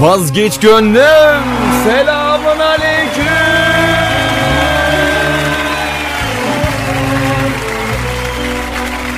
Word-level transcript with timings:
Vazgeç 0.00 0.60
gönlüm. 0.60 1.42
Selamun 1.84 2.58
aleyküm. 2.58 3.24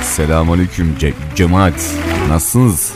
Selamun 0.03 0.53
aleyküm 0.53 0.95
Ce 0.99 1.13
cemaat. 1.35 1.93
Nasılsınız? 2.29 2.93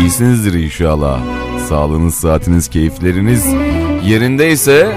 İyisinizdir 0.00 0.54
inşallah. 0.54 1.20
Sağlığınız, 1.68 2.14
saatiniz, 2.14 2.68
keyifleriniz 2.68 3.46
yerindeyse 4.04 4.96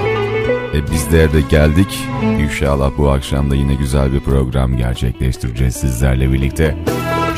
e 0.73 0.91
biz 0.91 1.11
de 1.11 1.23
evde 1.23 1.41
geldik. 1.41 1.99
İnşallah 2.39 2.91
bu 2.97 3.09
akşam 3.09 3.51
da 3.51 3.55
yine 3.55 3.73
güzel 3.73 4.13
bir 4.13 4.19
program 4.19 4.77
gerçekleştireceğiz 4.77 5.75
sizlerle 5.75 6.31
birlikte. 6.31 6.77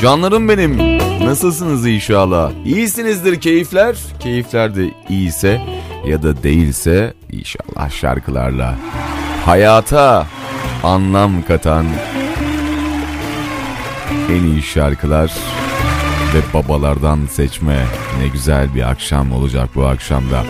Canlarım 0.02 0.48
benim. 0.48 1.03
Nasılsınız 1.24 1.86
inşallah? 1.86 2.52
İyisinizdir 2.64 3.40
keyifler. 3.40 3.96
Keyifler 4.20 4.74
de 4.74 4.90
iyiyse 5.08 5.60
ya 6.06 6.22
da 6.22 6.42
değilse 6.42 7.14
inşallah 7.32 7.90
şarkılarla 7.90 8.74
hayata 9.46 10.26
anlam 10.82 11.42
katan 11.42 11.86
en 14.30 14.44
iyi 14.44 14.62
şarkılar 14.62 15.32
ve 16.34 16.38
babalardan 16.54 17.26
seçme 17.30 17.84
ne 18.18 18.28
güzel 18.28 18.74
bir 18.74 18.90
akşam 18.90 19.32
olacak 19.32 19.70
bu 19.74 19.86
akşamda. 19.86 20.44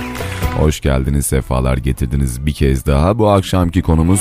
Hoş 0.58 0.80
geldiniz, 0.80 1.26
sefalar 1.26 1.76
getirdiniz 1.76 2.46
bir 2.46 2.52
kez 2.52 2.86
daha. 2.86 3.18
Bu 3.18 3.28
akşamki 3.28 3.82
konumuz 3.82 4.20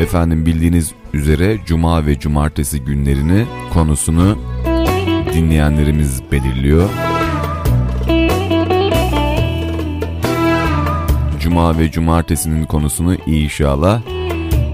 efendim 0.00 0.46
bildiğiniz 0.46 0.92
üzere 1.12 1.58
cuma 1.66 2.06
ve 2.06 2.18
cumartesi 2.18 2.80
günlerini 2.80 3.46
konusunu 3.72 4.38
dinleyenlerimiz 5.32 6.22
belirliyor. 6.32 6.88
Cuma 11.40 11.78
ve 11.78 11.90
cumartesinin 11.90 12.64
konusunu 12.64 13.14
inşallah 13.26 14.00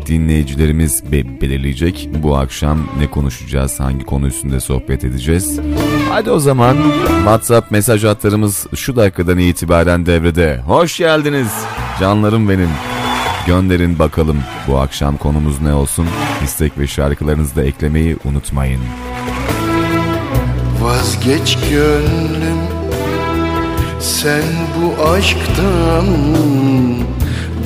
dinleyicilerimiz 0.07 1.13
be 1.13 1.41
belirleyecek. 1.41 2.09
Bu 2.23 2.37
akşam 2.37 2.79
ne 2.99 3.07
konuşacağız, 3.07 3.81
hangi 3.81 4.05
konu 4.05 4.27
üstünde 4.27 4.61
sohbet 4.61 5.05
edeceğiz. 5.05 5.61
Hadi 6.11 6.31
o 6.31 6.39
zaman 6.39 6.77
WhatsApp 7.17 7.71
mesaj 7.71 8.05
hatlarımız 8.05 8.67
şu 8.77 8.97
dakikadan 8.97 9.39
itibaren 9.39 10.07
devrede. 10.07 10.61
Hoş 10.67 10.99
geldiniz 10.99 11.53
canlarım 12.01 12.49
benim. 12.49 12.71
Gönderin 13.47 13.99
bakalım 13.99 14.39
bu 14.69 14.79
akşam 14.79 15.17
konumuz 15.17 15.61
ne 15.61 15.75
olsun. 15.75 16.07
İstek 16.45 16.79
ve 16.79 16.87
şarkılarınızı 16.87 17.57
da 17.57 17.65
eklemeyi 17.65 18.17
unutmayın. 18.25 18.81
Vazgeç 21.05 21.59
gönlüm. 21.71 22.61
Sen 24.01 24.43
bu 24.77 25.09
aşktan 25.09 26.07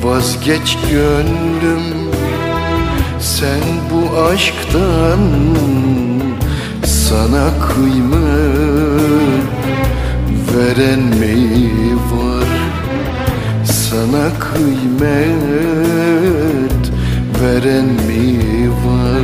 Vazgeç 0.03 0.77
gönlüm. 0.91 1.83
Sen 3.19 3.61
bu 3.91 4.19
aşktan 4.19 5.19
Sana 6.85 7.49
kıymet 7.67 8.19
veren 10.55 10.99
mi 10.99 11.95
var 12.11 12.49
Sana 13.65 14.29
kıymet 14.39 15.09
veren 17.41 17.85
mi 17.85 18.69
var 18.69 19.23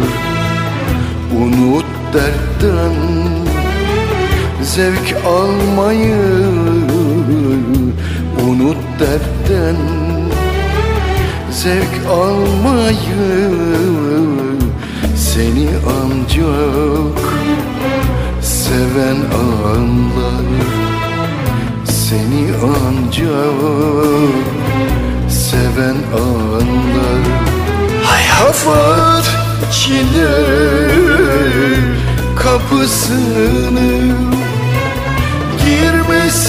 Unut 1.41 1.85
dertten 2.13 3.34
zevk 4.65 5.15
almayı 5.25 6.15
Unut 8.47 8.77
dertten. 8.99 9.75
Zevk 11.51 12.09
almayı 12.09 13.51
Seni 15.15 15.69
ancak 16.01 17.23
seven 18.41 19.17
anlar. 19.33 20.45
Seni 21.85 22.45
ancak 22.63 23.61
seven 25.29 25.97
anlar. 26.13 27.23
Hayat 28.03 28.65
çile 29.71 30.35
kapısını 32.35 34.15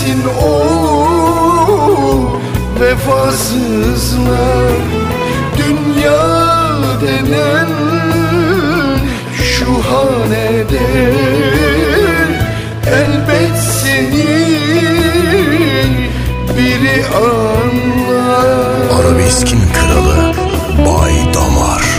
Girmesin 0.06 0.24
o 0.42 0.56
vefasızlar 2.80 4.72
Dünya 5.58 6.26
denen 7.00 7.68
şu 9.42 9.66
hanede 9.66 11.12
Elbet 12.86 13.56
seni 13.82 14.58
biri 16.56 17.04
anlar. 17.16 19.00
Arabeskin 19.00 19.60
kralı 19.72 20.34
Bay 20.86 21.34
Damar 21.34 21.95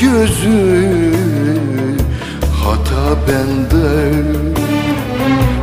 gözü 0.00 1.12
Hata 2.64 3.16
bende. 3.28 4.22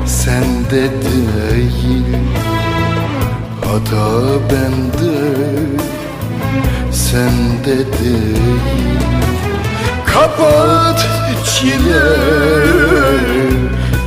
Sende 0.05 0.83
değil 1.01 2.05
Hata 3.61 4.09
bende. 4.51 5.17
Sende 6.91 7.77
değil. 7.77 8.61
Kapat 10.05 10.99
çile 11.45 12.09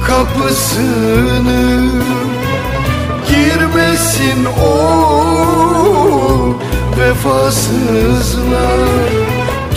kapısını. 0.07 1.91
Girmesin 3.29 4.41
o 4.45 4.75
vefasızlar 6.99 8.69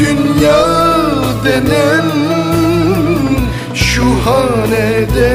Dünya 0.01 0.65
denen 1.45 2.12
şu 3.75 4.03
hanede 4.25 5.33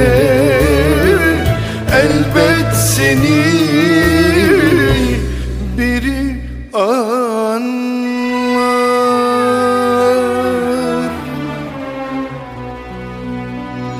Elbet 1.93 2.77
seni 2.77 3.45
biri 5.79 6.45
anlar 6.75 7.27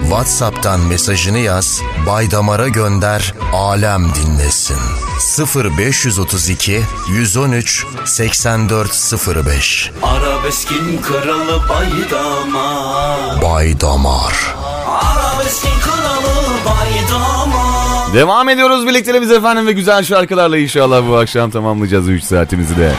WhatsApp'tan 0.03 0.81
mesajını 0.81 1.39
yaz, 1.39 1.83
Bay 2.07 2.31
Damar'a 2.31 2.69
gönder, 2.69 3.35
alem 3.53 4.05
dinlesin. 4.15 5.06
0532 5.19 6.83
113 7.09 7.87
8405 8.05 9.91
Arabeskin 10.03 11.03
kralı 11.03 11.63
Bay 11.69 11.91
Damar 12.11 13.43
Bay 13.43 13.81
Damar 13.81 14.55
Arabeskin 14.89 15.71
kralı 15.81 16.47
Bay 16.67 16.91
Damar 17.11 18.15
Devam 18.15 18.49
ediyoruz 18.49 18.87
birlikteliğimiz 18.87 19.31
efendim 19.31 19.67
ve 19.67 19.73
güzel 19.73 20.05
şarkılarla 20.05 20.59
inşallah 20.59 21.09
bu 21.09 21.17
akşam 21.17 21.51
tamamlayacağız 21.51 22.09
3 22.09 22.23
saatimizi 22.25 22.77
de. 22.77 22.93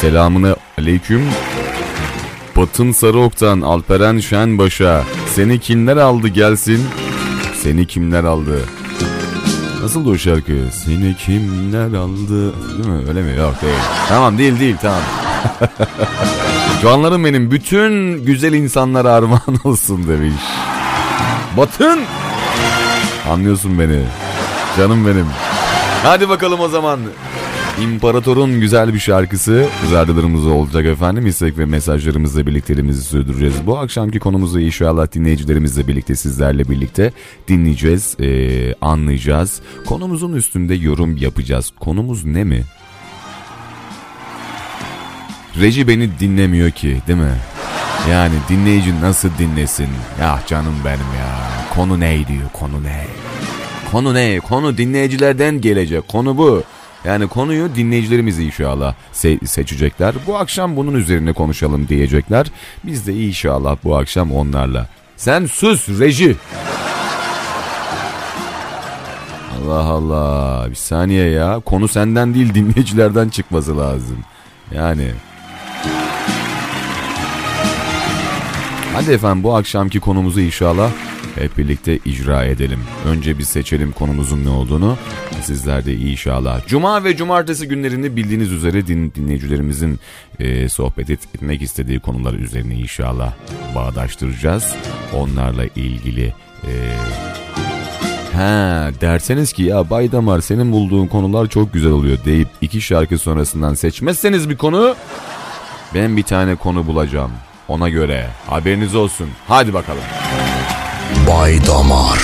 Selamını 0.00 0.56
aleyküm. 0.78 1.28
Batın 2.56 2.92
Sarıok'tan 2.92 3.60
Alperen 3.60 4.18
Şenbaş'a 4.18 5.04
seni 5.34 5.60
kimler 5.60 5.96
aldı 5.96 6.28
gelsin? 6.28 6.86
Seni 7.62 7.86
kimler 7.86 8.24
aldı? 8.24 8.60
Nasıl 9.82 10.06
o 10.06 10.18
şarkı? 10.18 10.52
Seni 10.72 11.16
kimler 11.16 11.98
aldı? 11.98 12.52
Değil 12.78 12.88
mi? 12.88 13.08
Öyle 13.08 13.22
mi? 13.22 13.36
Yok 13.36 13.62
değil. 13.62 13.74
Tamam 14.08 14.38
değil 14.38 14.60
değil 14.60 14.76
tamam. 14.82 15.00
Canlarım 16.82 17.24
benim 17.24 17.50
bütün 17.50 18.24
güzel 18.24 18.52
insanlara 18.52 19.12
armağan 19.12 19.58
olsun 19.64 20.08
demiş. 20.08 20.42
Batın! 21.56 22.00
Anlıyorsun 23.30 23.78
beni. 23.78 24.02
Canım 24.76 25.06
benim. 25.06 25.26
Hadi 26.02 26.28
bakalım 26.28 26.60
o 26.60 26.68
zaman. 26.68 27.00
İmparator'un 27.80 28.60
güzel 28.60 28.94
bir 28.94 28.98
şarkısı 28.98 29.66
radyolarımızda 29.92 30.50
olacak 30.50 30.86
efendim. 30.86 31.26
İstek 31.26 31.58
ve 31.58 31.66
mesajlarımızla 31.66 32.46
birlikteliğimizi 32.46 33.02
sürdüreceğiz. 33.02 33.66
Bu 33.66 33.78
akşamki 33.78 34.18
konumuzu 34.18 34.60
inşallah 34.60 35.12
dinleyicilerimizle 35.12 35.88
birlikte 35.88 36.16
sizlerle 36.16 36.68
birlikte 36.68 37.12
dinleyeceğiz, 37.48 38.16
ee, 38.20 38.74
anlayacağız. 38.80 39.60
Konumuzun 39.86 40.32
üstünde 40.32 40.74
yorum 40.74 41.16
yapacağız. 41.16 41.72
Konumuz 41.80 42.24
ne 42.24 42.44
mi? 42.44 42.62
Reji 45.60 45.88
beni 45.88 46.10
dinlemiyor 46.20 46.70
ki 46.70 46.98
değil 47.06 47.18
mi? 47.18 47.36
Yani 48.10 48.34
dinleyici 48.48 49.00
nasıl 49.00 49.28
dinlesin? 49.38 49.88
Ya 50.20 50.42
canım 50.46 50.74
benim 50.84 50.98
ya. 51.18 51.38
Konu 51.74 52.00
ne 52.00 52.28
diyor 52.28 52.50
konu 52.52 52.82
ne? 52.82 53.06
Konu 53.92 54.14
ne? 54.14 54.40
Konu 54.40 54.78
dinleyicilerden 54.78 55.60
gelecek. 55.60 56.08
Konu 56.08 56.38
bu. 56.38 56.62
Yani 57.04 57.28
konuyu 57.28 57.74
dinleyicilerimiz 57.74 58.38
inşallah 58.38 58.94
se- 59.14 59.46
seçecekler. 59.46 60.14
Bu 60.26 60.36
akşam 60.38 60.76
bunun 60.76 60.94
üzerine 60.94 61.32
konuşalım 61.32 61.88
diyecekler. 61.88 62.46
Biz 62.84 63.06
de 63.06 63.14
inşallah 63.14 63.76
bu 63.84 63.96
akşam 63.96 64.32
onlarla. 64.32 64.86
Sen 65.16 65.46
sus 65.46 65.88
reji. 65.88 66.36
Allah 69.58 69.82
Allah. 69.84 70.70
Bir 70.70 70.74
saniye 70.74 71.30
ya. 71.30 71.60
Konu 71.60 71.88
senden 71.88 72.34
değil 72.34 72.54
dinleyicilerden 72.54 73.28
çıkması 73.28 73.78
lazım. 73.78 74.18
Yani. 74.74 75.10
Hadi 78.94 79.10
efendim 79.12 79.42
bu 79.42 79.56
akşamki 79.56 80.00
konumuzu 80.00 80.40
inşallah 80.40 80.90
hep 81.34 81.58
birlikte 81.58 81.98
icra 82.04 82.44
edelim. 82.44 82.80
Önce 83.06 83.38
bir 83.38 83.44
seçelim 83.44 83.92
konumuzun 83.92 84.44
ne 84.44 84.48
olduğunu. 84.48 84.96
Sizler 85.42 85.86
de 85.86 85.94
inşallah. 85.94 86.66
Cuma 86.66 87.04
ve 87.04 87.16
cumartesi 87.16 87.68
günlerini 87.68 88.16
bildiğiniz 88.16 88.52
üzere 88.52 88.86
din, 88.86 89.12
dinleyicilerimizin 89.14 89.98
e, 90.40 90.68
sohbet 90.68 91.10
et, 91.10 91.20
etmek 91.34 91.62
istediği 91.62 92.00
konular 92.00 92.34
üzerine 92.34 92.74
inşallah 92.74 93.32
bağdaştıracağız. 93.74 94.74
Onlarla 95.14 95.64
ilgili... 95.64 96.34
E, 96.64 96.72
Ha 98.32 98.90
derseniz 99.00 99.52
ki 99.52 99.62
ya 99.62 99.90
Bay 99.90 100.12
Damar 100.12 100.40
senin 100.40 100.72
bulduğun 100.72 101.06
konular 101.06 101.46
çok 101.46 101.72
güzel 101.72 101.90
oluyor 101.92 102.18
deyip 102.24 102.48
iki 102.60 102.80
şarkı 102.80 103.18
sonrasından 103.18 103.74
seçmezseniz 103.74 104.50
bir 104.50 104.56
konu 104.56 104.94
ben 105.94 106.16
bir 106.16 106.22
tane 106.22 106.56
konu 106.56 106.86
bulacağım. 106.86 107.32
Ona 107.68 107.88
göre 107.88 108.26
haberiniz 108.46 108.94
olsun. 108.94 109.28
Hadi 109.48 109.74
bakalım. 109.74 110.02
Bay 111.26 111.66
Damar. 111.66 112.20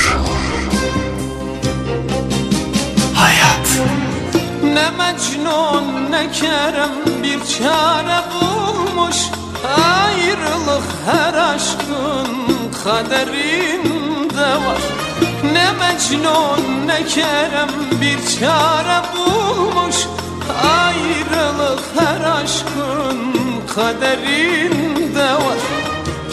Hayat 3.14 3.68
Ne 4.62 4.90
Mecnun 4.90 6.10
ne 6.10 6.32
Kerem 6.32 6.94
bir 7.22 7.40
çare 7.58 8.20
bulmuş. 8.32 9.16
Ayrılık 9.76 10.84
her 11.06 11.34
aşkın 11.34 12.28
kaderinde 12.84 14.50
var. 14.66 14.82
Ne 15.52 15.72
Mecnun 15.72 16.86
ne 16.86 17.06
Kerem 17.06 17.70
bir 18.00 18.18
çare 18.40 19.02
bulmuş. 19.16 19.96
Ayrılık 20.62 21.82
her 21.98 22.20
aşkın 22.30 23.18
kaderinde 23.74 25.32
var 25.32 25.77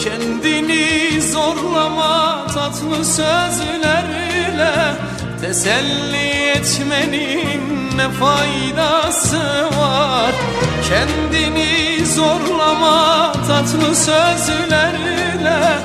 Kendini 0.06 1.22
zorlama 1.22 2.46
tatlı 2.54 3.04
sözlerle. 3.04 4.94
Teselli 5.40 6.50
etmenin 6.56 7.96
ne 7.96 8.08
faydası 8.10 9.40
var? 9.78 10.32
Kendini 10.88 12.06
zorlama 12.06 13.32
tatlı 13.32 13.96
sözlerle. 13.96 15.78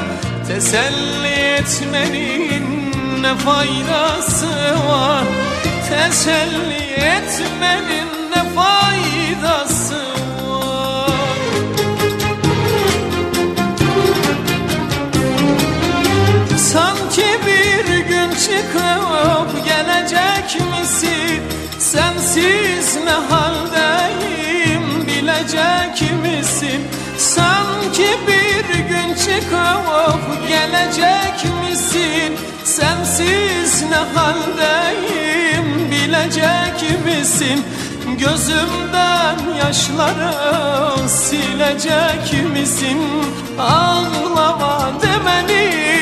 Teselli 0.47 1.27
etmenin 1.27 2.91
ne 3.21 3.35
faydası 3.35 4.47
var? 4.89 5.23
Teselli 5.89 6.93
etmenin 6.93 8.07
ne 8.35 8.43
faydası 8.55 9.80
Sanki 17.11 17.27
bir 17.45 17.97
gün 17.97 18.29
çıkıp 18.29 19.65
gelecek 19.65 20.61
misin? 20.71 21.41
Sensiz 21.79 22.97
ne 23.05 23.11
haldeyim 23.11 25.07
bilecek 25.07 26.11
misin? 26.21 26.81
Sanki 27.17 28.07
bir 28.27 28.79
gün 28.79 29.15
çıkıp 29.15 30.47
gelecek 30.47 31.45
misin? 31.61 32.37
Sensiz 32.63 33.83
ne 33.89 34.19
haldeyim 34.19 35.91
bilecek 35.91 37.05
misin? 37.05 37.65
Gözümden 38.19 39.37
yaşları 39.59 40.33
silecek 41.07 42.43
misin? 42.53 42.97
Ağlama 43.59 44.91
demenin 45.01 46.00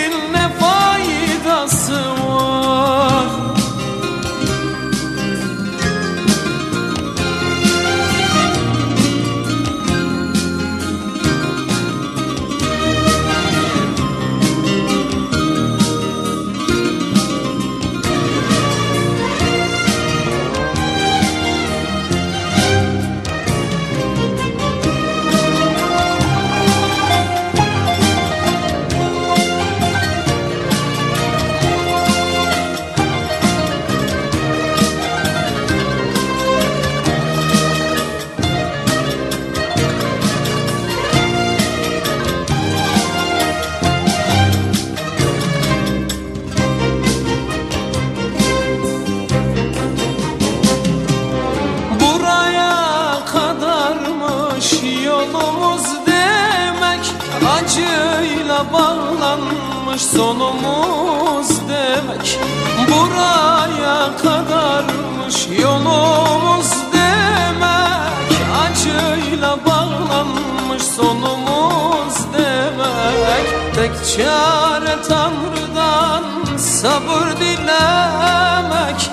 bağlanmış 59.99 60.03
sonumuz 60.03 61.49
demek 61.69 62.39
Buraya 62.87 64.17
kadarmış 64.17 65.47
yolumuz 65.61 66.71
demek. 66.93 68.31
Acıyla 68.63 69.57
bağlanmış 69.65 70.83
sonumuz 70.83 72.15
demek. 72.33 73.75
Tek 73.75 73.91
çare 74.15 75.01
Tanrı'dan 75.07 76.23
sabır 76.57 77.37
dilemek. 77.39 79.09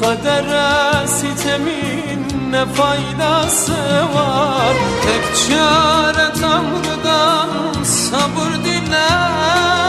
Kadere 0.00 1.06
sitemin 1.06 2.52
ne 2.52 2.66
faydası 2.66 3.72
var? 4.14 4.74
Tek 5.02 5.48
çare 5.48 6.32
Tanrı'dan 6.40 7.48
sabır 7.84 8.64
dilemek 8.64 9.79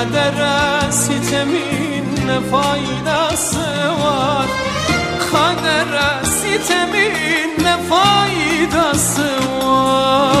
Kadere 0.00 0.92
sitemin 0.92 2.04
ne 2.26 2.40
faydası 2.50 3.66
var? 4.04 4.46
Kadere 5.32 6.24
sitemin 6.24 7.64
ne 7.64 7.76
faydası 7.88 9.28
var? 9.62 10.36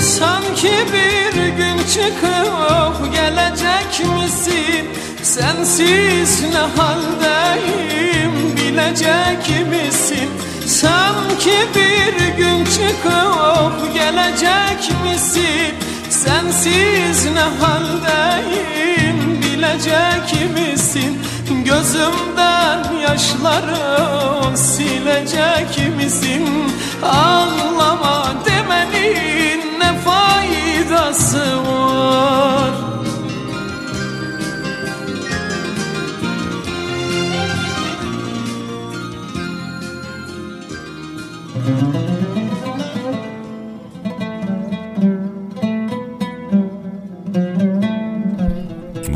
Sanki 0.00 0.72
bir 0.92 1.48
gün 1.48 1.78
çıkıp 1.78 3.12
gelecek 3.12 4.06
misin? 4.22 4.86
Sensiz 5.22 6.42
ne 6.42 6.82
haldeyim 6.82 8.56
bilecek 8.56 9.68
misin 9.70 10.51
Sanki 10.66 11.52
bir 11.74 12.36
gün 12.36 12.64
çıkıp 12.64 13.94
gelecek 13.94 14.92
misin? 15.04 15.74
Sensiz 16.10 17.26
ne 17.34 17.40
haldeyim 17.40 19.42
bilecek 19.42 20.50
misin? 20.54 21.18
Gözümden 21.64 22.92
yaşları 23.02 24.56
silecek 24.56 25.96
misin? 25.96 26.48
Ağlama 27.02 28.32
demenin 28.46 29.80
ne 29.80 29.92
faydası 29.98 31.38
var 31.66 32.70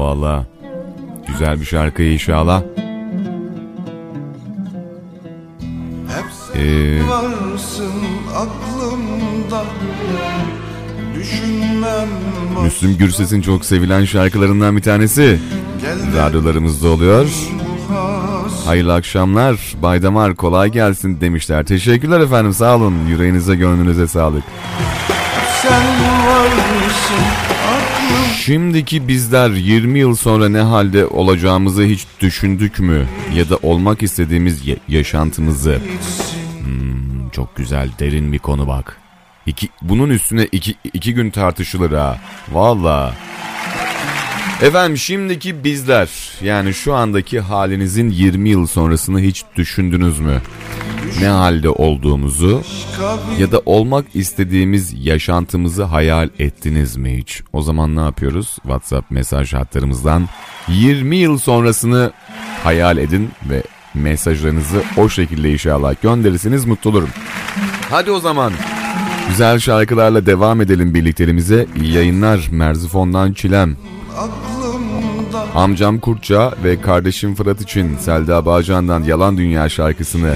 Valla 0.06 0.46
güzel 1.26 1.60
bir 1.60 1.64
şarkı 1.64 2.02
inşallah. 2.02 2.62
Hep 6.08 6.25
sen 6.52 6.60
Ee, 6.60 7.08
varsın 7.08 7.92
aklımda 8.36 9.64
Düşünmem 11.14 12.08
Müslüm 12.64 12.96
Gürses'in 12.98 13.40
çok 13.40 13.64
sevilen 13.64 14.04
şarkılarından 14.04 14.76
bir 14.76 14.82
tanesi. 14.82 15.40
Radyolarımızda 16.16 16.88
oluyor. 16.88 17.26
Hayırlı 18.64 18.94
akşamlar. 18.94 19.75
Baydamar 19.82 20.34
kolay 20.36 20.72
gelsin 20.72 21.20
demişler. 21.20 21.64
Teşekkürler 21.66 22.20
efendim 22.20 22.52
sağ 22.54 22.76
olun. 22.76 22.94
Yüreğinize 23.08 23.54
gönlünüze 23.56 24.08
sağlık. 24.08 24.44
Sen 25.62 25.84
varsın 26.28 27.45
Şimdiki 28.46 29.08
bizler 29.08 29.50
20 29.50 29.98
yıl 29.98 30.14
sonra 30.14 30.48
ne 30.48 30.58
halde 30.60 31.06
olacağımızı 31.06 31.82
hiç 31.82 32.06
düşündük 32.20 32.78
mü? 32.78 33.06
Ya 33.34 33.50
da 33.50 33.56
olmak 33.62 34.02
istediğimiz 34.02 34.66
ya- 34.66 34.76
yaşantımızı. 34.88 35.80
Hmm, 36.64 37.28
çok 37.30 37.56
güzel 37.56 37.90
derin 37.98 38.32
bir 38.32 38.38
konu 38.38 38.68
bak. 38.68 39.00
İki, 39.46 39.68
bunun 39.82 40.10
üstüne 40.10 40.44
iki, 40.52 40.74
iki 40.92 41.14
gün 41.14 41.30
tartışılır 41.30 41.92
ha. 41.92 42.18
Valla. 42.52 43.14
Efendim 44.62 44.96
şimdiki 44.96 45.64
bizler 45.64 46.10
yani 46.42 46.75
şu 46.75 46.94
andaki 46.94 47.40
halinizin 47.40 48.10
20 48.10 48.48
yıl 48.48 48.66
sonrasını 48.66 49.20
hiç 49.20 49.44
düşündünüz 49.56 50.20
mü? 50.20 50.42
Ne 51.20 51.26
halde 51.28 51.68
olduğumuzu 51.70 52.62
ya 53.38 53.52
da 53.52 53.62
olmak 53.66 54.04
istediğimiz 54.14 55.06
yaşantımızı 55.06 55.82
hayal 55.84 56.28
ettiniz 56.38 56.96
mi 56.96 57.18
hiç? 57.18 57.42
O 57.52 57.62
zaman 57.62 57.96
ne 57.96 58.00
yapıyoruz? 58.00 58.56
WhatsApp 58.62 59.10
mesaj 59.10 59.52
hatlarımızdan 59.54 60.28
20 60.68 61.16
yıl 61.16 61.38
sonrasını 61.38 62.12
hayal 62.64 62.98
edin 62.98 63.30
ve 63.50 63.62
mesajlarınızı 63.94 64.82
o 64.96 65.08
şekilde 65.08 65.52
inşallah 65.52 65.94
gönderirseniz 66.02 66.64
mutlu 66.64 66.90
olurum. 66.90 67.10
Hadi 67.90 68.10
o 68.10 68.20
zaman 68.20 68.52
güzel 69.28 69.58
şarkılarla 69.58 70.26
devam 70.26 70.60
edelim 70.60 70.94
birliklerimize. 70.94 71.66
İyi 71.82 71.92
yayınlar 71.92 72.48
Merzifon'dan 72.50 73.32
Çilem. 73.32 73.76
Aklımda 74.16 75.46
Amcam 75.54 75.99
Kurtça 76.00 76.54
ve 76.64 76.80
kardeşim 76.80 77.35
Fırat 77.35 77.61
için 77.61 77.96
Selda 77.96 78.46
Bağcan'dan 78.46 79.02
Yalan 79.02 79.37
Dünya 79.37 79.68
şarkısını 79.68 80.35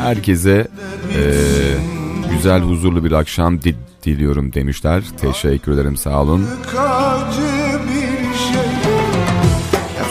herkese 0.00 0.68
eee, 1.14 1.24
güzel 2.30 2.60
huzurlu 2.62 3.04
bir 3.04 3.12
akşam 3.12 3.62
di- 3.62 3.76
diliyorum 4.04 4.52
demişler. 4.52 5.02
Teşekkür 5.20 5.72
ederim 5.72 5.96
sağ 5.96 6.22
olun. 6.22 6.46
şey 6.72 7.78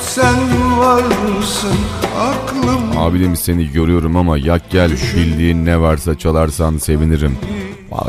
sen 0.01 0.35
varsın 0.79 1.75
aklım 2.19 2.97
Abim 2.97 3.35
seni 3.35 3.71
görüyorum 3.71 4.15
ama 4.15 4.37
yak 4.37 4.69
gel 4.69 4.91
bildiğin 5.15 5.65
ne 5.65 5.81
varsa 5.81 6.17
çalarsan 6.17 6.77
sevinirim. 6.77 7.37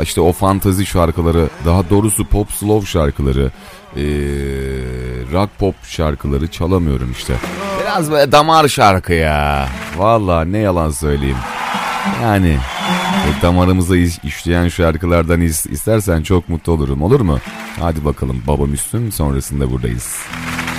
İşte 0.01 0.21
o 0.21 0.31
fantazi 0.31 0.85
şarkıları 0.85 1.49
daha 1.65 1.89
doğrusu 1.89 2.25
pop 2.25 2.51
slow 2.51 2.87
şarkıları 2.87 3.51
eee, 3.95 4.03
rock 5.33 5.49
pop 5.59 5.75
şarkıları 5.83 6.47
çalamıyorum 6.47 7.11
işte. 7.11 7.33
Biraz 7.81 8.11
böyle 8.11 8.31
damar 8.31 8.67
şarkı 8.67 9.13
ya. 9.13 9.69
Valla 9.97 10.45
ne 10.45 10.57
yalan 10.57 10.91
söyleyeyim. 10.91 11.37
Yani 12.23 12.57
e, 13.27 13.41
damarımıza 13.41 13.97
iş- 13.97 14.19
işleyen 14.23 14.67
şarkılardan 14.67 15.41
is- 15.41 15.69
istersen 15.71 16.23
çok 16.23 16.49
mutlu 16.49 16.71
olurum 16.73 17.01
olur 17.01 17.21
mu? 17.21 17.39
Hadi 17.79 18.05
bakalım 18.05 18.41
baba 18.47 18.65
Müslüm 18.65 19.11
sonrasında 19.11 19.71
buradayız. 19.71 20.17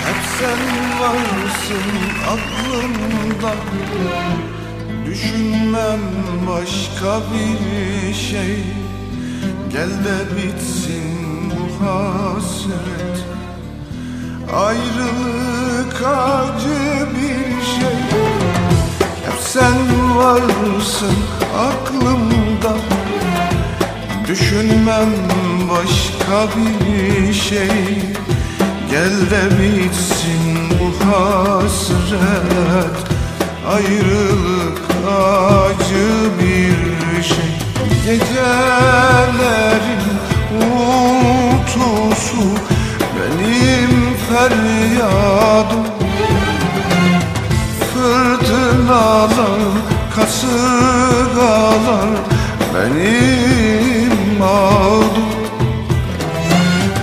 Hep 0.05 0.15
sen 0.39 0.99
varsın 1.01 1.91
aklımda 2.27 3.53
Düşünmem 5.05 5.99
başka 6.49 7.19
bir 7.33 8.13
şey 8.13 8.63
Gel 9.71 9.89
de 9.89 10.17
bitsin 10.37 11.20
hasret 11.81 13.25
Ayrılık 14.55 16.01
acı 16.01 17.07
bir 17.15 17.65
şey. 17.65 17.97
Hep 19.25 19.39
sen 19.39 19.77
varsın 20.17 21.15
aklımda. 21.57 22.77
Düşünmem 24.27 25.09
başka 25.71 26.49
bir 26.57 27.33
şey. 27.33 28.01
Gel 28.89 29.31
de 29.31 29.43
bitsin 29.59 30.69
bu 30.79 30.87
hasret. 31.11 32.97
Ayrılık 33.67 34.79
acı 35.07 36.07
bir 36.39 37.23
şey. 37.23 37.51
Gecelerin 38.05 40.01
uğultusu 40.59 42.47
Benim 43.15 43.93
feryadım 44.29 45.85
Fırtınalar, 47.93 49.61
kasırgalar 50.15 52.09
Benim 52.75 54.41
ağdım 54.41 55.31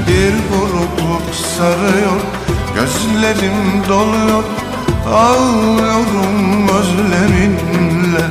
bir 0.09 0.35
burukluk 0.50 1.35
sarıyor 1.35 2.21
Gözlerim 2.75 3.59
doluyor 3.88 4.45
Ağlıyorum 5.14 6.69
özleminle 6.78 8.25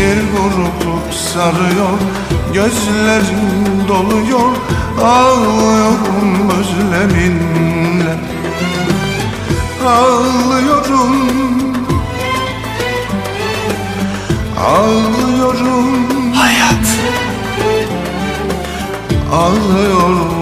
Bir 0.00 0.16
burukluk 0.32 1.14
sarıyor 1.14 1.98
Gözlerim 2.54 3.88
doluyor 3.88 4.56
Ağlıyorum 5.02 6.50
özleminle. 6.60 8.14
Ağlıyorum 9.86 11.30
Ağlıyorum. 14.58 16.32
Hayat. 16.34 16.86
Ağlıyorum 19.32 20.40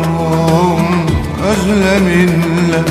özleminle 1.50 2.84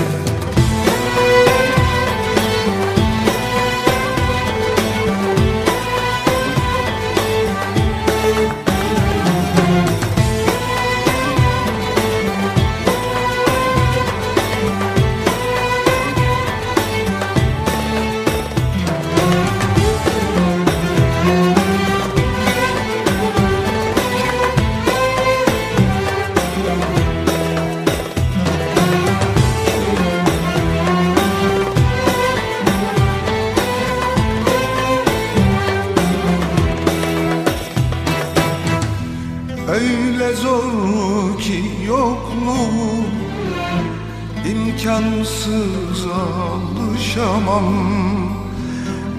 imkansız 45.48 46.06
alışamam. 46.06 47.66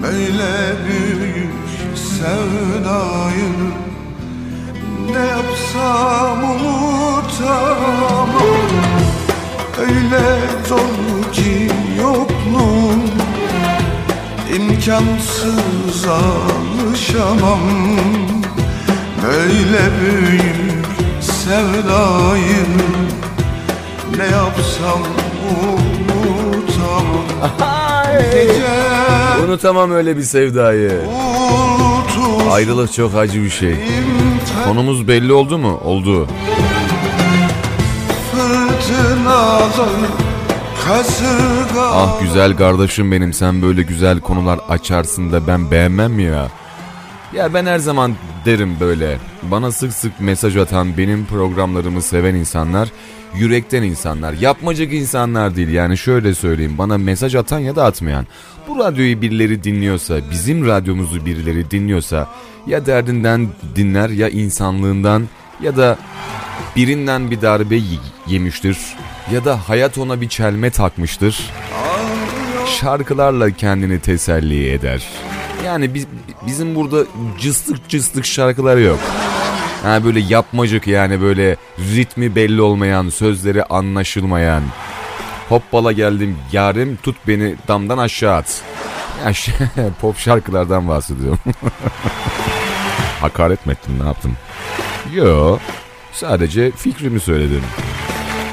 Böyle 0.01 0.75
büyük 0.87 1.97
sevdayı? 1.97 3.53
Ne 5.11 5.25
yapsam 5.27 6.43
unutamam. 6.43 8.29
Öyle 9.79 10.39
zor 10.67 11.33
ki 11.33 11.71
yokluğum. 12.01 13.03
İmkansız 14.55 16.05
alışamam. 16.07 17.59
Böyle 19.23 19.83
büyük 20.01 20.85
sevdayı? 21.21 22.65
Ne 24.17 24.25
yapsam 24.25 25.01
Gece 25.49 26.18
Unutamam 29.45 29.91
öyle 29.91 30.17
bir 30.17 30.21
sevdayı. 30.23 30.91
Ayrılık 32.51 32.93
çok 32.93 33.15
acı 33.15 33.43
bir 33.43 33.49
şey. 33.49 33.75
Konumuz 34.65 35.07
belli 35.07 35.33
oldu 35.33 35.57
mu? 35.57 35.79
Oldu. 35.83 36.27
Ah 41.93 42.21
güzel 42.21 42.57
kardeşim 42.57 43.11
benim 43.11 43.33
sen 43.33 43.61
böyle 43.61 43.81
güzel 43.81 44.19
konular 44.19 44.59
açarsın 44.69 45.31
da 45.31 45.47
ben 45.47 45.71
beğenmem 45.71 46.19
ya? 46.19 46.47
Ya 47.33 47.53
ben 47.53 47.65
her 47.65 47.79
zaman 47.79 48.15
derim 48.45 48.77
böyle. 48.79 49.17
Bana 49.43 49.71
sık 49.71 49.93
sık 49.93 50.19
mesaj 50.19 50.57
atan 50.57 50.97
benim 50.97 51.25
programlarımı 51.25 52.01
seven 52.01 52.35
insanlar 52.35 52.89
yürekten 53.35 53.83
insanlar. 53.83 54.33
Yapmacık 54.33 54.93
insanlar 54.93 55.55
değil 55.55 55.69
yani 55.69 55.97
şöyle 55.97 56.35
söyleyeyim 56.35 56.77
bana 56.77 56.97
mesaj 56.97 57.35
atan 57.35 57.59
ya 57.59 57.75
da 57.75 57.85
atmayan. 57.85 58.27
Bu 58.67 58.79
radyoyu 58.79 59.21
birileri 59.21 59.63
dinliyorsa 59.63 60.19
bizim 60.31 60.65
radyomuzu 60.65 61.25
birileri 61.25 61.71
dinliyorsa 61.71 62.27
ya 62.67 62.85
derdinden 62.85 63.47
dinler 63.75 64.09
ya 64.09 64.29
insanlığından 64.29 65.27
ya 65.61 65.77
da 65.77 65.97
birinden 66.75 67.31
bir 67.31 67.41
darbe 67.41 67.79
yemiştir 68.27 68.77
ya 69.31 69.45
da 69.45 69.69
hayat 69.69 69.97
ona 69.97 70.21
bir 70.21 70.29
çelme 70.29 70.69
takmıştır. 70.69 71.51
Şarkılarla 72.79 73.51
kendini 73.51 73.99
teselli 73.99 74.71
eder. 74.71 75.07
Yani 75.65 75.93
biz, 75.93 76.07
bizim 76.47 76.75
burada 76.75 77.03
cıstık 77.39 77.89
cıstık 77.89 78.25
şarkılar 78.25 78.77
yok. 78.77 78.99
Ha 79.83 80.03
böyle 80.03 80.19
yapmacık 80.19 80.87
yani 80.87 81.21
böyle 81.21 81.55
ritmi 81.95 82.35
belli 82.35 82.61
olmayan, 82.61 83.09
sözleri 83.09 83.63
anlaşılmayan. 83.63 84.63
Hoppala 85.49 85.91
geldim 85.91 86.37
yarim 86.51 86.95
tut 87.03 87.15
beni 87.27 87.55
damdan 87.67 87.97
aşağı 87.97 88.35
at. 88.35 88.61
Ya 89.25 89.33
şey, 89.33 89.53
pop 90.01 90.17
şarkılardan 90.17 90.87
bahsediyorum. 90.87 91.39
Hakaret 93.21 93.65
mi 93.65 93.71
ettim 93.71 93.99
ne 93.99 94.05
yaptım? 94.05 94.37
Yo 95.13 95.57
sadece 96.13 96.71
fikrimi 96.71 97.19
söyledim. 97.19 97.63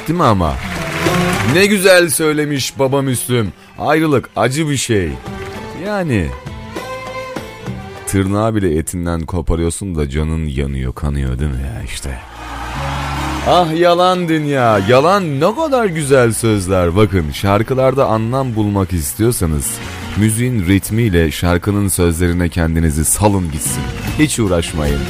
Değil 0.09 0.19
mi 0.19 0.25
ama? 0.25 0.55
Ne 1.55 1.67
güzel 1.67 2.11
söylemiş 2.11 2.79
baba 2.79 3.03
Müslüm. 3.03 3.53
Ayrılık 3.79 4.31
acı 4.37 4.69
bir 4.71 4.77
şey. 4.77 5.11
Yani 5.87 6.29
tırnağı 8.17 8.55
bile 8.55 8.79
etinden 8.79 9.21
koparıyorsun 9.21 9.95
da 9.95 10.09
canın 10.09 10.47
yanıyor 10.47 10.95
kanıyor 10.95 11.39
değil 11.39 11.51
mi 11.51 11.63
ya 11.77 11.83
işte. 11.83 12.19
Ah 13.49 13.81
yalan 13.81 14.29
dünya, 14.29 14.79
yalan 14.89 15.41
ne 15.41 15.55
kadar 15.55 15.87
güzel 15.87 16.33
sözler. 16.33 16.97
Bakın 16.97 17.31
şarkılarda 17.33 18.07
anlam 18.07 18.55
bulmak 18.55 18.93
istiyorsanız 18.93 19.75
müziğin 20.17 20.67
ritmiyle 20.67 21.31
şarkının 21.31 21.89
sözlerine 21.89 22.49
kendinizi 22.49 23.05
salın 23.05 23.53
gitsin. 23.53 23.83
Hiç 24.19 24.39
uğraşmayın. 24.39 25.01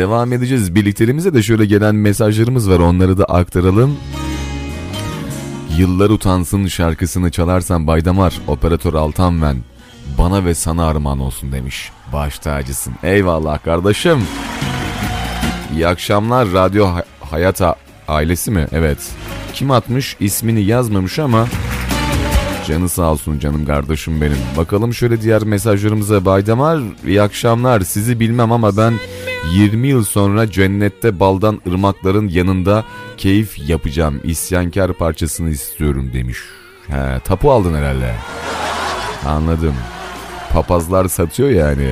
Devam 0.00 0.32
edeceğiz. 0.32 0.74
Birlikteliğimize 0.74 1.34
de 1.34 1.42
şöyle 1.42 1.66
gelen 1.66 1.94
mesajlarımız 1.94 2.70
var. 2.70 2.78
Onları 2.78 3.18
da 3.18 3.24
aktaralım. 3.24 3.96
Yıllar 5.78 6.10
utansın 6.10 6.66
şarkısını 6.66 7.30
çalarsan 7.30 7.86
Baydamar, 7.86 8.40
operatör 8.46 8.94
Altanven 8.94 9.56
bana 10.18 10.44
ve 10.44 10.54
sana 10.54 10.86
armağan 10.86 11.20
olsun 11.20 11.52
demiş. 11.52 11.90
Baş 12.12 12.38
tacısın. 12.38 12.94
Eyvallah 13.02 13.64
kardeşim. 13.64 14.18
İyi 15.74 15.86
akşamlar. 15.88 16.52
Radyo 16.52 16.86
Ha- 16.86 17.04
Hayat 17.30 17.62
A- 17.62 17.76
ailesi 18.08 18.50
mi? 18.50 18.66
Evet. 18.72 18.98
Kim 19.54 19.70
atmış? 19.70 20.16
İsmini 20.20 20.62
yazmamış 20.62 21.18
ama 21.18 21.46
Canı 22.70 22.88
sağ 22.88 23.12
olsun 23.12 23.38
canım 23.38 23.66
kardeşim 23.66 24.20
benim. 24.20 24.36
Bakalım 24.56 24.94
şöyle 24.94 25.22
diğer 25.22 25.42
mesajlarımıza. 25.42 26.24
Baydamar 26.24 26.80
iyi 27.06 27.22
akşamlar. 27.22 27.80
Sizi 27.80 28.20
bilmem 28.20 28.52
ama 28.52 28.76
ben 28.76 28.94
20 29.52 29.88
yıl 29.88 30.04
sonra 30.04 30.50
cennette 30.50 31.20
baldan 31.20 31.60
ırmakların 31.68 32.28
yanında 32.28 32.84
keyif 33.16 33.68
yapacağım. 33.68 34.20
İsyankar 34.24 34.92
parçasını 34.92 35.50
istiyorum 35.50 36.10
demiş. 36.12 36.38
He, 36.86 37.20
tapu 37.24 37.52
aldın 37.52 37.74
herhalde. 37.74 38.14
Anladım. 39.26 39.74
Papazlar 40.52 41.08
satıyor 41.08 41.50
yani. 41.50 41.90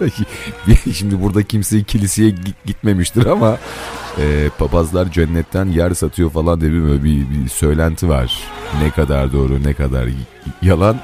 Şimdi 0.94 1.22
burada 1.22 1.42
kimse 1.42 1.82
kiliseye 1.82 2.30
git- 2.30 2.64
gitmemiştir 2.66 3.26
ama 3.26 3.58
e, 4.18 4.48
papazlar 4.58 5.12
cennetten 5.12 5.66
yer 5.66 5.90
satıyor 5.94 6.30
falan 6.30 6.60
diye 6.60 6.72
bir, 6.72 7.02
bir, 7.04 7.30
bir 7.30 7.48
söylenti 7.48 8.08
var. 8.08 8.42
Ne 8.82 8.90
kadar 8.90 9.32
doğru 9.32 9.62
ne 9.64 9.74
kadar 9.74 10.08
yalan. 10.62 11.00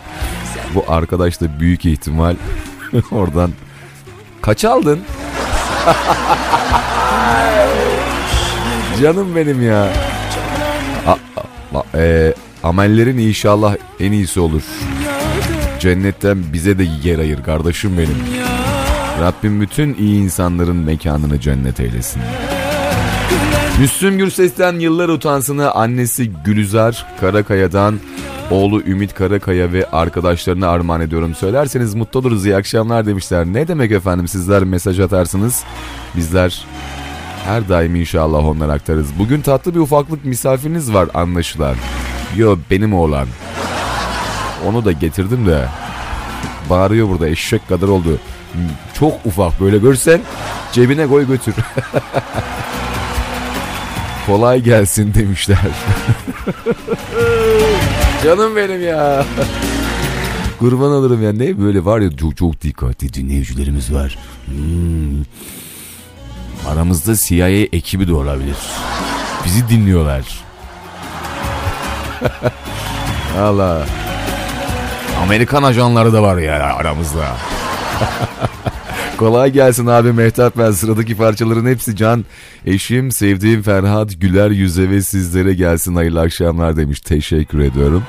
Bu 0.74 0.84
arkadaş 0.88 1.40
da 1.40 1.60
büyük 1.60 1.84
ihtimal 1.84 2.36
oradan 3.10 3.50
kaç 4.42 4.64
aldın? 4.64 5.00
Canım 9.02 9.36
benim 9.36 9.66
ya. 9.66 9.92
A- 11.06 11.18
a- 11.78 11.84
e, 11.98 12.34
amellerin 12.62 13.18
inşallah 13.18 13.76
en 14.00 14.12
iyisi 14.12 14.40
olur. 14.40 14.62
Cennetten 15.80 16.38
bize 16.52 16.78
de 16.78 16.84
yer 17.04 17.18
ayır 17.18 17.42
kardeşim 17.42 17.98
benim. 17.98 18.16
Rabbim 19.22 19.60
bütün 19.60 19.94
iyi 19.94 20.22
insanların 20.22 20.76
mekanını 20.76 21.40
cennet 21.40 21.80
eylesin. 21.80 22.22
Müslüm 23.80 24.18
Gürses'ten 24.18 24.78
yıllar 24.78 25.08
utansını 25.08 25.70
annesi 25.72 26.32
Gülüzar 26.44 27.06
Karakaya'dan 27.20 27.98
oğlu 28.50 28.82
Ümit 28.82 29.14
Karakaya 29.14 29.72
ve 29.72 29.90
arkadaşlarına 29.90 30.68
armağan 30.68 31.00
ediyorum. 31.00 31.34
Söylerseniz 31.34 31.94
mutlu 31.94 32.20
oluruz 32.20 32.46
iyi 32.46 32.56
akşamlar 32.56 33.06
demişler. 33.06 33.46
Ne 33.46 33.68
demek 33.68 33.92
efendim 33.92 34.28
sizler 34.28 34.64
mesaj 34.64 35.00
atarsınız. 35.00 35.64
Bizler 36.16 36.64
her 37.44 37.68
daim 37.68 37.94
inşallah 37.94 38.44
onlara 38.44 38.72
aktarız. 38.72 39.18
Bugün 39.18 39.40
tatlı 39.40 39.74
bir 39.74 39.80
ufaklık 39.80 40.24
misafiriniz 40.24 40.94
var 40.94 41.08
anlaşılan. 41.14 41.76
Yo 42.36 42.56
benim 42.70 42.94
oğlan. 42.94 43.28
Onu 44.66 44.84
da 44.84 44.92
getirdim 44.92 45.46
de 45.46 45.68
bağırıyor 46.70 47.08
burada 47.08 47.28
eşek 47.28 47.68
kadar 47.68 47.88
oldu. 47.88 48.18
Çok 48.98 49.26
ufak 49.26 49.60
böyle 49.60 49.78
görsen 49.78 50.20
cebine 50.72 51.06
koy 51.06 51.26
götür. 51.26 51.54
Kolay 54.26 54.60
gelsin 54.62 55.14
demişler. 55.14 55.58
Canım 58.24 58.56
benim 58.56 58.82
ya. 58.82 59.24
Kurban 60.58 60.90
olurum 60.90 61.22
ya 61.22 61.32
ne 61.32 61.60
böyle 61.60 61.84
var 61.84 62.00
ya 62.00 62.16
çok, 62.16 62.36
çok 62.36 62.62
dikkatli 62.62 63.14
dinleyicilerimiz 63.14 63.94
var. 63.94 64.18
Hmm. 64.46 65.22
Aramızda 66.68 67.16
CIA 67.16 67.48
ekibi 67.48 68.08
de 68.08 68.12
olabilir. 68.12 68.56
Bizi 69.44 69.68
dinliyorlar. 69.68 70.44
Allah. 73.40 73.86
Amerikan 75.22 75.62
ajanları 75.62 76.12
da 76.12 76.22
var 76.22 76.36
ya 76.38 76.54
aramızda. 76.54 77.36
Kolay 79.18 79.52
gelsin 79.52 79.86
abi 79.86 80.12
Mehtap 80.12 80.58
ben 80.58 80.70
sıradaki 80.70 81.16
parçaların 81.16 81.66
hepsi 81.66 81.96
can. 81.96 82.24
Eşim 82.66 83.10
sevdiğim 83.12 83.62
Ferhat 83.62 84.20
Güler 84.20 84.50
yüze 84.50 84.90
ve 84.90 85.02
sizlere 85.02 85.54
gelsin 85.54 85.94
hayırlı 85.94 86.20
akşamlar 86.20 86.76
demiş. 86.76 87.00
Teşekkür 87.00 87.58
ediyorum. 87.58 88.02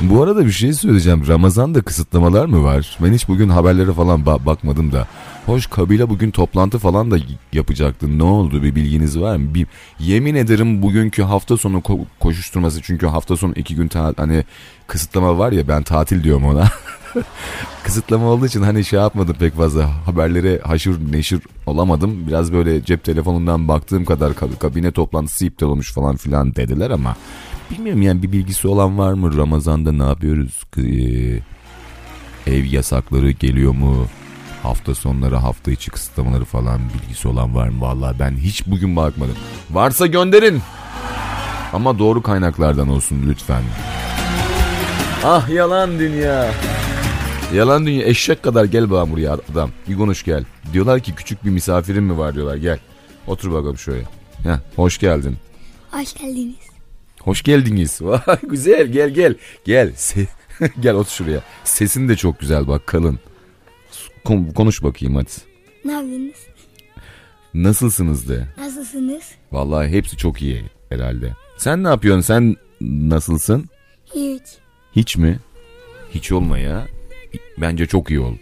Bu 0.00 0.22
arada 0.22 0.46
bir 0.46 0.50
şey 0.50 0.72
söyleyeceğim. 0.72 1.28
Ramazan'da 1.28 1.82
kısıtlamalar 1.82 2.46
mı 2.46 2.64
var? 2.64 2.98
Ben 3.00 3.12
hiç 3.12 3.28
bugün 3.28 3.48
haberlere 3.48 3.92
falan 3.92 4.20
ba- 4.20 4.46
bakmadım 4.46 4.92
da. 4.92 5.06
Hoş 5.46 5.66
kabile 5.66 6.08
bugün 6.08 6.30
toplantı 6.30 6.78
falan 6.78 7.10
da 7.10 7.16
yapacaktı. 7.52 8.18
Ne 8.18 8.22
oldu 8.22 8.62
bir 8.62 8.74
bilginiz 8.74 9.20
var 9.20 9.36
mı? 9.36 9.54
Bir, 9.54 9.66
yemin 9.98 10.34
ederim 10.34 10.82
bugünkü 10.82 11.22
hafta 11.22 11.56
sonu 11.56 11.78
ko- 11.78 12.04
koşuşturması 12.20 12.82
çünkü 12.82 13.06
hafta 13.06 13.36
sonu 13.36 13.52
iki 13.56 13.74
gün 13.76 13.88
ta- 13.88 14.14
hani 14.16 14.44
kısıtlama 14.86 15.38
var 15.38 15.52
ya 15.52 15.68
ben 15.68 15.82
tatil 15.82 16.24
diyorum 16.24 16.44
ona. 16.44 16.68
kısıtlama 17.84 18.26
olduğu 18.26 18.46
için 18.46 18.62
hani 18.62 18.84
şey 18.84 18.98
yapmadım 19.00 19.36
pek 19.38 19.56
fazla 19.56 20.06
haberlere 20.06 20.60
haşır 20.64 21.12
neşir 21.12 21.40
olamadım. 21.66 22.26
Biraz 22.26 22.52
böyle 22.52 22.84
cep 22.84 23.04
telefonundan 23.04 23.68
baktığım 23.68 24.04
kadar 24.04 24.30
kab- 24.30 24.58
kabine 24.58 24.92
toplantısı 24.92 25.46
iptal 25.46 25.66
olmuş 25.66 25.92
falan 25.92 26.16
filan 26.16 26.54
dediler 26.54 26.90
ama 26.90 27.16
bilmiyorum 27.70 28.02
yani 28.02 28.22
bir 28.22 28.32
bilgisi 28.32 28.68
olan 28.68 28.98
var 28.98 29.12
mı 29.12 29.36
Ramazan'da 29.36 29.92
ne 29.92 30.02
yapıyoruz? 30.04 30.62
Ee, 30.78 30.82
ev 32.56 32.64
yasakları 32.64 33.30
geliyor 33.30 33.72
mu? 33.74 34.06
Hafta 34.62 34.94
sonları 34.94 35.36
hafta 35.36 35.70
içi 35.70 35.90
kısıtlamaları 35.90 36.44
falan 36.44 36.80
bilgisi 36.94 37.28
olan 37.28 37.54
var 37.54 37.68
mı? 37.68 37.80
Vallahi 37.80 38.18
ben 38.18 38.36
hiç 38.36 38.66
bugün 38.66 38.96
bakmadım. 38.96 39.36
Varsa 39.70 40.06
gönderin. 40.06 40.62
Ama 41.72 41.98
doğru 41.98 42.22
kaynaklardan 42.22 42.88
olsun 42.88 43.22
lütfen. 43.28 43.62
Ah 45.24 45.48
yalan 45.48 45.98
dünya. 45.98 46.50
Yalan 47.54 47.86
dünya 47.86 48.06
eşek 48.06 48.42
kadar 48.42 48.64
gel 48.64 48.90
bana 48.90 49.10
buraya 49.10 49.32
adam. 49.32 49.70
Bir 49.88 49.96
konuş 49.96 50.24
gel. 50.24 50.44
Diyorlar 50.72 51.00
ki 51.00 51.14
küçük 51.14 51.44
bir 51.44 51.50
misafirin 51.50 52.02
mi 52.04 52.18
var 52.18 52.34
diyorlar 52.34 52.56
gel. 52.56 52.78
Otur 53.26 53.52
bakalım 53.52 53.78
şöyle. 53.78 54.02
Heh, 54.42 54.58
hoş 54.76 54.98
geldin. 54.98 55.36
Hoş 55.90 56.14
geldiniz. 56.14 56.54
Hoş 57.20 57.42
geldiniz. 57.42 57.98
Vay 58.02 58.20
güzel 58.42 58.86
gel 58.86 59.10
gel. 59.10 59.34
Gel. 59.64 59.88
Se- 59.92 60.26
gel 60.80 60.94
otur 60.94 61.10
şuraya. 61.10 61.40
Sesin 61.64 62.08
de 62.08 62.16
çok 62.16 62.40
güzel 62.40 62.68
bak 62.68 62.86
kalın. 62.86 63.18
Kon- 64.24 64.50
konuş 64.54 64.82
bakayım 64.82 65.14
hadi. 65.14 65.30
Ne 65.84 65.92
yapıyorsunuz? 65.92 66.36
Nasılsınız 67.54 68.28
de. 68.28 68.48
Nasılsınız? 68.58 69.22
Vallahi 69.52 69.88
hepsi 69.88 70.16
çok 70.16 70.42
iyi 70.42 70.64
herhalde. 70.88 71.36
Sen 71.56 71.84
ne 71.84 71.88
yapıyorsun? 71.88 72.20
Sen 72.22 72.56
nasılsın? 72.80 73.68
Hiç. 74.14 74.42
Hiç 74.96 75.16
mi? 75.16 75.38
Hiç 76.14 76.32
olma 76.32 76.58
ya. 76.58 76.86
Bence 77.58 77.86
çok 77.86 78.10
iyi 78.10 78.20
ol. 78.20 78.34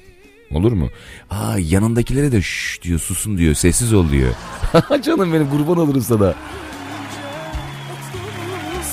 Olur 0.54 0.72
mu? 0.72 0.88
Aa 1.30 1.58
yanındakilere 1.58 2.32
de 2.32 2.42
şş 2.42 2.80
diyor 2.82 2.98
susun 2.98 3.38
diyor 3.38 3.54
sessiz 3.54 3.92
ol 3.92 4.10
diyor. 4.10 4.32
Canım 5.02 5.32
benim 5.32 5.50
kurban 5.50 5.78
olurum 5.78 6.02
sana. 6.02 6.34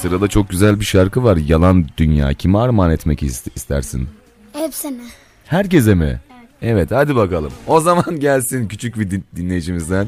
Sırada 0.01 0.27
çok 0.27 0.49
güzel 0.49 0.79
bir 0.79 0.86
şarkı 0.86 1.23
var. 1.23 1.38
Yalan 1.38 1.86
Dünya. 1.97 2.34
Kime 2.34 2.58
armağan 2.58 2.91
etmek 2.91 3.23
is- 3.23 3.47
istersin? 3.55 4.08
Hepsine. 4.53 5.01
Herkese 5.45 5.95
mi? 5.95 6.21
Evet 6.62 6.91
hadi 6.91 7.15
bakalım. 7.15 7.51
O 7.67 7.79
zaman 7.79 8.19
gelsin 8.19 8.67
küçük 8.67 8.99
bir 8.99 9.12
din- 9.12 9.23
dinleyicimizden. 9.36 10.08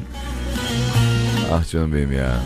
Ah 1.52 1.70
canım 1.70 1.94
benim 1.94 2.12
ya. 2.12 2.40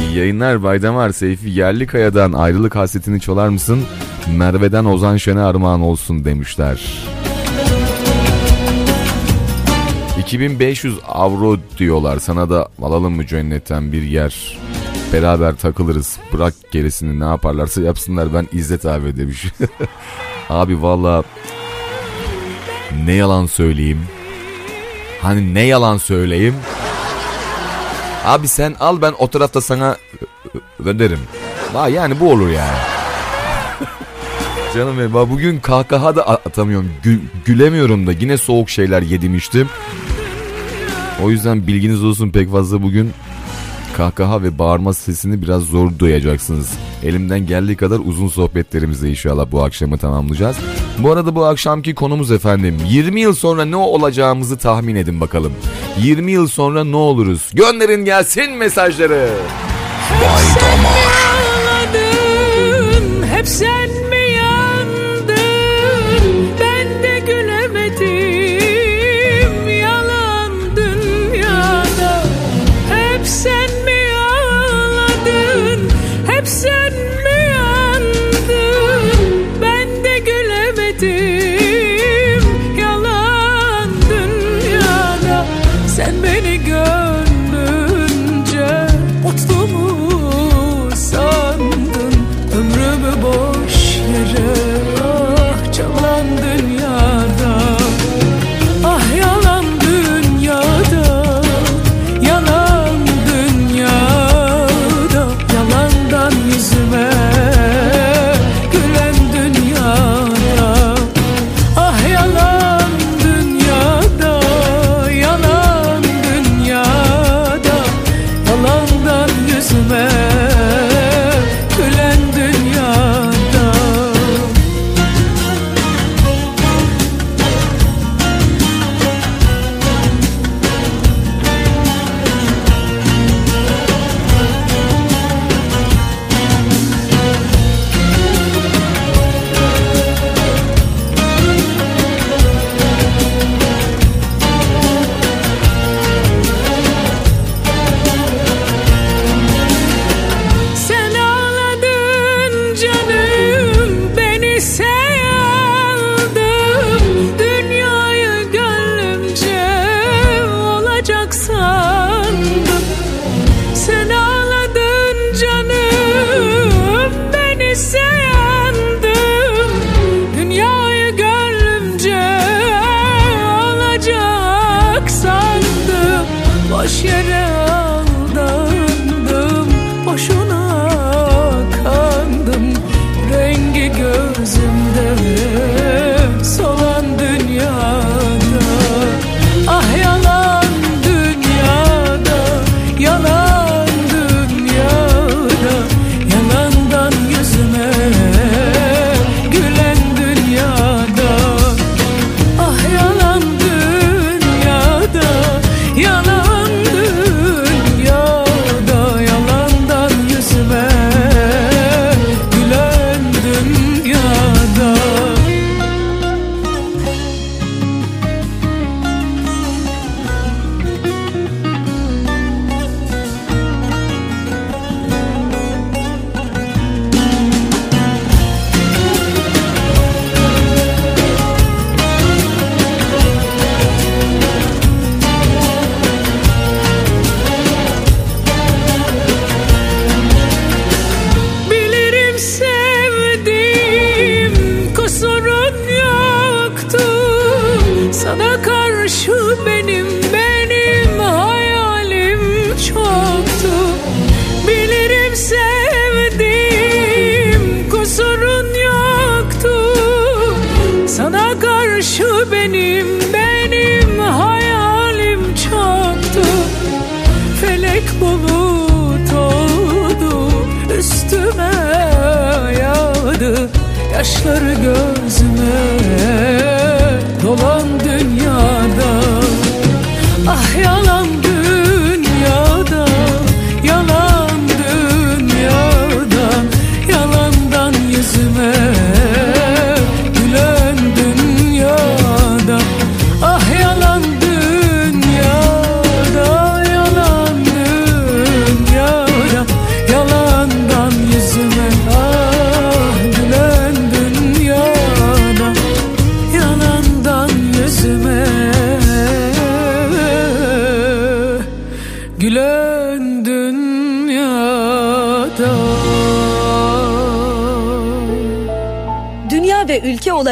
İyi 0.00 0.16
yayınlar 0.18 0.62
Baydamar 0.62 1.10
Seyfi 1.10 1.50
Yerlikaya'dan 1.50 2.32
ayrılık 2.32 2.76
hasretini 2.76 3.20
çolar 3.20 3.48
mısın? 3.48 3.84
Merve'den 4.36 4.84
Ozan 4.84 5.16
Şen'e 5.16 5.40
armağan 5.40 5.80
olsun 5.80 6.24
demişler. 6.24 6.80
2500 10.18 10.98
avro 11.08 11.56
diyorlar 11.78 12.18
sana 12.18 12.50
da 12.50 12.68
alalım 12.82 13.14
mı 13.16 13.26
cennetten 13.26 13.92
bir 13.92 14.02
yer. 14.02 14.58
Beraber 15.12 15.54
takılırız. 15.56 16.18
Bırak 16.32 16.54
gerisini 16.72 17.20
ne 17.20 17.24
yaparlarsa 17.24 17.80
yapsınlar 17.82 18.34
ben 18.34 18.46
İzzet 18.52 18.86
abi 18.86 19.16
demiş. 19.16 19.46
abi 20.50 20.82
valla 20.82 21.22
ne 23.04 23.12
yalan 23.12 23.46
söyleyeyim. 23.46 24.00
Hani 25.22 25.54
ne 25.54 25.62
yalan 25.62 25.96
söyleyeyim. 25.96 26.54
Abi 28.24 28.48
sen 28.48 28.74
al 28.80 29.02
ben 29.02 29.14
o 29.18 29.28
tarafta 29.30 29.60
sana 29.60 29.96
öderim. 30.84 31.20
Ha 31.72 31.88
yani 31.88 32.20
bu 32.20 32.30
olur 32.32 32.48
yani. 32.48 32.76
Canım 34.74 34.98
benim 34.98 35.12
bugün 35.14 35.60
kahkaha 35.60 36.16
da 36.16 36.26
atamıyorum. 36.28 36.90
Gü- 37.04 37.18
gülemiyorum 37.44 38.06
da 38.06 38.12
yine 38.12 38.38
soğuk 38.38 38.70
şeyler 38.70 39.02
yedim 39.02 39.34
içtim. 39.34 39.68
O 41.22 41.30
yüzden 41.30 41.66
bilginiz 41.66 42.04
olsun 42.04 42.30
pek 42.30 42.50
fazla 42.52 42.82
bugün 42.82 43.10
kahkaha 43.96 44.42
ve 44.42 44.58
bağırma 44.58 44.94
sesini 44.94 45.42
biraz 45.42 45.62
zor 45.62 45.90
duyacaksınız. 45.98 46.72
Elimden 47.04 47.46
geldiği 47.46 47.76
kadar 47.76 48.00
uzun 48.04 48.28
sohbetlerimizle 48.28 49.10
inşallah 49.10 49.46
bu 49.52 49.62
akşamı 49.64 49.98
tamamlayacağız. 49.98 50.56
Bu 50.98 51.12
arada 51.12 51.34
bu 51.34 51.44
akşamki 51.44 51.94
konumuz 51.94 52.30
efendim 52.32 52.76
20 52.88 53.20
yıl 53.20 53.34
sonra 53.34 53.64
ne 53.64 53.76
olacağımızı 53.76 54.56
tahmin 54.58 54.94
edin 54.96 55.20
bakalım. 55.20 55.52
20 56.02 56.32
yıl 56.32 56.48
sonra 56.48 56.84
ne 56.84 56.96
oluruz? 56.96 57.50
Gönderin 57.54 58.04
gelsin 58.04 58.52
mesajları. 58.52 59.28
Bay 60.10 60.44
Damar. 60.60 61.07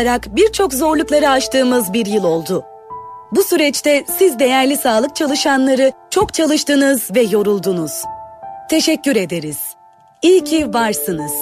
Olarak 0.07 0.37
birçok 0.37 0.75
zorlukları 0.75 1.31
aştığımız 1.31 1.93
bir 1.93 2.07
yıl 2.07 2.25
oldu. 2.25 2.65
Bu 3.33 3.43
süreçte 3.43 4.05
siz 4.19 4.39
değerli 4.39 4.77
sağlık 4.77 5.17
çalışanları 5.17 5.93
çok 6.11 6.35
çalıştınız 6.35 7.11
ve 7.15 7.21
yoruldunuz. 7.21 7.93
Teşekkür 8.71 9.17
ederiz. 9.17 9.59
İyi 10.23 10.45
ki 10.45 10.75
varsınız. 10.75 11.33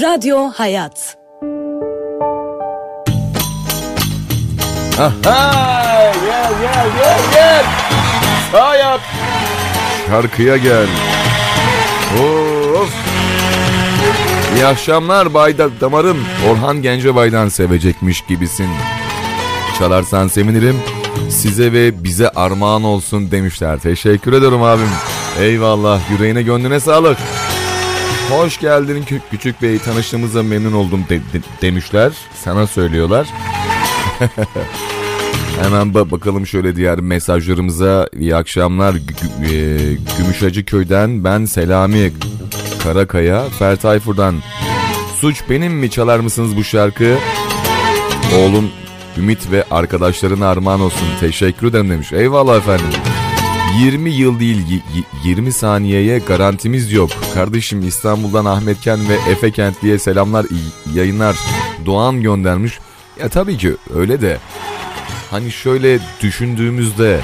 Radyo 0.00 0.50
Hayat. 0.50 1.16
Aha, 4.98 6.12
gel 6.26 6.52
gel 6.62 6.84
gel 6.98 7.20
gel. 7.32 7.64
Sağ 8.52 8.76
yap. 8.76 9.00
Şarkıya 10.06 10.56
gel. 10.56 10.86
İyi 14.54 14.66
akşamlar 14.66 15.34
Bay 15.34 15.58
Da- 15.58 15.80
Damarım. 15.80 16.18
Orhan 16.50 16.82
Gencebay'dan 16.82 17.48
sevecekmiş 17.48 18.20
gibisin. 18.28 18.66
Çalarsan 19.78 20.28
sevinirim. 20.28 20.76
Size 21.30 21.72
ve 21.72 22.04
bize 22.04 22.28
armağan 22.28 22.84
olsun 22.84 23.30
demişler. 23.30 23.78
Teşekkür 23.78 24.32
ederim 24.32 24.62
abim. 24.62 24.88
Eyvallah. 25.40 26.00
Yüreğine 26.10 26.42
gönlüne 26.42 26.80
sağlık. 26.80 27.18
Hoş 28.30 28.60
geldin 28.60 29.02
Kü- 29.10 29.20
Küçük 29.30 29.62
Bey. 29.62 29.78
Tanıştığımıza 29.78 30.42
memnun 30.42 30.72
oldum 30.72 31.04
de- 31.08 31.18
de- 31.18 31.42
demişler. 31.62 32.12
Sana 32.44 32.66
söylüyorlar. 32.66 33.26
Hemen 35.62 35.86
ba- 35.92 36.10
bakalım 36.10 36.46
şöyle 36.46 36.76
diğer 36.76 37.00
mesajlarımıza. 37.00 38.08
İyi 38.18 38.36
akşamlar. 38.36 38.94
Gü- 38.94 39.42
Gü- 39.42 39.92
e, 39.92 39.96
Gümüşhacı 40.18 40.64
köyden 40.64 41.24
ben 41.24 41.44
Selami 41.44 42.12
Karakaya. 42.84 43.48
Fertayfur'dan. 43.48 44.42
Suç 45.20 45.42
benim 45.50 45.72
mi 45.72 45.90
çalar 45.90 46.18
mısınız 46.20 46.56
bu 46.56 46.64
şarkı? 46.64 47.16
Oğlum 48.36 48.70
Ümit 49.18 49.50
ve 49.50 49.64
arkadaşlarına 49.70 50.48
armağan 50.48 50.80
olsun. 50.80 51.06
Teşekkür 51.20 51.66
ederim 51.66 51.90
demiş. 51.90 52.12
Eyvallah 52.12 52.56
efendim. 52.56 52.86
20 53.84 54.10
yıl 54.10 54.40
değil 54.40 54.68
y- 54.68 54.74
y- 54.98 55.04
20 55.24 55.52
saniyeye 55.52 56.18
garantimiz 56.18 56.92
yok. 56.92 57.10
Kardeşim 57.34 57.88
İstanbul'dan 57.88 58.44
Ahmet 58.44 58.80
Ken 58.80 59.08
ve 59.08 59.30
Efe 59.30 59.50
Kentli'ye 59.50 59.98
selamlar 59.98 60.46
yayınlar. 60.94 61.36
Doğan 61.86 62.22
göndermiş. 62.22 62.78
Ya 63.20 63.28
tabii 63.28 63.56
ki 63.58 63.76
öyle 63.94 64.20
de 64.20 64.38
hani 65.30 65.50
şöyle 65.50 65.98
düşündüğümüzde 66.22 67.20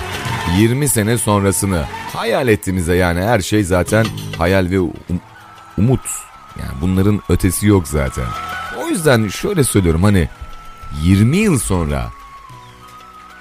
20 0.59 0.89
sene 0.89 1.19
sonrasını 1.19 1.85
hayal 2.15 2.49
ettiğimizde 2.49 2.95
yani 2.95 3.21
her 3.21 3.41
şey 3.41 3.65
zaten 3.65 4.07
hayal 4.39 4.71
ve 4.71 4.77
um- 4.77 4.93
umut. 5.79 6.01
Yani 6.59 6.73
bunların 6.81 7.21
ötesi 7.29 7.67
yok 7.67 7.89
zaten. 7.89 8.27
O 8.85 8.89
yüzden 8.89 9.29
şöyle 9.29 9.65
söylüyorum 9.65 10.03
hani 10.03 10.29
20 11.03 11.37
yıl 11.37 11.59
sonra 11.59 12.11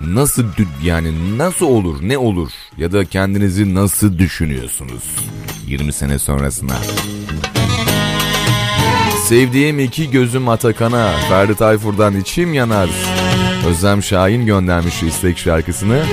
nasıl 0.02 0.46
yani 0.84 1.38
nasıl 1.38 1.66
olur 1.66 1.98
ne 2.02 2.18
olur 2.18 2.52
ya 2.78 2.92
da 2.92 3.06
kendinizi 3.06 3.76
nasıl 3.76 4.18
düşünüyorsunuz 4.18 5.04
20 5.68 5.94
sene 5.94 6.20
sonrasına? 6.20 6.76
Sevdiğim 9.26 9.80
iki 9.80 10.12
gözüm 10.12 10.50
Atakan'a 10.50 11.12
Ferdi 11.30 11.56
Tayfur'dan 11.56 12.16
içim 12.16 12.54
yanar. 12.54 12.90
Özlem 13.68 14.04
Şahin 14.04 14.46
göndermiş 14.46 15.04
istek 15.04 15.38
şarkısını. 15.38 16.04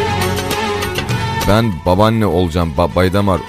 Ben 1.49 1.73
babaanne 1.87 2.27
olacağım 2.27 2.73
ba 2.77 2.95
Baydamar. 2.95 3.41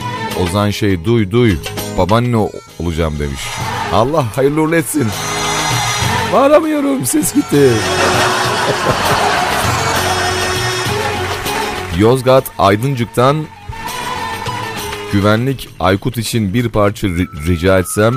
Ozan 0.43 0.69
şey 0.69 1.05
duy 1.05 1.31
duy 1.31 1.57
babaanne 1.97 2.49
olacağım 2.79 3.19
demiş. 3.19 3.41
Allah 3.93 4.25
hayırlı 4.37 4.61
uğurlu 4.61 4.75
etsin. 4.75 5.07
Bağıramıyorum 6.33 7.05
ses 7.05 7.33
gitti. 7.33 7.71
Yozgat 11.97 12.43
Aydıncık'tan 12.57 13.45
güvenlik 15.13 15.69
Aykut 15.79 16.17
için 16.17 16.53
bir 16.53 16.69
parça 16.69 17.07
ri- 17.07 17.47
rica 17.47 17.79
etsem 17.79 18.13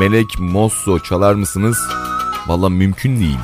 Melek 0.00 0.38
Mosso 0.38 0.98
çalar 0.98 1.34
mısınız? 1.34 1.78
Valla 2.46 2.68
mümkün 2.68 3.20
değil. 3.20 3.38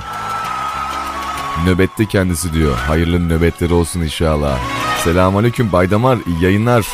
Nöbette 1.66 2.06
kendisi 2.06 2.52
diyor. 2.52 2.76
Hayırlı 2.76 3.28
nöbetleri 3.28 3.74
olsun 3.74 4.00
inşallah. 4.00 4.58
Selamünaleyküm 5.04 5.72
Baydamar 5.72 6.18
iyi 6.26 6.44
yayınlar. 6.44 6.86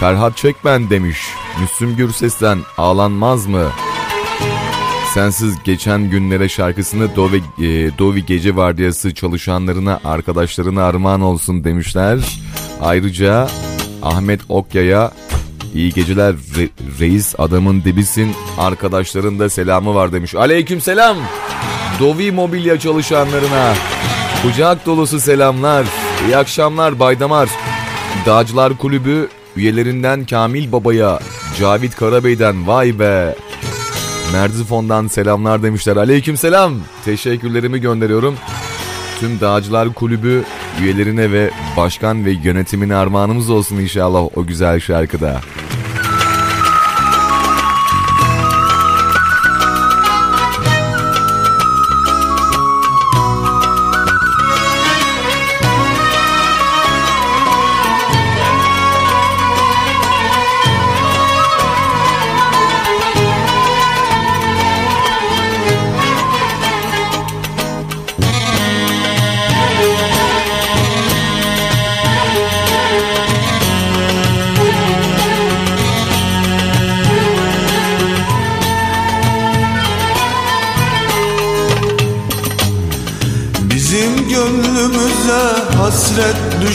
Ferhat 0.00 0.36
Çekben 0.36 0.90
demiş. 0.90 1.18
Müslüm 1.60 1.96
Gürses'ten 1.96 2.58
ağlanmaz 2.78 3.46
mı? 3.46 3.64
Sensiz 5.14 5.54
geçen 5.64 6.10
günlere 6.10 6.48
şarkısını 6.48 7.16
Dovi, 7.16 7.36
e, 7.36 7.98
Dovi 7.98 8.26
Gece 8.26 8.56
Vardiyası 8.56 9.14
çalışanlarına, 9.14 10.00
arkadaşlarına 10.04 10.84
armağan 10.84 11.20
olsun 11.20 11.64
demişler. 11.64 12.18
Ayrıca 12.80 13.48
Ahmet 14.02 14.40
Okya'ya 14.48 15.12
iyi 15.74 15.92
geceler 15.92 16.34
re- 16.34 17.00
reis 17.00 17.34
adamın 17.38 17.84
dibisin 17.84 18.34
arkadaşların 18.58 19.38
da 19.38 19.50
selamı 19.50 19.94
var 19.94 20.12
demiş. 20.12 20.34
Aleyküm 20.34 20.80
selam. 20.80 21.16
Dovi 22.00 22.32
Mobilya 22.32 22.78
çalışanlarına 22.78 23.74
kucak 24.42 24.86
dolusu 24.86 25.20
selamlar. 25.20 25.86
İyi 26.26 26.36
akşamlar 26.36 27.00
Baydamar. 27.00 27.48
Dağcılar 28.26 28.76
Kulübü 28.78 29.28
üyelerinden 29.56 30.24
Kamil 30.26 30.72
Baba'ya, 30.72 31.18
Cavit 31.60 31.96
Karabey'den 31.96 32.66
vay 32.66 32.98
be. 32.98 33.34
Merzifon'dan 34.32 35.06
selamlar 35.06 35.62
demişler. 35.62 35.96
Aleyküm 35.96 36.36
selam. 36.36 36.74
Teşekkürlerimi 37.04 37.80
gönderiyorum. 37.80 38.34
Tüm 39.20 39.40
Dağcılar 39.40 39.94
Kulübü 39.94 40.44
üyelerine 40.82 41.32
ve 41.32 41.50
başkan 41.76 42.24
ve 42.24 42.30
yönetimine 42.30 42.94
armağanımız 42.94 43.50
olsun 43.50 43.76
inşallah 43.76 44.38
o 44.38 44.46
güzel 44.46 44.80
şarkıda. 44.80 45.40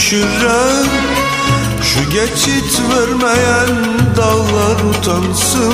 Düşüren 0.09 0.85
Şu 1.81 2.09
geçit 2.09 2.81
vermeyen 2.89 3.85
dağlar 4.17 4.89
utansın. 4.89 5.73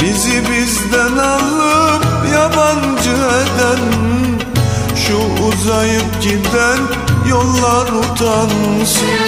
Bizi 0.00 0.42
bizden 0.50 1.16
alıp 1.16 2.04
yabancı 2.32 3.10
eden 3.10 3.80
Şu 4.96 5.16
uzayıp 5.44 6.22
giden 6.22 6.78
yollar 7.28 7.86
utansın. 7.92 9.18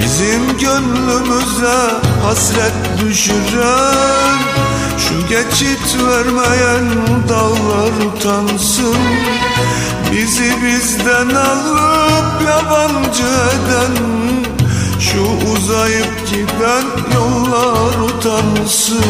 Bizim 0.00 0.58
gönlümüze 0.58 1.94
hasret 2.24 2.72
düşüren 3.00 4.38
Şu 4.98 5.28
geçit 5.28 5.96
vermeyen 6.08 6.84
dağlar 7.28 8.06
utansın 8.06 8.96
Bizi 10.12 10.52
bizden 10.62 11.28
alıp 11.28 12.42
yabancı 12.48 13.22
eden 13.22 13.96
Şu 15.00 15.22
uzayıp 15.52 16.28
giden 16.30 16.84
yollar 17.14 17.98
utansın. 17.98 19.02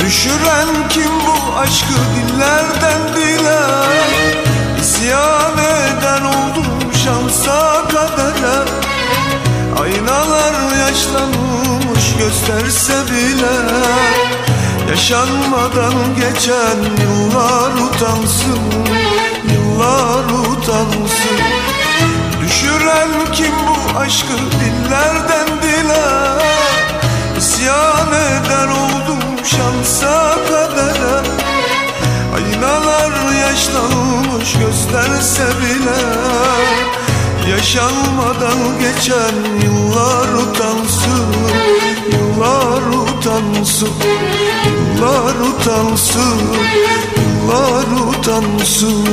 Düşüren 0.00 0.88
kim 0.88 1.10
bu 1.26 1.58
aşkı 1.58 1.94
dillerden 2.16 2.69
Aynalar 10.10 10.76
yaşlanmış 10.76 12.16
gösterse 12.18 12.94
bile 13.10 13.74
Yaşanmadan 14.90 15.94
geçen 16.16 16.78
yıllar 17.02 17.72
utansın 17.72 18.60
Yıllar 19.52 20.24
utansın. 20.24 21.40
Düşüren 22.42 23.08
kim 23.32 23.52
bu 23.68 23.98
aşkı 23.98 24.36
dillerden 24.60 25.62
dile? 25.62 26.06
İsyan 27.38 28.08
eder 28.08 28.68
oldum 28.68 29.20
şansa 29.44 30.36
kadere. 30.48 31.22
Aynalar 32.34 33.32
yaşlanmış 33.32 34.52
gösterse 34.52 35.46
bile 35.60 36.99
Yaşanmadan 37.48 38.78
geçen 38.80 39.34
yıllar 39.64 40.28
utansın 40.32 41.26
Yıllar 42.12 42.82
utansın 42.82 43.88
Yıllar 44.96 45.34
utansın 45.34 46.40
Yıllar 47.16 48.08
utansın 48.08 49.06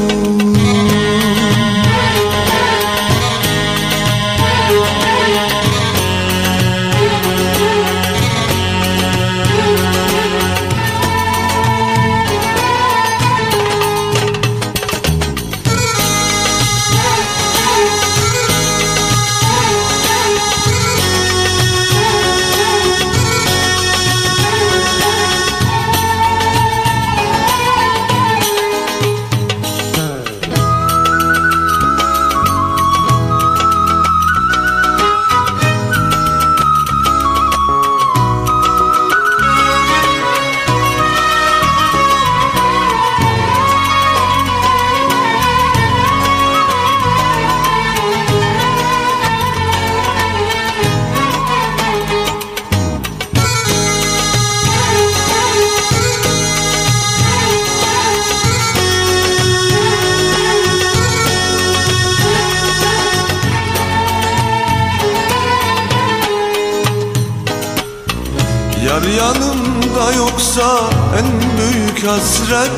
yoksa 70.58 70.90
en 71.20 71.28
büyük 71.58 72.08
hasret 72.08 72.72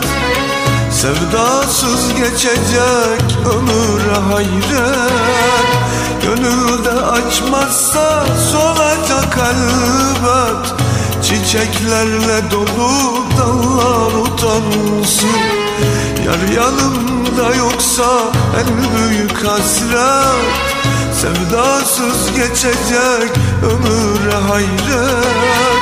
Sevdasız 0.91 2.13
geçecek 2.13 3.37
ömür 3.45 4.01
hayret. 4.29 5.69
Gönülde 6.23 6.91
açmazsa 6.91 8.25
solacak 8.51 9.37
elbet 9.37 10.73
Çiçeklerle 11.23 12.51
dolu 12.51 13.25
dallar 13.37 14.13
utansın. 14.13 15.29
Yar 16.25 16.55
yanımda 16.55 17.55
yoksa 17.55 18.31
en 18.59 18.67
büyük 18.95 19.45
hasret 19.45 20.69
Sevdasız 21.13 22.31
geçecek 22.35 23.31
ömür 23.63 24.31
hayret 24.49 25.78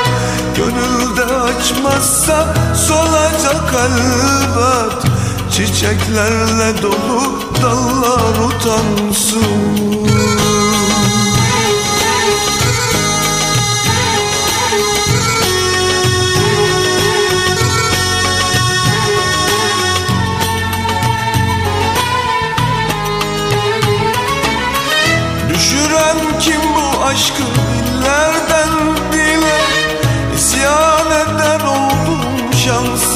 Gönülde 0.57 1.23
açmazsa 1.35 2.53
solacak 2.75 3.73
elbet. 3.73 5.11
Çiçeklerle 5.51 6.81
dolu 6.81 7.41
dallar 7.61 8.45
utansın. 8.45 9.41
Düşüren 25.49 26.39
kim 26.39 26.61
bu 26.75 27.03
aşkı 27.03 27.66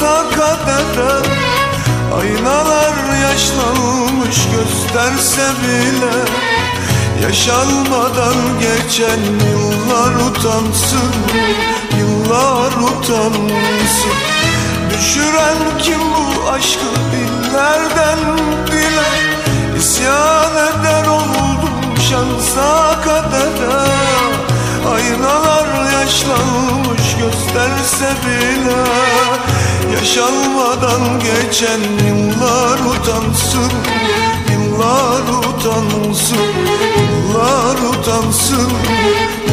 şansa 0.02 0.30
kadere 0.30 1.12
Aynalar 2.20 3.20
yaşlanmış 3.22 4.38
gösterse 4.52 5.42
bile. 5.62 6.16
Yaşanmadan 7.24 8.36
geçen 8.60 9.20
yıllar 9.52 10.30
utansın 10.30 11.14
Yıllar 12.00 12.72
utansın. 12.72 14.18
Düşüren 14.90 15.80
kim 15.80 16.00
bu 16.00 16.50
aşkı 16.50 16.92
dillerden 17.12 18.38
dile 18.68 19.10
İsyan 19.78 20.52
eder 20.52 21.08
oldum 21.08 21.98
şansa 22.10 23.02
kadere 23.04 23.82
Aynalar 24.94 25.92
yaşlanmış 25.92 27.16
gösterse 27.22 28.14
bile 28.26 28.82
Yaşanmadan 29.94 31.20
geçen 31.20 31.82
yıllar 32.08 32.80
utansın 32.80 33.72
Yıllar 34.52 35.24
utansın 35.50 36.38
Yıllar 36.98 37.76
utansın 37.90 38.72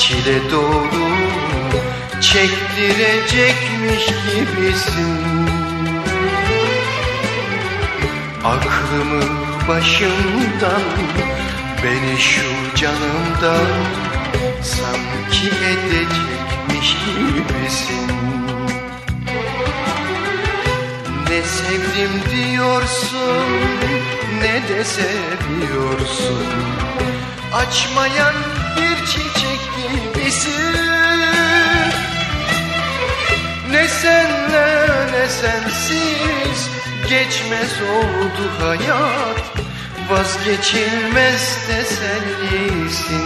çile 0.00 0.50
dolu 0.50 1.10
Çektirecekmiş 2.20 4.06
gibisin. 4.06 5.20
Aklımı 8.44 9.22
başımdan 9.68 10.82
Beni 11.84 12.18
şu 12.18 12.76
canımdan 12.76 13.66
Sanki 14.62 15.48
edecekmiş 15.48 16.96
gibisin. 17.04 18.10
Ne 21.28 21.42
sevdim 21.42 22.14
diyorsun 22.30 23.44
Ne 24.42 24.68
de 24.68 24.84
seviyorsun. 24.84 26.46
Açmayan 27.54 28.34
bir 28.76 29.06
çiçek 29.06 29.59
gibisin 30.30 30.74
Ne 33.70 33.88
senle 33.88 34.86
ne 35.12 35.28
sensiz 35.28 36.70
Geçmez 37.08 37.72
oldu 37.96 38.50
hayat. 38.60 39.52
Vazgeçilmez 40.10 41.58
tesellisin 41.66 43.20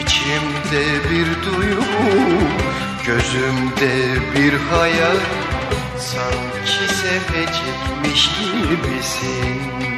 İçimde 0.00 1.10
bir 1.10 1.26
duygu 1.46 1.84
Gözümde 3.06 4.20
bir 4.34 4.52
hayal. 4.70 5.16
Sanki 5.98 6.94
sevecekmiş 6.94 8.30
gibisin 8.38 9.97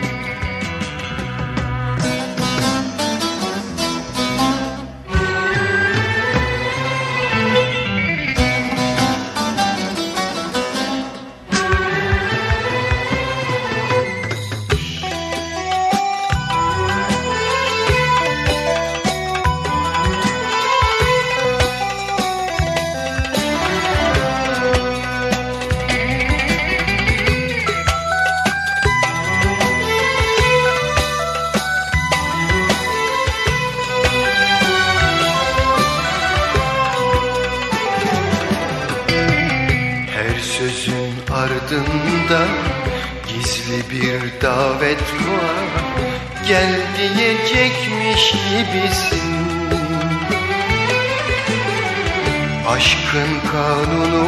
Aşkın 53.10 53.50
kanunu, 53.52 54.24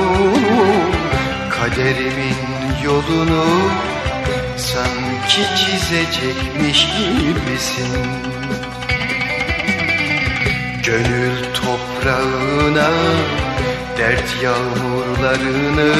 kaderimin 1.50 2.36
yolunu 2.84 3.44
Sanki 4.56 5.42
çizecekmiş 5.56 6.86
gibisin. 6.86 8.06
Gönül 10.82 11.36
toprağına 11.54 12.90
dert 13.98 14.42
yağmurlarını 14.42 15.94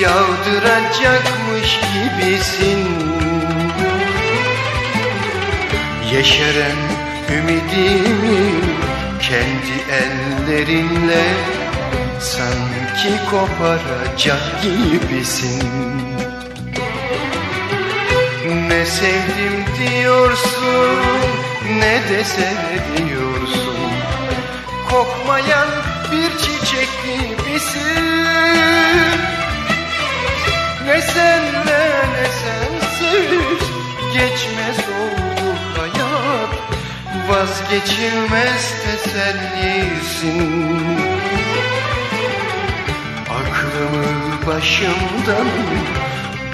yağdıracakmış 0.00 1.80
gibisin. 1.94 2.88
Yeşeren 6.12 6.76
ümidimi 7.38 8.77
kendi 9.28 9.76
ellerinle 9.92 11.24
sanki 12.20 13.12
koparacak 13.30 14.62
gibisin. 14.62 15.62
Ne 18.68 18.86
sevdim 18.86 19.64
diyorsun 19.78 20.98
ne 21.78 22.00
de 22.10 22.24
seviyorsun. 22.24 23.92
Kokmayan 24.90 25.68
bir 26.12 26.38
çiçek 26.38 26.88
gibisin. 27.04 28.24
Ne 30.86 31.00
senle 31.00 31.88
ne 32.14 32.26
sensiz 32.42 33.68
geçmez 34.12 34.76
hayat 34.76 34.97
Vazgeçilmez 37.28 38.74
tesellisin 38.84 40.40
Aklımı 43.30 44.46
başımdan 44.46 45.48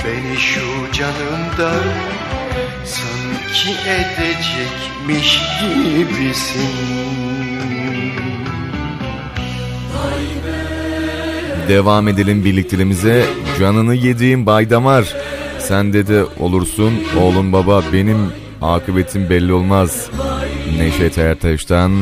Beni 0.04 0.36
şu 0.36 0.92
canımdan 0.92 1.84
Sanki 2.84 3.70
edecekmiş 3.88 5.40
gibisin 5.60 7.04
Devam 11.68 12.08
edelim 12.08 12.44
birlikteliğimize. 12.44 13.24
Canını 13.58 13.94
yediğim 13.94 14.46
baydamar. 14.46 15.14
Sen 15.58 15.92
de 15.92 16.06
de 16.06 16.24
olursun 16.40 16.92
oğlum 17.20 17.52
baba 17.52 17.82
benim 17.92 18.32
akıbetim 18.62 19.30
belli 19.30 19.52
olmaz. 19.52 20.10
Neşet 20.78 21.18
Ertaş'tan 21.18 21.92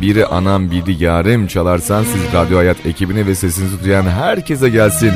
biri 0.00 0.26
anam 0.26 0.70
biri 0.70 1.02
yarim 1.04 1.46
çalarsan 1.46 2.04
siz 2.04 2.32
Radyo 2.34 2.58
Hayat 2.58 2.86
ekibine 2.86 3.26
ve 3.26 3.34
sesinizi 3.34 3.84
duyan 3.84 4.02
herkese 4.02 4.68
gelsin. 4.68 5.12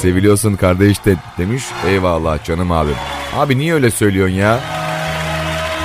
Seviliyorsun 0.00 0.56
kardeş 0.56 1.04
de 1.04 1.16
demiş. 1.38 1.64
Eyvallah 1.86 2.44
canım 2.44 2.72
abim. 2.72 2.94
Abi 3.36 3.58
niye 3.58 3.74
öyle 3.74 3.90
söylüyorsun 3.90 4.34
ya? 4.34 4.60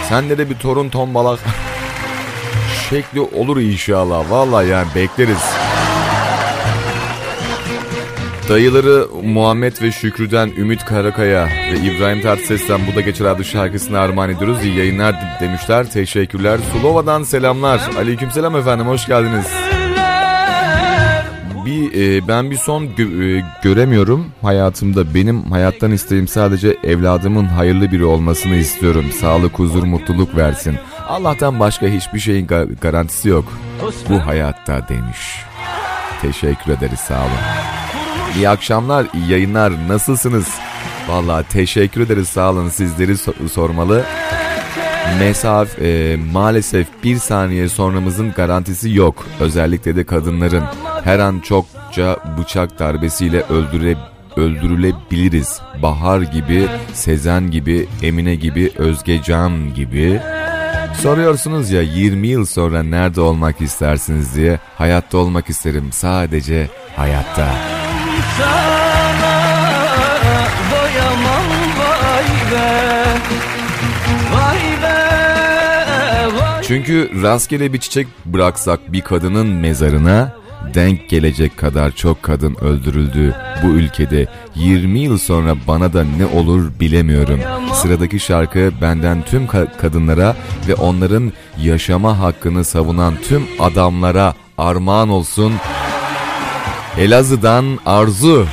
Sende 0.09 0.37
de 0.37 0.49
bir 0.49 0.55
torun 0.55 0.89
tombalak 0.89 1.39
şekli 2.89 3.19
olur 3.19 3.57
inşallah. 3.61 4.31
Vallahi 4.31 4.67
yani 4.67 4.87
bekleriz. 4.95 5.50
Dayıları 8.51 9.07
Muhammed 9.23 9.81
ve 9.81 9.91
Şükrü'den 9.91 10.51
Ümit 10.57 10.85
Karakaya 10.85 11.47
ve 11.47 11.79
İbrahim 11.79 12.21
Tatlıses'ten 12.21 12.81
Bu 12.91 12.95
da 12.95 13.01
Geçer 13.01 13.25
adlı 13.25 13.45
şarkısını 13.45 13.99
armağan 13.99 14.29
ediyoruz. 14.29 14.63
İyi 14.63 14.77
yayınlar 14.77 15.15
demişler. 15.39 15.91
Teşekkürler. 15.91 16.59
Sulova'dan 16.71 17.23
selamlar. 17.23 17.81
Aleykümselam 17.97 18.55
efendim 18.55 18.87
hoş 18.87 19.07
geldiniz. 19.07 19.45
Bir 21.65 21.93
e, 21.93 22.27
ben 22.27 22.51
bir 22.51 22.55
son 22.55 22.85
gö- 22.85 23.39
e, 23.39 23.43
göremiyorum 23.63 24.25
hayatımda. 24.41 25.13
Benim 25.13 25.41
hayattan 25.43 25.91
isteğim 25.91 26.27
sadece 26.27 26.77
evladımın 26.83 27.45
hayırlı 27.45 27.91
biri 27.91 28.05
olmasını 28.05 28.55
istiyorum. 28.55 29.05
Sağlık, 29.19 29.59
huzur, 29.59 29.83
mutluluk 29.83 30.35
versin. 30.37 30.77
Allah'tan 31.07 31.59
başka 31.59 31.87
hiçbir 31.87 32.19
şeyin 32.19 32.47
ga- 32.47 32.79
garantisi 32.81 33.29
yok. 33.29 33.45
Bu 34.09 34.25
hayatta 34.25 34.87
demiş. 34.89 35.43
Teşekkür 36.21 36.71
ederiz 36.71 36.99
sağ 36.99 37.19
olun. 37.19 37.80
İyi 38.35 38.49
akşamlar, 38.49 39.07
iyi 39.13 39.31
yayınlar. 39.31 39.73
Nasılsınız? 39.87 40.47
Vallahi 41.09 41.47
teşekkür 41.49 42.01
ederiz 42.01 42.27
sağ 42.29 42.49
olun 42.51 42.69
sizleri 42.69 43.11
so- 43.11 43.49
sormalı. 43.49 44.03
Mesaf 45.19 45.79
e, 45.81 46.17
maalesef 46.31 46.87
bir 47.03 47.17
saniye 47.17 47.69
sonramızın 47.69 48.31
garantisi 48.31 48.91
yok. 48.93 49.25
Özellikle 49.39 49.95
de 49.95 50.03
kadınların 50.03 50.63
her 51.03 51.19
an 51.19 51.39
çokça 51.39 52.17
bıçak 52.37 52.79
darbesiyle 52.79 53.41
öldüre, 53.41 53.95
öldürülebiliriz. 54.37 55.59
Bahar 55.81 56.21
gibi, 56.21 56.67
Sezen 56.93 57.51
gibi, 57.51 57.87
Emine 58.01 58.35
gibi, 58.35 58.71
Özgecan 58.77 59.73
gibi. 59.73 60.19
Soruyorsunuz 61.01 61.71
ya 61.71 61.81
20 61.81 62.27
yıl 62.27 62.45
sonra 62.45 62.83
nerede 62.83 63.21
olmak 63.21 63.61
istersiniz 63.61 64.35
diye. 64.35 64.59
Hayatta 64.77 65.17
olmak 65.17 65.49
isterim 65.49 65.89
sadece 65.91 66.67
hayatta. 66.95 67.47
Sana 68.37 69.35
doyamam 70.71 71.45
vay 71.79 72.25
be 72.51 72.71
Vay 74.33 74.59
be 74.83 74.97
vay 76.41 76.63
Çünkü 76.63 77.11
rastgele 77.23 77.73
bir 77.73 77.77
çiçek 77.79 78.07
bıraksak 78.25 78.93
bir 78.93 79.01
kadının 79.01 79.47
mezarına 79.47 80.33
denk 80.73 81.09
gelecek 81.09 81.57
kadar 81.57 81.91
çok 81.91 82.23
kadın 82.23 82.55
öldürüldü 82.55 83.35
bu 83.63 83.67
ülkede. 83.67 84.27
20 84.55 84.99
yıl 84.99 85.17
sonra 85.17 85.55
bana 85.67 85.93
da 85.93 86.03
ne 86.17 86.25
olur 86.25 86.71
bilemiyorum. 86.79 87.39
Sıradaki 87.73 88.19
şarkı 88.19 88.71
benden 88.81 89.21
tüm 89.21 89.45
ka- 89.45 89.77
kadınlara 89.81 90.35
ve 90.67 90.75
onların 90.75 91.31
yaşama 91.61 92.19
hakkını 92.19 92.63
savunan 92.65 93.13
tüm 93.29 93.43
adamlara 93.59 94.33
armağan 94.57 95.09
olsun. 95.09 95.53
Elazığ'dan 96.97 97.79
Arzu. 97.85 98.47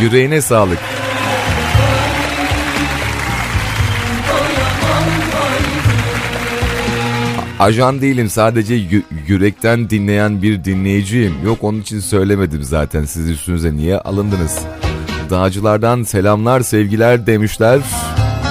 Yüreğine 0.00 0.40
sağlık. 0.40 0.78
Ajan 7.58 8.00
değilim 8.00 8.30
sadece 8.30 8.74
yü- 8.74 9.02
yürekten 9.26 9.90
dinleyen 9.90 10.42
bir 10.42 10.64
dinleyiciyim. 10.64 11.34
Yok 11.44 11.58
onun 11.60 11.80
için 11.80 12.00
söylemedim 12.00 12.62
zaten 12.62 13.04
siz 13.04 13.28
üstünüze 13.30 13.76
niye 13.76 13.98
alındınız. 13.98 14.58
Dağcılardan 15.30 16.02
selamlar 16.02 16.60
sevgiler 16.60 17.26
demişler. 17.26 17.80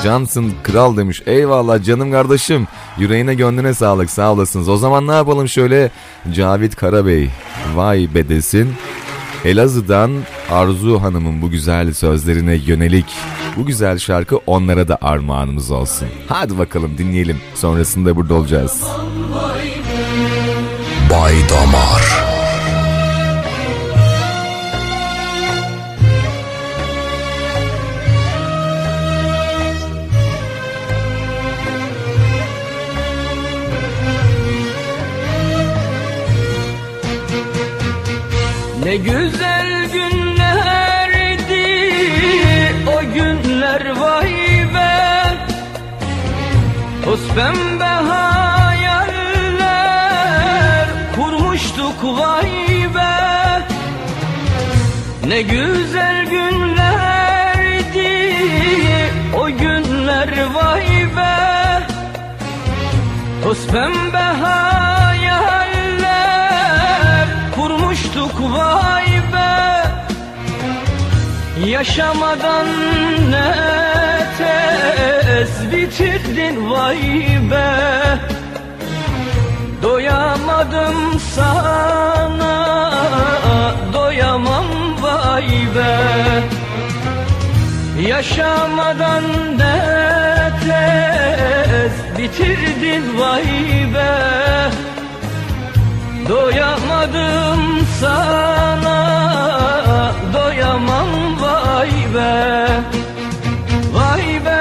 Cansın 0.03 0.53
kral 0.63 0.97
demiş. 0.97 1.21
Eyvallah 1.25 1.83
canım 1.83 2.11
kardeşim. 2.11 2.67
Yüreğine 2.97 3.33
gönlüne 3.35 3.73
sağlık 3.73 4.09
sağ 4.09 4.31
olasınız. 4.33 4.69
O 4.69 4.77
zaman 4.77 5.07
ne 5.07 5.11
yapalım 5.11 5.47
şöyle 5.49 5.91
Cavit 6.33 6.75
Karabey. 6.75 7.29
Vay 7.75 8.07
bedesin. 8.15 8.73
Elazığ'dan 9.45 10.11
Arzu 10.51 11.01
Hanım'ın 11.01 11.41
bu 11.41 11.49
güzel 11.49 11.93
sözlerine 11.93 12.55
yönelik 12.55 13.05
bu 13.57 13.65
güzel 13.65 13.97
şarkı 13.97 14.37
onlara 14.37 14.87
da 14.87 14.97
armağanımız 15.01 15.71
olsun. 15.71 16.07
Hadi 16.27 16.57
bakalım 16.57 16.97
dinleyelim. 16.97 17.37
Sonrasında 17.55 18.15
burada 18.15 18.33
olacağız. 18.33 18.83
Bay 21.09 21.35
Damar 21.49 22.30
Ne 38.85 38.97
güzel 38.97 39.89
günlerdi 39.93 41.65
o 42.87 43.01
günler 43.13 43.99
vay 43.99 44.33
be. 44.73 45.37
Toz 47.05 47.19
pembe 47.35 47.83
hayaller 47.83 48.87
kurmuştuk 51.15 52.03
vay 52.03 52.51
be. 52.95 53.17
Ne 55.27 55.41
güzel 55.41 56.25
günlerdi 56.25 58.11
o 59.41 59.47
günler 59.47 60.45
vay 60.53 61.05
be. 61.17 61.37
Toz 63.43 63.67
pembe 63.67 64.17
hayaller 64.17 64.90
Yaşamadan 71.71 72.67
ne 73.31 73.53
tez 74.37 75.71
bitirdin 75.71 76.71
vay 76.71 77.01
be. 77.51 77.69
Doyamadım 79.83 81.19
sana. 81.35 82.55
Doyamam 83.93 84.65
vay 85.01 85.47
be. 85.75 85.95
Yaşamadan 88.07 89.23
ne 89.57 89.79
tez 90.65 91.93
bitirdin 92.17 93.19
vay 93.19 93.45
be. 93.93 94.11
Doyamadım 96.29 97.61
sana. 98.01 99.01
Doyamam 100.33 101.10
vay 101.81 102.07
be 102.13 102.31
Vay 103.95 104.27
be 104.45 104.59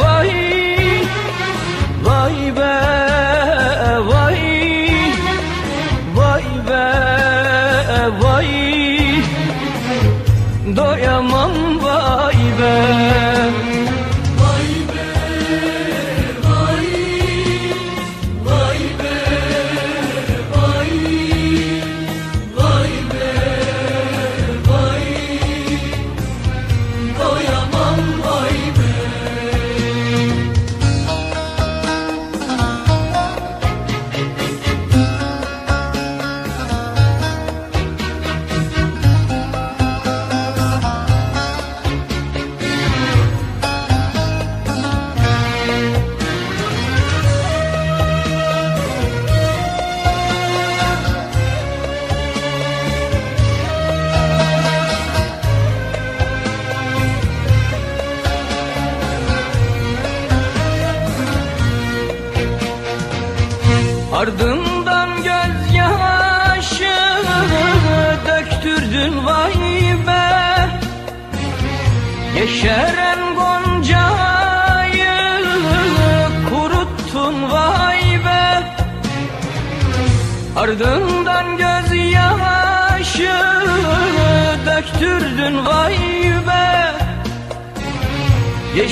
vay. 0.00 0.32
Vay 2.06 2.38
be 2.58 2.72
vay. 4.10 4.40
Vay 6.16 6.46
be 6.68 6.84
vay. 8.20 8.50
Doyamam 10.76 11.69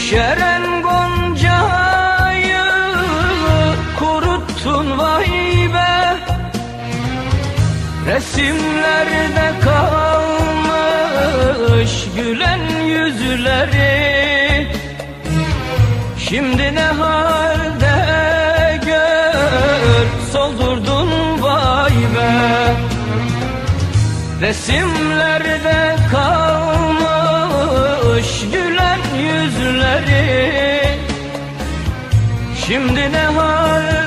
Yeşeren 0.09 0.83
goncayı 0.83 2.67
kuruttun 3.99 4.99
vay 4.99 5.31
be. 5.75 6.17
Resimlerde 8.07 9.53
kalmış 9.65 10.47
gülen 12.17 12.61
yüzleri. 12.85 14.69
Şimdi 16.19 16.75
ne 16.75 16.87
halde 16.87 17.97
gör 18.87 20.07
soldurdun 20.33 21.43
vay 21.43 21.93
be. 21.93 22.75
Resimlerde 24.41 25.97
kalmış 26.11 26.78
Şimdi 32.69 33.13
ne 33.13 33.19
halde 33.19 33.98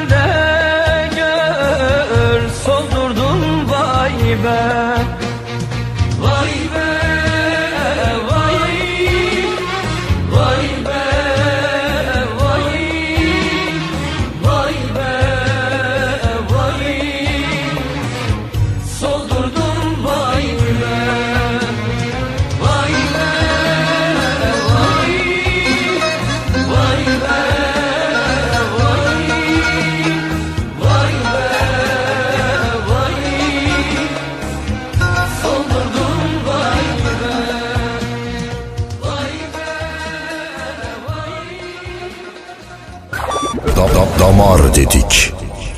dedik. 44.82 45.34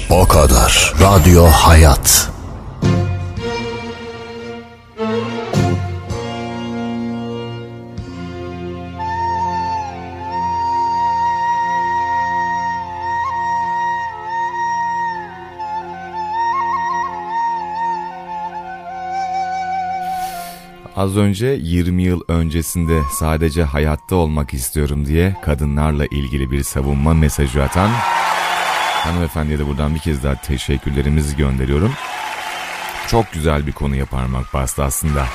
O 0.10 0.28
kadar. 0.28 0.94
Radyo 1.02 1.44
Hayat. 1.44 2.30
Az 20.96 21.18
önce 21.18 21.48
20 21.48 22.04
yıl 22.04 22.22
öncesinde 22.28 23.00
sadece 23.20 23.64
hayatta 23.64 24.16
olmak 24.16 24.54
istiyorum 24.54 25.06
diye 25.06 25.36
kadınlarla 25.42 26.06
ilgili 26.06 26.52
bir 26.52 26.64
savunma 26.64 27.14
mesajı 27.14 27.64
atan 27.64 27.90
hanımefendiye 29.04 29.60
de 29.60 29.68
buradan 29.68 29.96
bir 29.96 30.00
kez 30.00 30.24
daha 30.24 30.36
teşekkürlerimizi 30.36 31.38
gönderiyorum. 31.38 31.94
Çok 33.08 33.32
güzel 33.32 33.68
bir 33.68 33.72
konuya 33.72 34.06
parmak 34.06 34.54
bastı 34.54 34.84
aslında. 34.84 35.26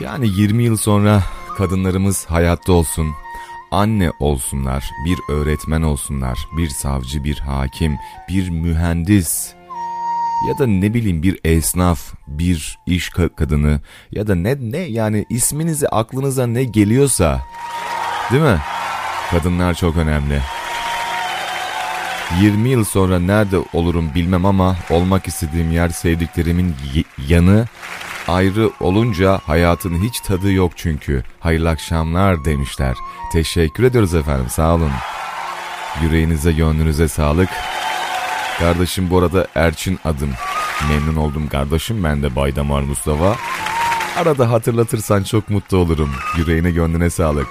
Yani 0.00 0.28
20 0.28 0.64
yıl 0.64 0.76
sonra 0.76 1.22
kadınlarımız 1.56 2.26
hayatta 2.26 2.72
olsun, 2.72 3.10
anne 3.70 4.12
olsunlar, 4.20 4.90
bir 5.04 5.34
öğretmen 5.34 5.82
olsunlar, 5.82 6.38
bir 6.56 6.68
savcı, 6.68 7.24
bir 7.24 7.38
hakim, 7.38 7.98
bir 8.28 8.50
mühendis 8.50 9.54
ya 10.48 10.58
da 10.58 10.66
ne 10.66 10.94
bileyim 10.94 11.22
bir 11.22 11.38
esnaf, 11.44 12.00
bir 12.26 12.78
iş 12.86 13.08
kadını 13.08 13.80
ya 14.10 14.26
da 14.26 14.34
ne 14.34 14.56
ne 14.60 14.78
yani 14.78 15.26
isminize 15.30 15.88
aklınıza 15.88 16.46
ne 16.46 16.64
geliyorsa 16.64 17.40
değil 18.32 18.42
mi? 18.42 18.58
Kadınlar 19.30 19.74
çok 19.74 19.96
önemli. 19.96 20.40
20 22.40 22.68
yıl 22.68 22.84
sonra 22.84 23.18
nerede 23.18 23.56
olurum 23.72 24.10
bilmem 24.14 24.46
ama 24.46 24.76
olmak 24.90 25.28
istediğim 25.28 25.72
yer 25.72 25.88
sevdiklerimin 25.88 26.74
yanı 27.28 27.66
ayrı 28.28 28.70
olunca 28.80 29.40
hayatın 29.46 30.02
hiç 30.02 30.20
tadı 30.20 30.52
yok 30.52 30.72
çünkü. 30.76 31.24
Hayırlı 31.40 31.68
akşamlar 31.68 32.44
demişler. 32.44 32.96
Teşekkür 33.32 33.84
ediyoruz 33.84 34.14
efendim 34.14 34.46
sağ 34.50 34.74
olun. 34.74 34.92
Yüreğinize 36.02 36.52
gönlünüze 36.52 37.08
sağlık. 37.08 37.48
Kardeşim 38.58 39.10
bu 39.10 39.18
arada 39.18 39.46
Erçin 39.54 39.98
adım. 40.04 40.30
Memnun 40.88 41.16
oldum 41.16 41.48
kardeşim 41.48 42.04
ben 42.04 42.22
de 42.22 42.36
Baydamar 42.36 42.82
Mustafa. 42.82 43.36
Arada 44.16 44.50
hatırlatırsan 44.50 45.22
çok 45.22 45.50
mutlu 45.50 45.76
olurum. 45.76 46.10
Yüreğine 46.36 46.70
gönlüne 46.70 47.10
sağlık. 47.10 47.48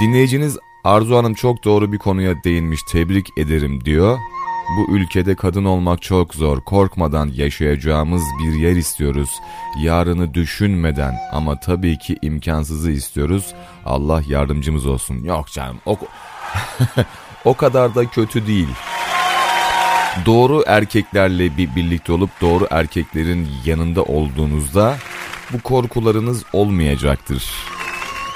Dinleyiciniz 0.00 0.58
Arzu 0.84 1.16
Hanım 1.16 1.34
çok 1.34 1.64
doğru 1.64 1.92
bir 1.92 1.98
konuya 1.98 2.44
değinmiş 2.44 2.82
tebrik 2.82 3.38
ederim 3.38 3.84
diyor. 3.84 4.18
Bu 4.78 4.96
ülkede 4.96 5.34
kadın 5.34 5.64
olmak 5.64 6.02
çok 6.02 6.34
zor. 6.34 6.60
Korkmadan 6.60 7.30
yaşayacağımız 7.34 8.22
bir 8.44 8.52
yer 8.52 8.76
istiyoruz. 8.76 9.30
Yarını 9.80 10.34
düşünmeden 10.34 11.14
ama 11.32 11.60
tabii 11.60 11.98
ki 11.98 12.16
imkansızı 12.22 12.90
istiyoruz. 12.90 13.54
Allah 13.84 14.22
yardımcımız 14.28 14.86
olsun. 14.86 15.24
Yok 15.24 15.48
canım 15.52 15.78
o, 15.86 15.98
o 17.44 17.54
kadar 17.54 17.94
da 17.94 18.06
kötü 18.06 18.46
değil 18.46 18.68
doğru 20.26 20.64
erkeklerle 20.66 21.56
bir 21.56 21.76
birlikte 21.76 22.12
olup 22.12 22.30
doğru 22.40 22.66
erkeklerin 22.70 23.48
yanında 23.64 24.02
olduğunuzda 24.02 24.96
bu 25.52 25.60
korkularınız 25.60 26.44
olmayacaktır. 26.52 27.52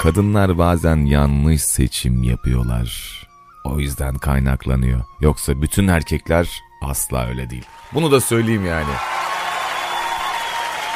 Kadınlar 0.07 0.59
bazen 0.59 0.97
yanlış 0.97 1.63
seçim 1.63 2.23
yapıyorlar. 2.23 3.21
O 3.65 3.79
yüzden 3.81 4.15
kaynaklanıyor. 4.15 5.01
Yoksa 5.21 5.63
bütün 5.63 5.89
erkekler 5.89 6.49
asla 6.83 7.27
öyle 7.27 7.51
değil. 7.51 7.65
Bunu 7.95 8.13
da 8.13 8.21
söyleyeyim 8.21 8.67
yani. 8.67 8.93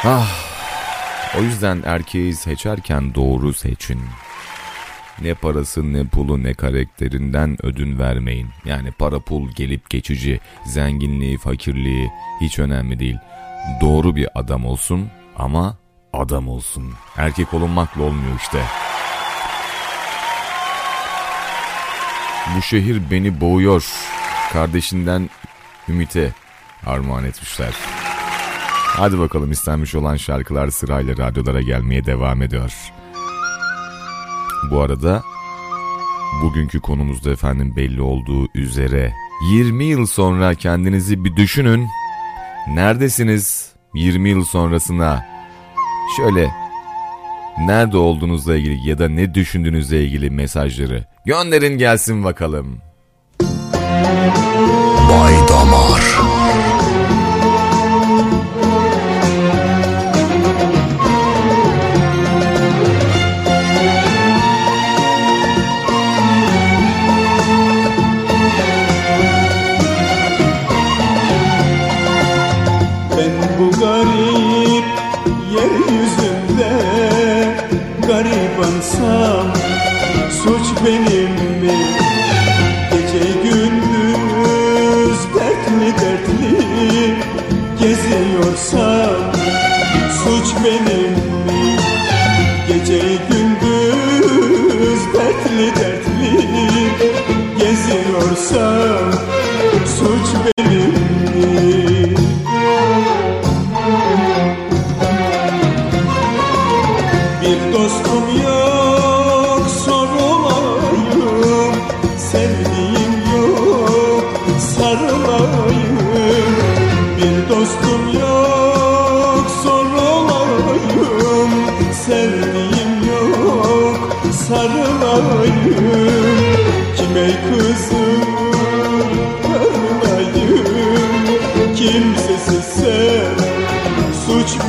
Ah. 0.05 0.31
O 1.39 1.43
yüzden 1.43 1.83
erkeği 1.85 2.35
seçerken 2.35 3.15
doğru 3.15 3.53
seçin. 3.53 4.01
Ne 5.21 5.35
parası 5.35 5.93
ne 5.93 6.05
pulu 6.05 6.43
ne 6.43 6.55
karakterinden 6.55 7.67
ödün 7.67 7.99
vermeyin. 7.99 8.49
Yani 8.65 8.91
para 8.93 9.21
pul 9.21 9.51
gelip 9.51 9.91
geçici, 9.91 10.41
zenginliği 10.67 11.39
fakirliği 11.39 12.11
hiç 12.41 12.59
önemli 12.59 12.99
değil. 12.99 13.19
Doğru 13.81 14.17
bir 14.17 14.29
adam 14.35 14.67
olsun 14.67 15.09
ama 15.37 15.77
adam 16.13 16.49
olsun. 16.49 16.95
Erkek 17.17 17.55
olunmakla 17.55 18.03
olmuyor 18.03 18.37
işte. 18.37 18.63
Bu 22.57 22.63
şehir 22.63 23.11
beni 23.11 23.41
boğuyor. 23.41 23.87
Kardeşinden 24.53 25.31
Ümit'e 25.89 26.33
armağan 26.87 27.25
etmişler. 27.25 27.75
Hadi 28.97 29.19
bakalım 29.19 29.51
istenmiş 29.51 29.95
olan 29.95 30.17
şarkılar 30.17 30.69
sırayla 30.69 31.17
radyolara 31.17 31.61
gelmeye 31.61 32.05
devam 32.05 32.43
ediyor. 32.43 32.73
Bu 34.71 34.81
arada 34.81 35.23
bugünkü 36.43 36.81
konumuzda 36.81 37.31
efendim 37.31 37.77
belli 37.77 38.03
olduğu 38.03 38.49
üzere 38.55 39.13
20 39.53 39.85
yıl 39.85 40.07
sonra 40.07 40.55
kendinizi 40.55 41.25
bir 41.25 41.37
düşünün. 41.37 41.89
Neredesiniz 42.69 43.73
20 43.95 44.29
yıl 44.29 44.45
sonrasına? 44.45 45.27
Şöyle 46.17 46.51
nerede 47.59 47.97
olduğunuzla 47.97 48.57
ilgili 48.57 48.89
ya 48.89 48.99
da 48.99 49.09
ne 49.09 49.35
düşündüğünüzle 49.35 50.05
ilgili 50.05 50.31
mesajları 50.31 51.10
gönderin 51.25 51.79
gelsin 51.79 52.25
bakalım. 52.25 52.79
Bay 55.11 55.35
Damar 55.49 56.20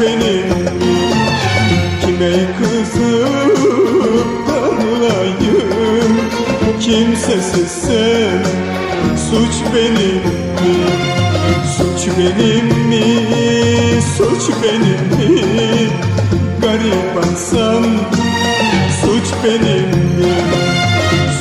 senin 0.02 0.46
Kime 2.02 2.34
kızıp 2.58 4.28
darlayım 4.48 6.18
Kimsesiz 6.80 7.72
sen 7.72 8.44
Suç 9.30 9.56
benim 9.76 10.24
mi? 10.62 10.76
Suç 11.78 12.10
benim 12.18 12.66
mi? 12.66 13.04
Suç 14.18 14.56
benim 14.64 15.36
mi? 15.36 15.90
Garibansan 16.62 17.84
Suç 19.02 19.34
benim 19.44 19.90
mi? 20.18 20.34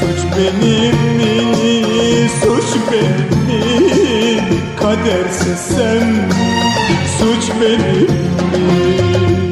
Suç 0.01 0.21
benim 0.37 0.97
mi? 1.17 2.29
Suç 2.43 2.81
benim 2.93 3.31
mi? 3.31 3.40
kaderse 4.91 5.57
sen 5.57 6.15
suç 7.19 7.51
benim 7.61 8.03
mi? 8.03 9.50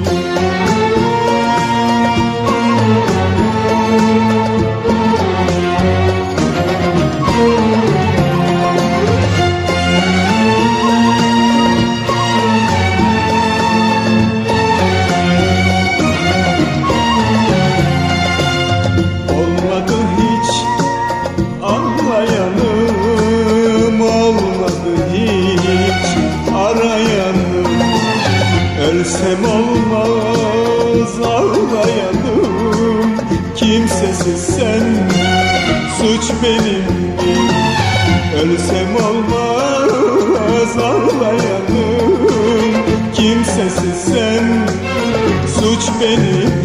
Suç 35.98 36.30
benim. 36.42 36.84
Ölsem 38.42 38.96
olmaz 38.96 40.78
ağlayanım. 40.78 42.28
Kimsesiz 43.14 44.04
sen 44.04 44.68
suç 45.54 45.88
benim 46.00 46.57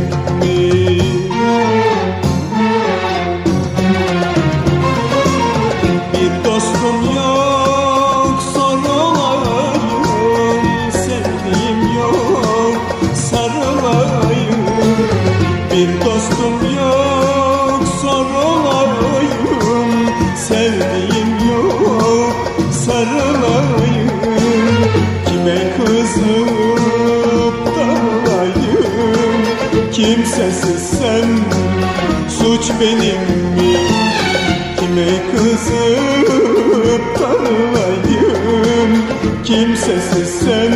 Kime 26.13 26.25
kızıp 26.25 27.75
darılayım 27.75 29.43
Kimsesiz 29.91 30.81
sen 30.99 31.27
suç 32.29 32.71
benim 32.81 33.21
mi? 33.55 33.77
Kime 34.79 35.31
kızıp 35.31 37.19
darılayım 37.19 38.91
Kimsesiz 39.43 40.29
sen 40.39 40.73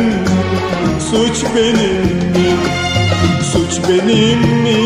suç 1.10 1.44
benim 1.56 2.06
mi? 2.32 2.56
Suç 3.52 3.88
benim 3.88 4.40
mi? 4.62 4.80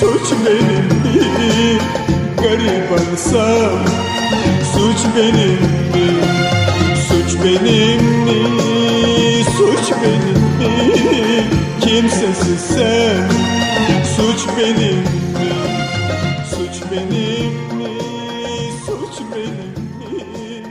Suç 0.00 0.32
benim 0.46 0.86
mi? 1.02 1.78
Garibansam 2.42 3.78
suç 4.74 4.98
benim 5.16 5.60
mi? 5.92 6.08
Suç 7.08 7.38
benim 7.44 8.02
mi? 8.02 8.17
Kimsesiz 11.98 12.60
sen 12.60 13.28
suç 14.16 14.46
benim 14.58 14.98
mi? 14.98 15.54
Suç 16.50 16.82
benim 16.90 17.52
mi? 17.78 17.90
Suç 18.86 19.22
benim 19.32 19.84
mi? 19.98 20.62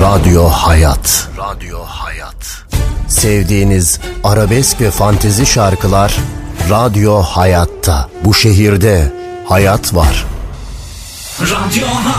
Radyo 0.00 0.48
Hayat. 0.48 1.28
Radyo 1.38 1.78
Hayat. 1.84 2.64
Sevdiğiniz 3.08 4.00
arabesk 4.24 4.80
ve 4.80 4.90
fantezi 4.90 5.46
şarkılar 5.46 6.16
Radyo 6.70 7.22
Hayat'ta. 7.22 8.08
Bu 8.24 8.34
şehirde 8.34 9.12
hayat 9.48 9.94
var. 9.94 10.26
Radyo 11.40 11.86
Hayat 11.86 12.09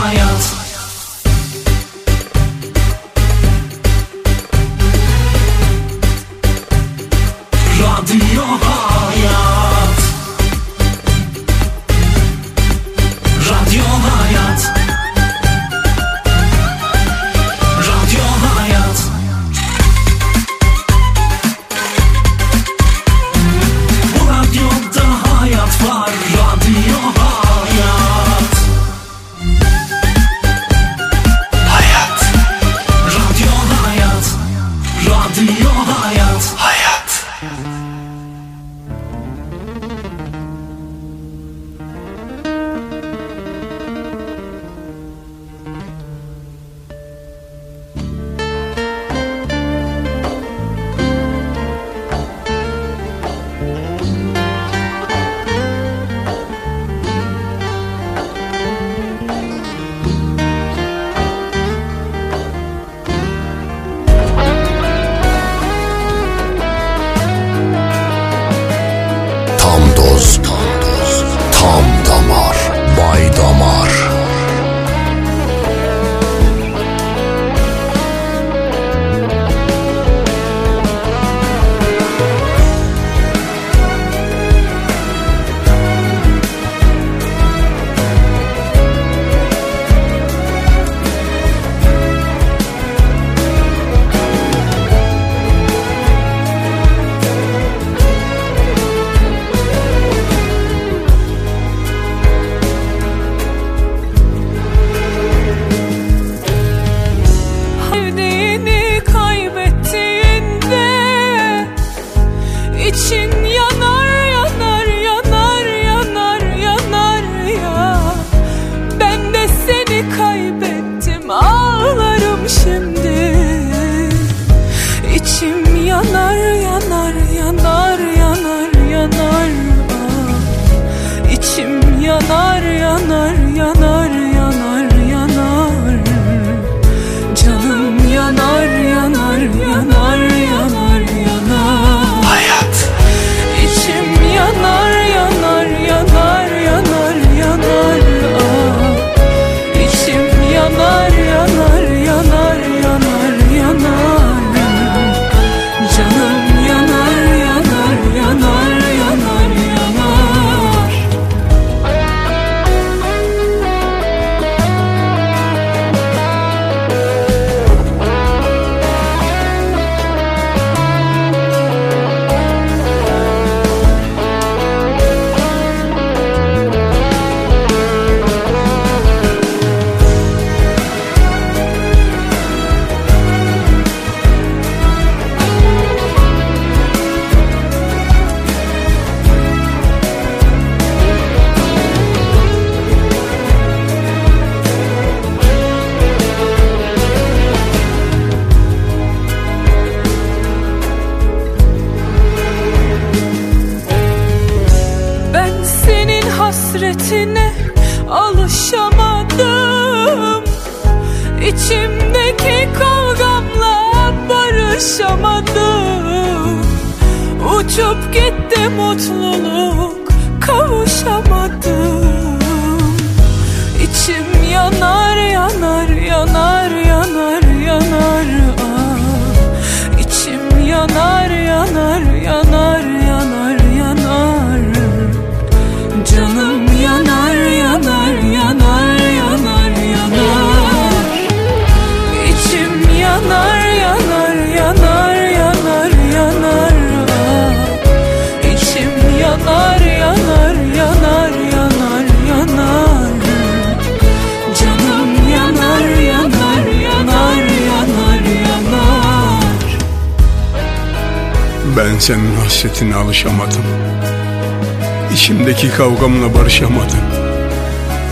İçimdeki 265.62 265.78
kavgamla 265.78 266.34
barışamadım. 266.34 266.98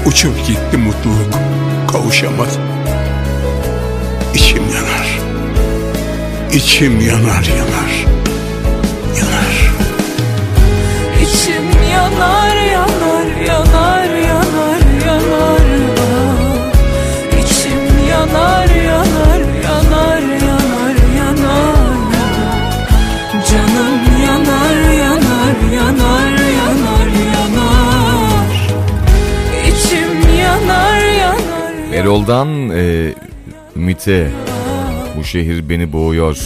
Uçup 0.07 0.47
gitti 0.47 0.77
mutluluk 0.77 1.35
Kavuşamadım. 1.93 2.63
İçim 4.35 4.63
yanar. 4.75 5.19
İçim 6.53 7.01
yanar 7.01 7.45
Yanar 7.59 7.90
Erol'dan 32.11 32.71
e, 32.71 33.15
Ümit'e 33.77 34.31
bu 35.17 35.25
şehir 35.25 35.69
beni 35.69 35.93
boğuyor. 35.93 36.37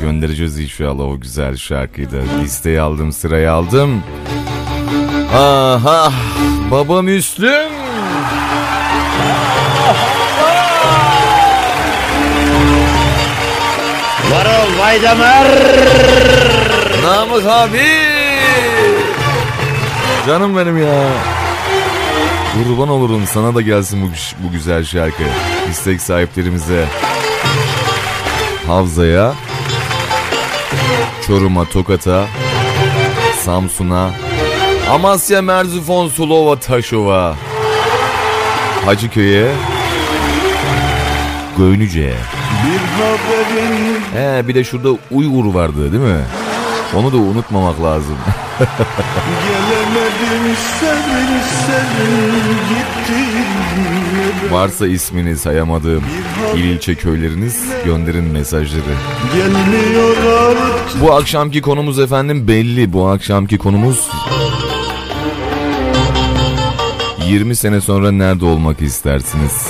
Göndereceğiz 0.00 0.60
inşallah 0.60 1.04
o 1.04 1.20
güzel 1.20 1.56
şarkıyı 1.56 2.10
da. 2.10 2.16
Listeyi 2.42 2.80
aldım 2.80 3.12
sırayı 3.12 3.52
aldım. 3.52 4.02
Aha 5.34 6.12
baba 6.70 7.02
Müslüm. 7.02 7.72
Varol 14.30 14.78
Vaydamar. 14.78 15.46
Namık 17.02 17.46
abi. 17.46 17.82
Canım 20.26 20.56
benim 20.56 20.78
ya. 20.78 21.33
Kurban 22.54 22.88
olurum 22.88 23.26
sana 23.26 23.54
da 23.54 23.60
gelsin 23.60 24.02
bu, 24.02 24.06
bu 24.44 24.52
güzel 24.52 24.84
şarkı. 24.84 25.22
İstek 25.70 26.00
sahiplerimize. 26.00 26.86
Havza'ya. 28.66 29.34
Çorum'a, 31.26 31.64
Tokat'a. 31.64 32.26
Samsun'a. 33.40 34.10
Amasya, 34.90 35.42
Merzifon, 35.42 36.08
Sulova, 36.08 36.58
Taşova. 36.58 37.36
Hacıköy'e. 38.84 39.52
Göynüce'ye. 41.58 42.14
Bir 42.64 43.02
haberin 43.02 44.00
He 44.14 44.48
bir 44.48 44.54
de 44.54 44.64
şurada 44.64 44.88
Uygur 45.10 45.54
vardı 45.54 45.92
değil 45.92 46.02
mi? 46.02 46.24
Onu 46.96 47.12
da 47.12 47.16
unutmamak 47.16 47.82
lazım. 47.82 48.16
gelemedim 49.46 50.56
senin 50.80 51.40
senin 51.66 52.56
gittin 52.68 53.44
Varsa 54.50 54.86
ismini 54.86 55.36
sayamadığım 55.36 56.04
il 56.56 56.64
ilçe 56.64 56.94
köyleriniz 56.94 57.64
gönderin 57.84 58.24
mesajları. 58.24 58.94
Gelmiyor 59.34 60.16
artık 60.16 61.02
Bu 61.02 61.12
akşamki 61.12 61.62
konumuz 61.62 61.98
efendim 61.98 62.48
belli. 62.48 62.92
Bu 62.92 63.08
akşamki 63.08 63.58
konumuz 63.58 64.08
20 67.26 67.56
sene 67.56 67.80
sonra 67.80 68.10
nerede 68.12 68.44
olmak 68.44 68.82
istersiniz? 68.82 69.68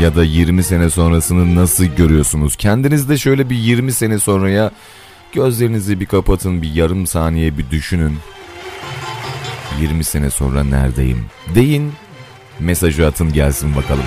Ya 0.00 0.16
da 0.16 0.24
20 0.24 0.62
sene 0.62 0.90
sonrasını 0.90 1.54
nasıl 1.54 1.84
görüyorsunuz? 1.84 2.56
Kendiniz 2.56 3.08
de 3.08 3.18
şöyle 3.18 3.50
bir 3.50 3.56
20 3.56 3.92
sene 3.92 4.18
sonraya 4.18 4.70
gözlerinizi 5.32 6.00
bir 6.00 6.06
kapatın, 6.06 6.62
bir 6.62 6.74
yarım 6.74 7.06
saniye 7.06 7.58
bir 7.58 7.70
düşünün. 7.70 8.18
20 9.80 10.04
sene 10.04 10.30
sonra 10.30 10.64
neredeyim? 10.64 11.26
Deyin, 11.54 11.92
mesajı 12.60 13.06
atın 13.06 13.32
gelsin 13.32 13.76
bakalım. 13.76 14.04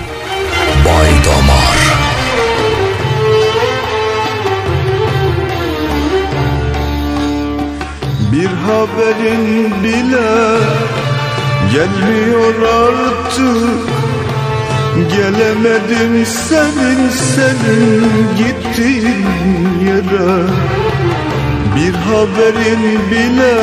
Bay 0.84 1.10
Damar 1.24 1.76
Bir 8.32 8.46
haberin 8.46 9.70
bile 9.82 10.58
gelmiyor 11.72 12.54
artık 12.62 13.96
Gelemedim 15.16 16.26
senin 16.26 17.08
senin 17.10 18.04
gittiğin 18.38 19.24
yere 19.86 20.46
Bir 21.74 21.94
haberin 21.94 23.10
bile 23.10 23.56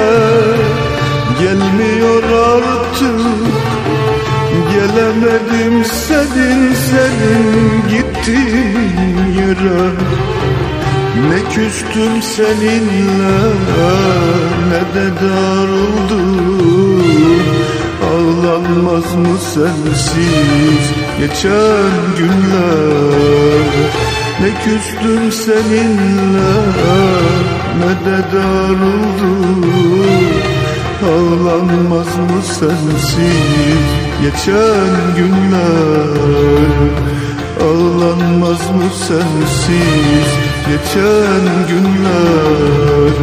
gelmiyor 1.39 2.23
artık. 2.23 3.53
Gelemedim 4.73 5.85
senin 5.85 6.73
senin 6.73 7.83
gittiğin 7.89 9.17
yere. 9.37 9.89
Ne 11.29 11.39
küstüm 11.55 12.21
seninle 12.21 13.39
ne 14.69 14.81
de 14.95 15.07
darıldım 15.21 16.43
Ağlanmaz 18.03 19.15
mı 19.15 19.37
sensiz 19.53 20.85
geçen 21.19 21.91
günler? 22.17 23.63
Ne 24.41 24.49
küstüm 24.63 25.31
seninle 25.31 26.53
ne 27.79 27.91
de 28.05 28.17
darıldım 28.33 29.63
Ağlanmaz 31.03 32.17
mı 32.17 32.41
sensiz? 32.43 33.85
Geçen 34.21 35.15
günler 35.17 36.53
Ağlanmaz 37.61 38.61
mı 38.71 38.89
sensiz? 39.07 40.29
Geçen 40.67 41.67
günler. 41.67 43.13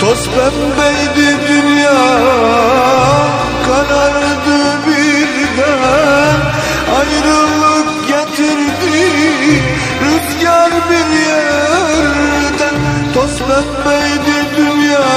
Toz 0.00 0.28
pembeydi 0.28 1.36
dünya 1.48 2.00
karardı 3.66 4.17
pembeydi 13.58 14.56
dünya 14.56 15.08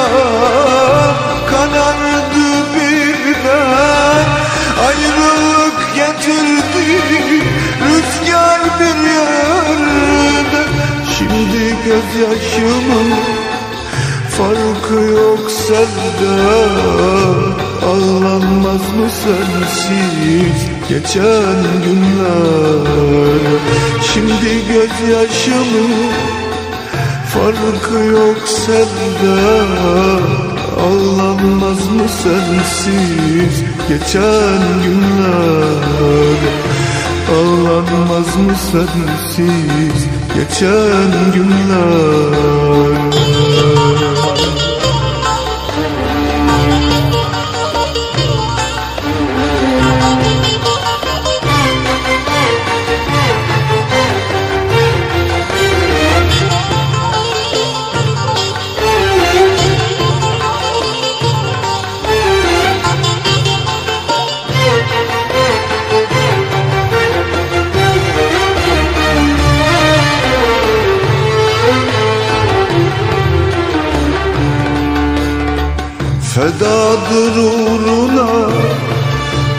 karardı 1.50 2.48
birden 2.76 4.26
Ayrılık 4.88 5.96
getirdi 5.96 7.44
rüzgar 7.86 8.62
bir 8.80 8.98
yerden 9.14 10.72
Şimdi 11.18 11.76
gözyaşımın 11.86 13.14
farkı 14.30 15.04
yok 15.12 15.52
sende 15.52 16.42
Ağlanmaz 17.86 18.96
mı 18.98 19.10
sensiz 19.24 20.70
geçen 20.90 21.64
günler? 21.86 23.62
Şimdi 24.14 24.68
gözyaşımın 24.68 25.92
farkı 27.42 28.04
yok 28.04 28.38
sende. 28.48 29.62
Ağlanmaz 30.82 31.92
mı 31.92 32.08
sensiz? 32.24 33.64
Geçen 33.90 34.62
günler. 34.84 36.38
Ağlanmaz 37.32 38.36
mı 38.36 38.56
sensiz? 38.72 40.06
Geçen 40.36 41.32
günler 41.34 43.21
Fedadır 76.62 77.38
uğruna 77.38 78.50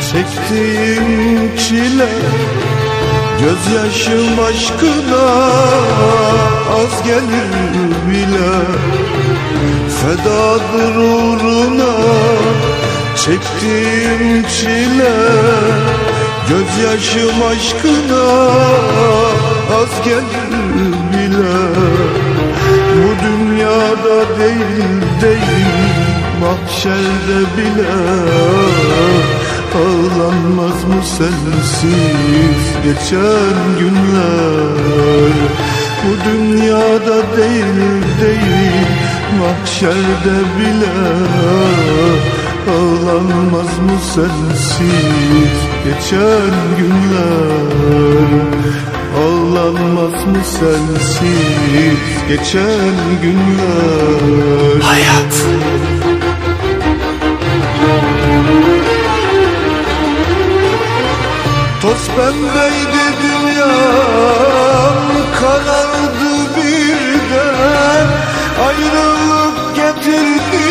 çektiğim 0.00 1.56
çile 1.56 2.08
Gözyaşım 3.40 4.44
aşkına 4.44 5.24
az 6.72 7.02
gelir 7.04 7.90
bile. 8.08 8.52
Fedadır 10.00 10.96
uğruna 10.96 11.94
çektiğim 13.16 14.42
çile 14.42 15.14
Gözyaşım 16.48 17.42
aşkına 17.52 18.24
az 19.80 20.04
gelir 20.04 20.92
bile. 21.12 21.52
Bu 22.96 23.26
dünyada 23.26 24.38
değil 24.38 25.02
değil 25.22 26.11
mahşerde 26.42 27.40
bile 27.56 27.92
Ağlanmaz 29.74 30.84
mı 30.84 31.02
sensiz 31.04 32.62
geçen 32.84 33.56
günler? 33.78 35.32
Bu 36.02 36.30
dünyada 36.30 37.36
değil 37.36 38.02
değil 38.20 38.86
mahşerde 39.38 40.38
bile 40.58 40.94
Ağlanmaz 42.70 43.78
mı 43.78 43.98
sensiz 44.14 45.54
geçen 45.84 46.54
günler? 46.78 48.12
Ağlanmaz 49.22 50.26
mı 50.26 50.42
sensiz 50.44 51.98
geçen 52.28 52.94
günler? 53.22 54.80
Hayat 54.80 55.46
pembeydi 62.16 63.04
dünyam 63.22 64.96
karardı 65.40 66.32
birden. 66.56 68.06
Ayrılık 68.66 69.76
getirdi 69.76 70.68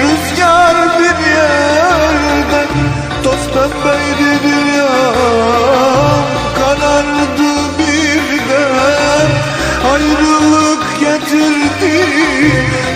rüzgar 0.00 0.76
bir 0.98 1.18
yerden. 1.30 2.68
Toz 3.24 3.44
pembeydi 3.54 4.42
dünyam 4.42 6.24
karardı 6.58 7.50
birden. 7.78 9.30
Ayrılık 9.92 11.00
getirdi 11.00 12.06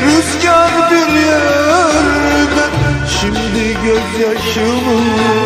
rüzgar 0.06 0.90
bir 0.90 1.12
yerden. 1.20 2.70
Şimdi 3.20 3.76
gözyaşımın 3.84 5.43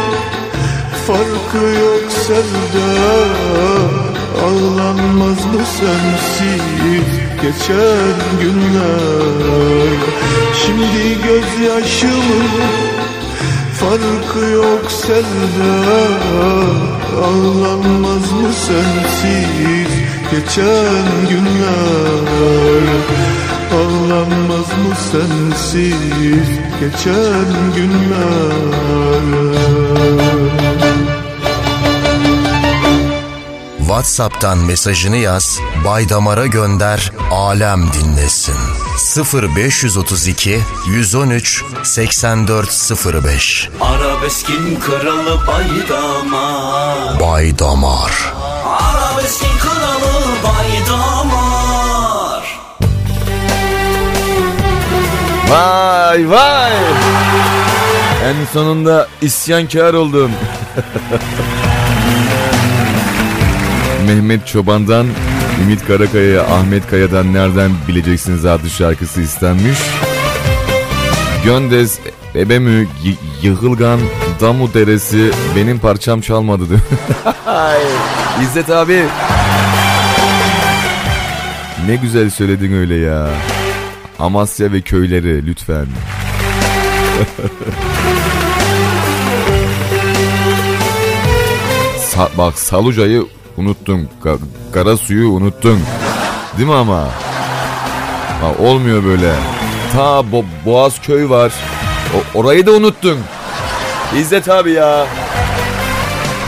farkı 1.09 1.65
yok 1.81 2.05
sende. 2.27 2.91
Ağlanmaz 4.45 5.45
mı 5.45 5.63
sensiz 5.81 7.09
geçen 7.43 8.17
günler. 8.41 9.99
Şimdi 10.55 11.05
gözyaşımın 11.27 12.49
farkı 13.81 14.45
yok 14.47 14.85
sende. 14.91 15.73
Ağlanmaz 17.25 18.33
mı 18.33 18.51
sensiz 18.67 19.93
geçen 20.31 21.07
günler. 21.29 22.29
Ağlanmaz 23.73 24.69
mı 24.69 24.95
sensiz 25.13 26.49
geçen 26.81 27.49
günler 27.77 28.59
WhatsApp'tan 33.99 34.59
mesajını 34.59 35.16
yaz, 35.16 35.61
Baydamar'a 35.84 36.46
gönder, 36.46 37.12
alem 37.30 37.92
dinlesin. 37.92 38.55
0532 39.34 40.61
113 40.86 41.64
8405 41.82 43.68
Arabeskin 43.80 44.80
kralı 44.80 45.46
Baydamar 45.46 47.20
Baydamar 47.20 48.32
Arabeskin 48.64 49.59
kralı 49.59 50.26
Baydamar 50.44 51.38
Vay 55.51 56.30
vay. 56.30 56.72
En 58.24 58.36
sonunda 58.53 59.09
isyankar 59.22 59.94
oldum. 59.94 60.32
Mehmet 64.09 64.47
Çoban'dan 64.47 65.07
Ümit 65.63 65.87
Karakaya'ya 65.87 66.43
Ahmet 66.43 66.87
Kaya'dan 66.87 67.33
nereden 67.35 67.71
bileceksiniz 67.89 68.45
adlı 68.45 68.71
şarkısı 68.71 69.21
istenmiş. 69.21 69.79
Göndez, 71.45 71.99
Ebemü, 72.35 72.87
Y- 73.05 73.15
Yıkılgan, 73.43 74.01
Damu 74.41 74.75
Deresi 74.75 75.31
benim 75.57 75.79
parçam 75.79 76.21
çalmadı 76.21 76.69
diyor. 76.69 76.81
İzzet 78.43 78.71
abi. 78.71 79.03
Ne 81.87 81.97
güzel 81.97 82.31
söyledin 82.31 82.73
öyle 82.73 82.95
ya. 82.95 83.29
Amasya 84.19 84.73
ve 84.73 84.81
köyleri 84.81 85.47
lütfen. 85.47 85.87
Sa- 91.99 92.31
bak 92.39 92.59
Saluca'yı 92.59 93.27
unuttun. 93.59 94.09
Ka- 94.25 94.39
Karasu'yu 94.75 95.29
unuttun. 95.31 95.81
Değil 96.59 96.69
mi 96.69 96.75
ama? 96.75 96.99
Ha, 98.41 98.53
olmuyor 98.59 99.05
böyle. 99.05 99.33
Ta 99.93 100.01
Bo- 100.33 100.45
Boğaz 100.67 101.01
köy 101.03 101.29
var. 101.31 101.53
O- 102.15 102.39
orayı 102.39 102.67
da 102.67 102.73
unuttun. 102.73 103.19
İzzet 104.21 104.49
abi 104.49 104.71
ya. 104.71 105.07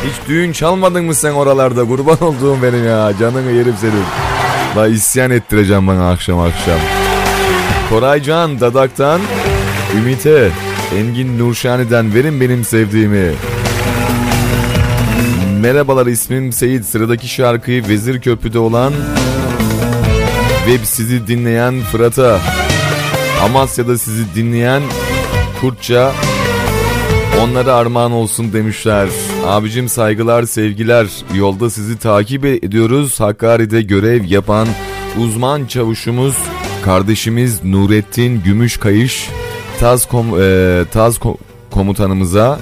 Hiç 0.07 0.29
düğün 0.29 0.53
çalmadın 0.53 1.05
mı 1.05 1.15
sen 1.15 1.33
oralarda? 1.33 1.85
Kurban 1.85 2.23
olduğum 2.23 2.63
benim 2.63 2.87
ya. 2.87 3.13
Canını 3.21 3.51
yerim 3.51 3.75
senin. 3.81 4.05
La 4.77 4.87
isyan 4.89 5.31
ettireceğim 5.31 5.87
bana 5.87 6.11
akşam 6.11 6.39
akşam. 6.41 6.79
Koraycan 7.91 8.61
Dadak'tan 8.61 9.21
Ümit'e 9.97 10.49
Engin 10.99 11.39
Nurşani'den 11.39 12.15
verin 12.15 12.41
benim 12.41 12.65
sevdiğimi. 12.65 13.33
Merhabalar 15.61 16.07
ismim 16.07 16.53
Seyit. 16.53 16.85
Sıradaki 16.85 17.29
şarkıyı 17.29 17.89
Vezir 17.89 18.21
Köprü'de 18.21 18.59
olan 18.59 18.93
ve 20.67 20.79
sizi 20.85 21.27
dinleyen 21.27 21.81
Fırat'a. 21.81 22.41
Amasya'da 23.45 23.99
sizi 23.99 24.35
dinleyen 24.35 24.83
Kurtça 25.61 26.13
onlara 27.41 27.75
armağan 27.75 28.13
olsun 28.13 28.53
demişler. 28.53 29.09
Abicim 29.47 29.89
saygılar 29.89 30.43
sevgiler. 30.43 31.07
Yolda 31.35 31.71
sizi 31.71 31.99
takip 31.99 32.45
ediyoruz. 32.45 33.21
Hakkari'de 33.21 33.83
görev 33.83 34.25
yapan 34.25 34.69
uzman 35.19 35.67
çavuşumuz 35.67 36.37
kardeşimiz 36.85 37.65
Nurettin 37.65 38.43
Gümüşkayış 38.45 39.29
Taz, 39.81 40.07
kom, 40.09 40.27
e, 40.43 40.85
Taz 40.93 41.17
ko- 41.17 41.37
komutanımıza 41.71 42.61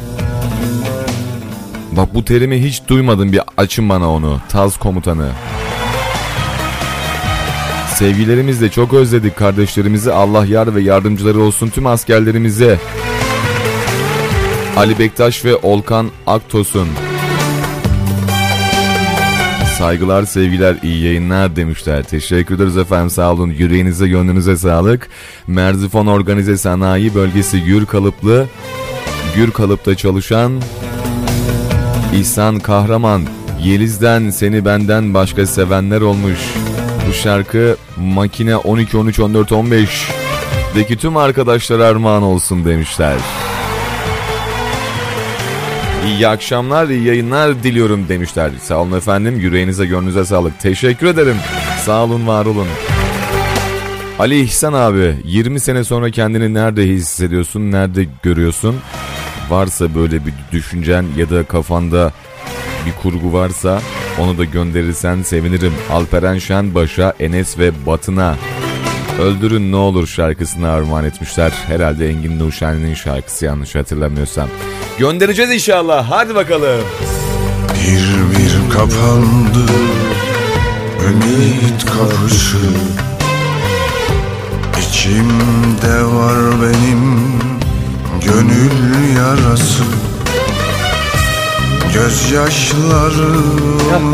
Bak 1.99 2.15
bu 2.15 2.25
terimi 2.25 2.65
hiç 2.65 2.83
duymadım 2.89 3.33
bir 3.33 3.41
açın 3.57 3.89
bana 3.89 4.13
onu. 4.13 4.41
Taz 4.49 4.77
komutanı. 4.77 5.31
Sevgilerimizle 7.95 8.71
çok 8.71 8.95
özledik 8.95 9.37
kardeşlerimizi. 9.37 10.13
Allah 10.13 10.47
yar 10.47 10.75
ve 10.75 10.81
yardımcıları 10.81 11.41
olsun 11.41 11.69
tüm 11.69 11.87
askerlerimize. 11.87 12.79
Ali 14.77 14.99
Bektaş 14.99 15.45
ve 15.45 15.57
Olkan 15.57 16.11
Aktos'un. 16.27 16.89
Saygılar, 19.79 20.25
sevgiler, 20.25 20.77
iyi 20.83 21.05
yayınlar 21.05 21.57
demişler. 21.57 22.03
Teşekkür 22.03 22.55
ederiz 22.55 22.77
efendim 22.77 23.11
sağ 23.11 23.33
olun. 23.33 23.51
Yüreğinize, 23.51 24.09
gönlünüze 24.09 24.57
sağlık. 24.57 25.09
Merzifon 25.47 26.07
Organize 26.07 26.57
Sanayi 26.57 27.15
Bölgesi 27.15 27.65
Gür 27.65 27.87
Kalıplı, 27.87 28.47
Gür 29.37 29.51
Kalıp'ta 29.51 29.95
çalışan 29.95 30.53
İhsan 32.14 32.59
Kahraman. 32.59 33.22
Yeliz'den 33.62 34.30
seni 34.30 34.64
benden 34.64 35.14
başka 35.14 35.47
sevenler 35.47 36.01
olmuş. 36.01 36.39
Bu 37.09 37.12
şarkı 37.12 37.76
Makine 37.97 38.56
12 38.56 38.97
13 38.97 39.20
14 39.20 39.52
15 39.52 40.09
deki 40.74 40.97
tüm 40.97 41.16
arkadaşlar 41.16 41.78
armağan 41.78 42.22
olsun 42.22 42.64
demişler. 42.64 43.16
İyi 46.06 46.28
akşamlar, 46.28 46.89
iyi 46.89 47.05
yayınlar 47.05 47.62
diliyorum 47.62 48.09
demişler. 48.09 48.51
Sağ 48.62 48.76
olun 48.76 48.97
efendim, 48.97 49.39
yüreğinize, 49.40 49.86
gönlünüze 49.86 50.24
sağlık. 50.24 50.60
Teşekkür 50.60 51.06
ederim. 51.06 51.36
Sağ 51.85 52.05
olun, 52.05 52.26
var 52.26 52.47
olun. 52.47 52.66
Ali 54.18 54.40
İhsan 54.40 54.72
abi, 54.72 55.16
20 55.24 55.60
sene 55.60 55.85
sonra 55.85 56.10
kendini 56.10 56.55
nerede 56.55 56.86
hissediyorsun, 56.86 57.72
nerede 57.72 58.06
görüyorsun? 58.22 58.76
Varsa 59.51 59.95
böyle 59.95 60.27
bir 60.27 60.35
düşüncen 60.53 61.05
ya 61.16 61.31
da 61.31 61.45
kafanda 61.45 62.12
bir 62.87 62.93
kurgu 63.03 63.33
varsa 63.33 63.81
onu 64.19 64.39
da 64.39 64.45
gönderirsen 64.45 65.23
sevinirim. 65.23 65.73
Alperen 65.91 66.39
Şenbaş'a, 66.39 67.15
Enes 67.20 67.59
ve 67.59 67.87
Batın'a 67.87 68.37
Öldürün 69.20 69.73
Ne 69.73 69.77
Olur 69.77 70.07
şarkısını 70.07 70.70
armağan 70.70 71.05
etmişler. 71.05 71.53
Herhalde 71.66 72.09
Engin 72.09 72.39
Nuşani'nin 72.39 72.95
şarkısı 72.95 73.45
yanlış 73.45 73.75
hatırlamıyorsam. 73.75 74.49
Göndereceğiz 74.99 75.51
inşallah. 75.51 76.11
Hadi 76.11 76.35
bakalım. 76.35 76.81
Bir 77.75 78.39
bir 78.39 78.73
kapandı 78.73 79.73
Ümit 81.09 81.85
kapısı 81.87 82.59
İçimde 84.79 86.05
var 86.05 86.62
benim 86.62 87.48
Gönül 88.24 89.16
yarası. 89.16 89.85
Gözyaşlarım 91.95 94.12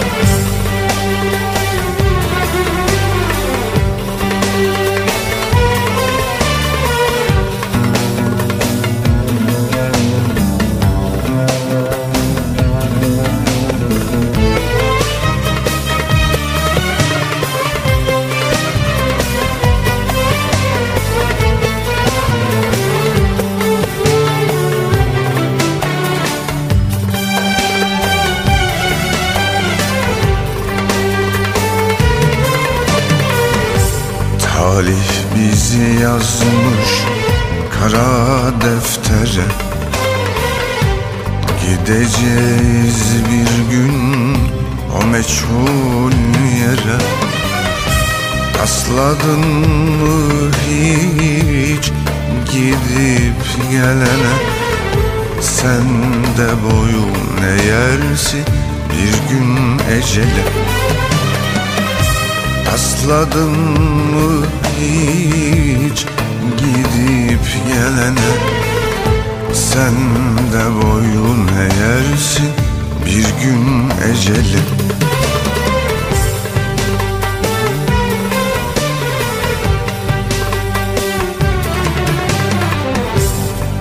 yazmış 36.13 37.05
kara 37.71 38.53
deftere. 38.61 39.47
Gideceğiz 41.63 43.03
bir 43.31 43.75
gün 43.75 44.37
o 45.01 45.07
meçhul 45.07 46.13
yere. 46.61 46.99
Asladın 48.63 49.41
mı 50.01 50.51
hiç 50.71 51.93
gidip 52.53 53.71
gelene? 53.71 54.35
Sen 55.41 55.85
de 56.39 56.49
boyun 56.63 57.43
eğersin 57.43 58.45
bir 58.93 59.35
gün 59.35 59.79
ecele. 59.97 60.45
Asladın 62.75 63.51
mı 63.51 64.47
hiç 64.83 66.07
gidip 66.59 67.47
gelene. 67.69 68.33
Sen 69.55 69.95
de 70.53 70.83
boyun 70.83 71.49
eğersin 71.49 72.51
bir 73.07 73.27
gün 73.43 73.91
eceli. 74.11 74.63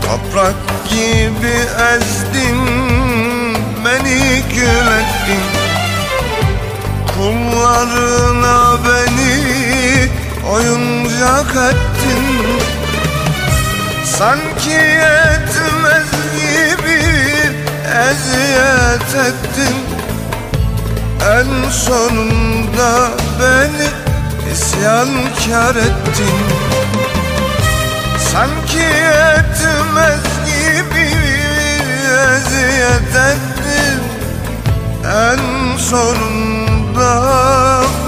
Toprak 0.02 0.56
gibi 0.90 1.57
ezdin 1.94 2.60
beni 3.86 4.41
gül 4.56 4.88
ettin. 4.99 5.44
Kullarına 7.15 8.78
beni 8.86 9.20
oyuncak 10.52 11.56
ettin. 11.69 12.26
Sanki 14.18 14.69
yetmez 14.72 16.11
gibi 16.36 17.02
eziyet 18.10 19.15
ettin. 19.28 19.76
En 21.38 21.69
sonunda 21.72 23.10
beni 23.40 23.90
isyankar 24.53 25.76
ettin. 25.76 26.40
Sanki 28.32 28.78
yetmez 28.78 30.26
gibi 30.45 31.10
eziyet 32.36 33.15
ettin. 33.15 33.99
En 35.06 35.78
sonunda 35.78 37.14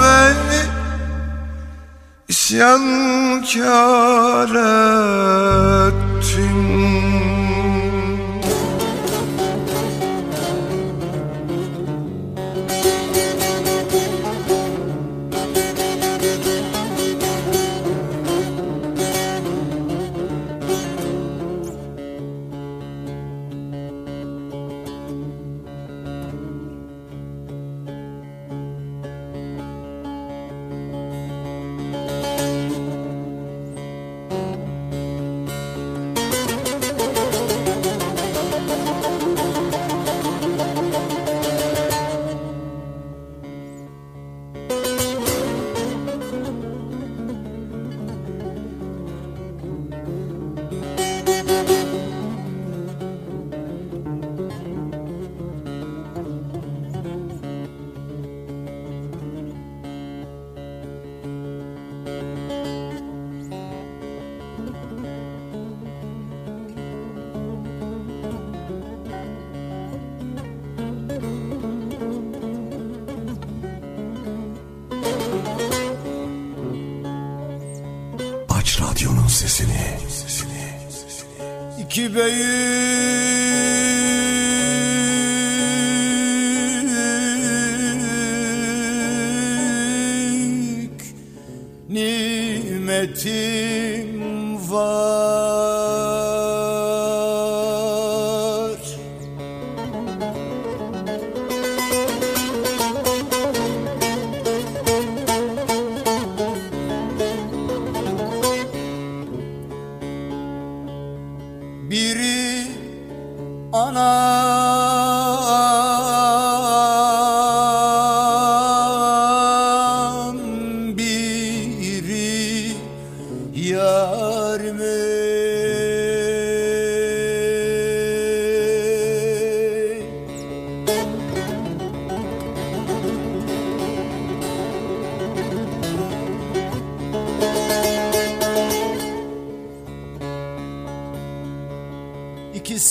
beni 0.02 0.43
isyankar 2.54 4.52
ettin 5.88 6.03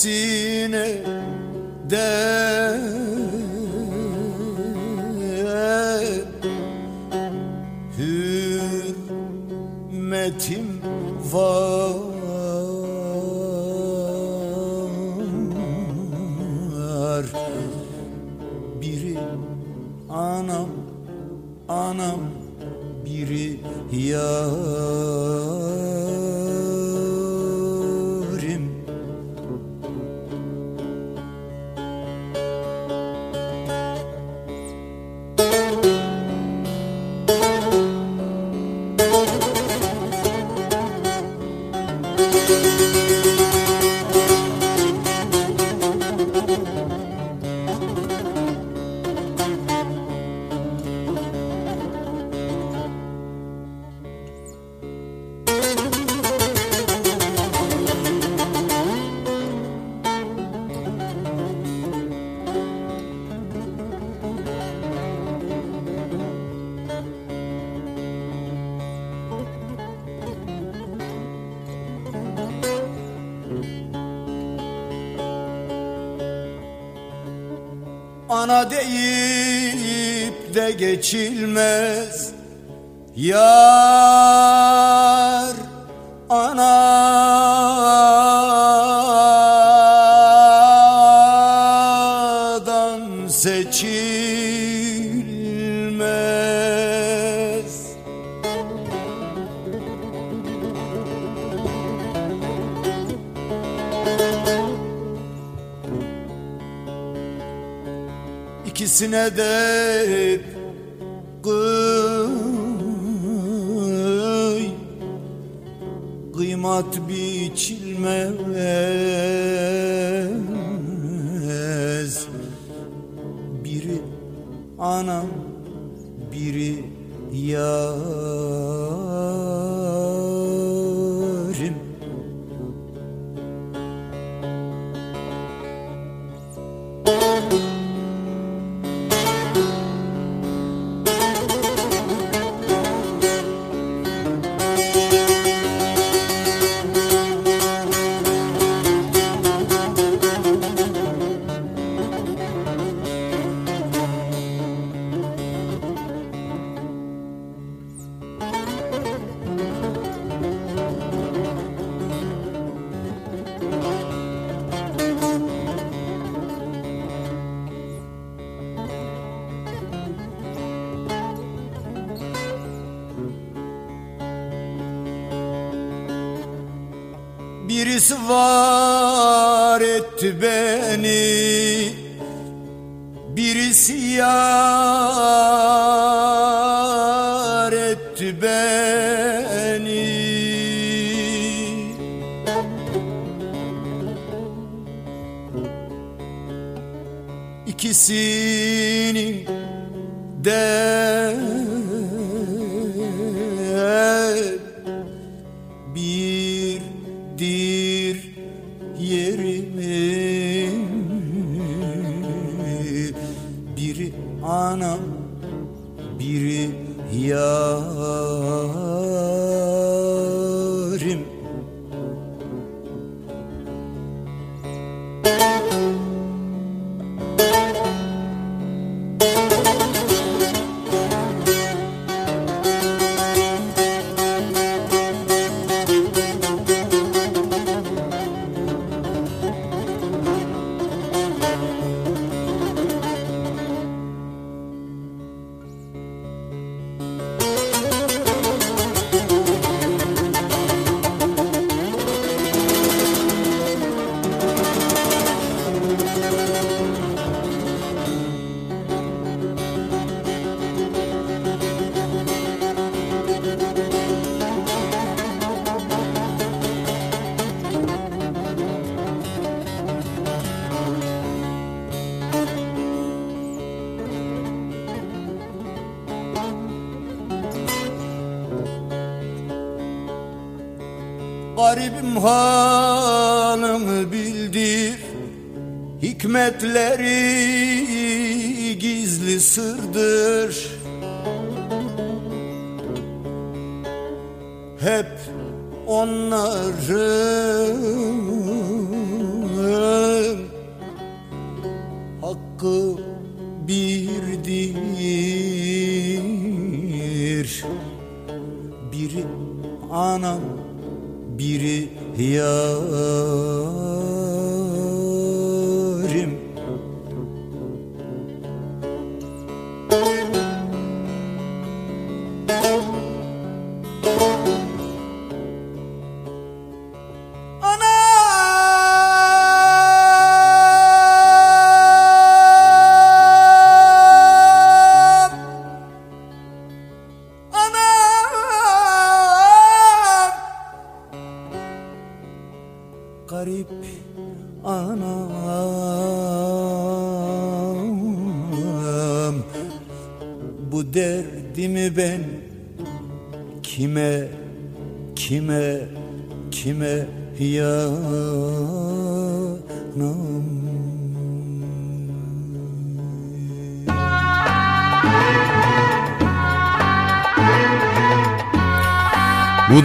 ikisine 0.05 0.87
de 1.89 2.11
hürmetim 9.97 10.67
var. 11.31 11.93
Biri 18.81 19.17
anam 20.09 20.69
anam 21.69 22.19
biri 23.05 23.59
yarim 23.91 24.82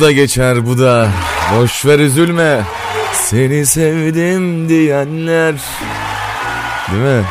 da 0.08 0.12
geçer 0.12 0.66
bu 0.66 0.78
da. 0.78 1.08
Boş 1.56 1.86
ver 1.86 1.98
üzülme. 1.98 2.60
Seni 3.12 3.66
sevdim 3.66 4.68
diyenler. 4.68 5.54
Değil 6.92 7.02
mi? 7.02 7.24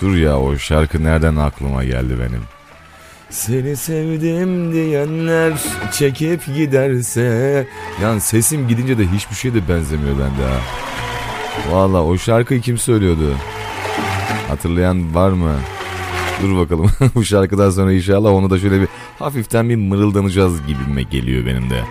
Dur 0.00 0.16
ya 0.16 0.38
o 0.38 0.58
şarkı 0.58 1.04
nereden 1.04 1.36
aklıma 1.36 1.84
geldi 1.84 2.16
benim? 2.20 2.42
Seni 3.30 3.76
sevdim 3.76 4.72
diyenler 4.72 5.52
çekip 5.92 6.46
giderse 6.46 7.66
Yani 8.02 8.20
sesim 8.20 8.68
gidince 8.68 8.98
de 8.98 9.06
hiçbir 9.06 9.36
şey 9.36 9.54
de 9.54 9.68
benzemiyor 9.68 10.14
bende 10.18 10.52
ha 10.52 10.60
Valla 11.70 12.04
o 12.04 12.18
şarkıyı 12.18 12.60
kim 12.60 12.78
söylüyordu? 12.78 13.36
Hatırlayan 14.48 15.14
var 15.14 15.30
mı? 15.30 15.54
Dur 16.42 16.56
bakalım 16.58 16.90
bu 17.14 17.24
şarkıdan 17.24 17.70
sonra 17.70 17.92
inşallah 17.92 18.30
onu 18.30 18.50
da 18.50 18.58
şöyle 18.58 18.80
bir 18.80 18.88
hafiften 19.18 19.68
bir 19.68 19.76
mırıldanacağız 19.76 20.66
gibime 20.66 21.02
geliyor 21.02 21.46
benim 21.46 21.70
de. 21.70 21.84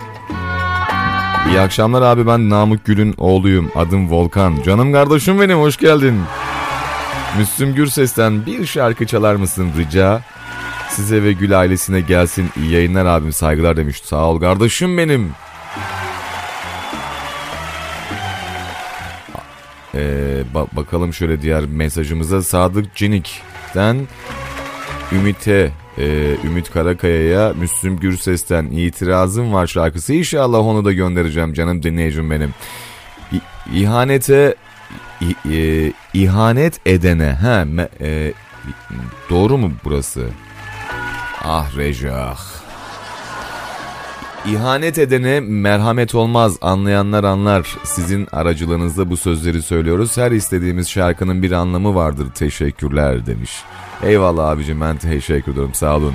İyi 1.48 1.60
akşamlar 1.60 2.02
abi 2.02 2.26
ben 2.26 2.50
Namık 2.50 2.84
Gül'ün 2.84 3.14
oğluyum. 3.18 3.70
Adım 3.76 4.10
Volkan. 4.10 4.62
Canım 4.66 4.92
kardeşim 4.92 5.40
benim 5.40 5.58
hoş 5.58 5.76
geldin. 5.76 6.20
Müslüm 7.38 7.74
Gürses'ten 7.74 8.46
bir 8.46 8.66
şarkı 8.66 9.06
çalar 9.06 9.34
mısın 9.34 9.68
rica? 9.78 10.22
Size 10.90 11.22
ve 11.22 11.32
Gül 11.32 11.58
ailesine 11.60 12.00
gelsin. 12.00 12.50
İyi 12.56 12.70
yayınlar 12.70 13.06
abim 13.06 13.32
saygılar 13.32 13.76
demiş. 13.76 14.00
Sağ 14.04 14.24
ol 14.24 14.40
kardeşim 14.40 14.98
benim. 14.98 15.30
Ee, 19.94 20.42
ba- 20.54 20.76
bakalım 20.76 21.12
şöyle 21.12 21.42
diğer 21.42 21.64
mesajımıza. 21.66 22.42
Sadık 22.42 22.94
Cinik'ten 23.78 24.08
Ümit'e, 25.12 25.70
e, 25.98 26.36
Ümit 26.44 26.70
Karakaya'ya 26.70 27.52
Müslüm 27.56 27.96
Gürses'ten 27.96 28.64
itirazım 28.64 29.52
var 29.52 29.66
şarkısı. 29.66 30.12
İnşallah 30.14 30.58
onu 30.58 30.84
da 30.84 30.92
göndereceğim 30.92 31.52
canım 31.54 31.82
dinleyicim 31.82 32.30
benim. 32.30 32.54
İ- 33.32 33.80
ihanete 33.80 34.54
i- 35.20 35.54
e, 35.54 35.92
ihanet 36.14 36.80
edene 36.86 37.30
ha 37.32 37.62
me- 37.62 37.88
e, 38.00 38.32
doğru 39.30 39.58
mu 39.58 39.72
burası? 39.84 40.28
Ah 41.44 41.76
Rejah. 41.76 42.38
İhanet 44.52 44.98
edene 44.98 45.40
merhamet 45.40 46.14
olmaz 46.14 46.56
anlayanlar 46.60 47.24
anlar. 47.24 47.76
Sizin 47.84 48.28
aracılığınızda 48.32 49.10
bu 49.10 49.16
sözleri 49.16 49.62
söylüyoruz. 49.62 50.16
Her 50.16 50.32
istediğimiz 50.32 50.88
şarkının 50.90 51.42
bir 51.42 51.52
anlamı 51.52 51.94
vardır. 51.94 52.26
Teşekkürler 52.34 53.26
demiş. 53.26 53.62
Eyvallah 54.02 54.48
abicim 54.48 54.80
ben 54.80 54.96
teşekkür 54.96 55.52
ederim 55.52 55.74
sağ 55.74 55.96
olun. 55.96 56.14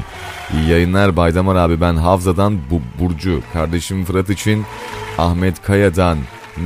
İyi 0.54 0.70
yayınlar 0.70 1.18
Baydamar 1.18 1.56
abi 1.56 1.82
ben 1.82 1.96
Havza'dan 1.96 2.58
bu 2.72 2.82
Burcu. 3.00 3.40
Kardeşim 3.54 4.06
Fırat 4.06 4.30
için 4.30 4.64
Ahmet 5.18 5.62
Kaya'dan. 5.62 6.18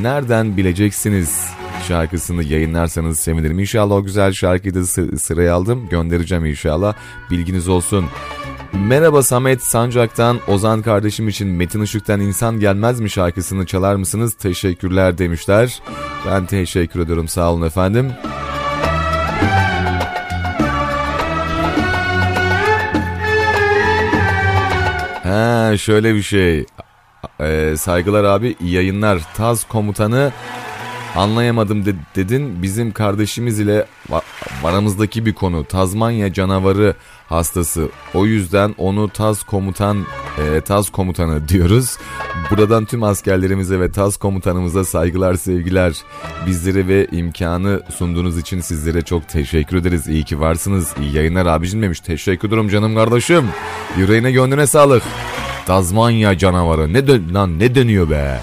Nereden 0.02 0.58
bileceksiniz 0.58 1.46
şarkısını 1.88 2.44
yayınlarsanız 2.44 3.20
sevinirim. 3.20 3.60
İnşallah 3.60 3.96
o 3.96 4.04
güzel 4.04 4.34
şarkıyı 4.34 4.76
da 4.76 4.84
sı- 4.86 5.18
sıraya 5.20 5.54
aldım. 5.56 5.90
Göndereceğim 5.90 6.46
inşallah. 6.46 6.94
Bilginiz 7.32 7.68
olsun. 7.68 8.06
Merhaba 8.74 9.24
Samet 9.24 9.64
Sancak'tan 9.64 10.40
Ozan 10.48 10.82
kardeşim 10.82 11.28
için 11.28 11.48
Metin 11.48 11.82
Işık'tan 11.82 12.20
İnsan 12.22 12.60
Gelmez 12.60 13.00
mi 13.00 13.10
şarkısını 13.10 13.66
çalar 13.66 13.96
mısınız? 13.96 14.34
Teşekkürler 14.34 15.18
demişler. 15.18 15.80
Ben 16.28 16.46
teşekkür 16.46 17.00
ediyorum 17.00 17.28
sağ 17.28 17.52
olun 17.54 17.66
efendim. 17.68 18.12
Ha 25.24 25.78
şöyle 25.78 26.16
bir 26.16 26.22
şey. 26.22 26.66
Ee, 27.42 27.74
saygılar 27.78 28.24
abi 28.24 28.56
yayınlar. 28.62 29.22
Taz 29.36 29.64
komutanı 29.68 30.32
anlayamadım 31.16 31.86
de- 31.86 31.96
dedin. 32.16 32.64
Bizim 32.64 32.92
kardeşimiz 32.92 33.60
ile 33.60 33.86
aramızdaki 34.64 35.26
bir 35.26 35.34
konu. 35.34 35.64
Tazmanya 35.66 36.34
canavarı 36.34 36.96
hastası. 37.30 37.90
O 38.14 38.26
yüzden 38.26 38.76
onu 38.78 39.10
Taz 39.10 39.44
komutan 39.44 40.06
e, 40.38 40.62
Taz 40.62 40.90
komutanı 40.90 41.48
diyoruz. 41.48 41.98
Buradan 42.52 42.86
tüm 42.86 43.04
askerlerimize 43.04 43.80
ve 43.80 43.92
Taz 43.92 44.18
komutanımıza 44.18 44.86
saygılar 44.86 45.34
sevgiler. 45.34 45.94
Bizlere 46.46 46.88
ve 46.88 47.08
imkanı 47.12 47.82
sunduğunuz 47.98 48.38
için 48.38 48.62
sizlere 48.62 49.02
çok 49.02 49.30
teşekkür 49.30 49.78
ederiz. 49.78 50.08
İyi 50.08 50.24
ki 50.24 50.40
varsınız. 50.40 50.94
İyi 51.02 51.16
yayınlar 51.16 51.46
abicim 51.46 51.82
demiş. 51.82 52.00
Teşekkür 52.00 52.48
ederim 52.48 52.70
canım 52.70 52.96
kardeşim. 52.96 53.46
Yüreğine 53.98 54.32
gönlüne 54.32 54.68
sağlık. 54.68 55.04
Tazmanya 55.66 56.38
canavarı. 56.38 56.94
Ne 56.94 57.08
dön 57.08 57.34
lan 57.34 57.60
ne 57.60 57.76
dönüyor 57.76 58.10
be? 58.10 58.40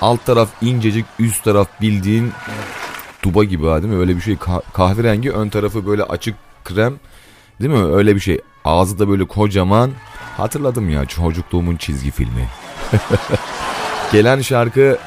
Alt 0.00 0.26
taraf 0.26 0.48
incecik, 0.62 1.04
üst 1.18 1.44
taraf 1.44 1.68
bildiğin 1.80 2.32
duba 3.22 3.44
gibi 3.44 3.66
ha 3.66 3.82
değil 3.82 3.94
mi? 3.94 4.00
Öyle 4.00 4.16
bir 4.16 4.20
şey 4.20 4.34
Ka- 4.34 4.62
kahverengi, 4.72 5.30
ön 5.30 5.48
tarafı 5.48 5.86
böyle 5.86 6.02
açık 6.02 6.34
krem. 6.64 6.94
Değil 7.60 7.72
mi? 7.72 7.84
Öyle 7.94 8.14
bir 8.14 8.20
şey. 8.20 8.40
Ağzı 8.64 8.98
da 8.98 9.08
böyle 9.08 9.24
kocaman. 9.24 9.90
Hatırladım 10.36 10.90
ya 10.90 11.04
çocukluğumun 11.04 11.76
çizgi 11.76 12.10
filmi. 12.10 12.48
Gelen 14.12 14.40
şarkı 14.40 14.98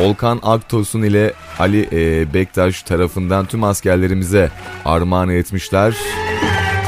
Olkan 0.00 0.40
Aktosun 0.42 1.02
ile 1.02 1.32
Ali 1.58 1.88
e, 1.92 2.34
Bektaş 2.34 2.82
tarafından 2.82 3.46
tüm 3.46 3.64
askerlerimize 3.64 4.50
armağan 4.84 5.28
etmişler. 5.28 5.94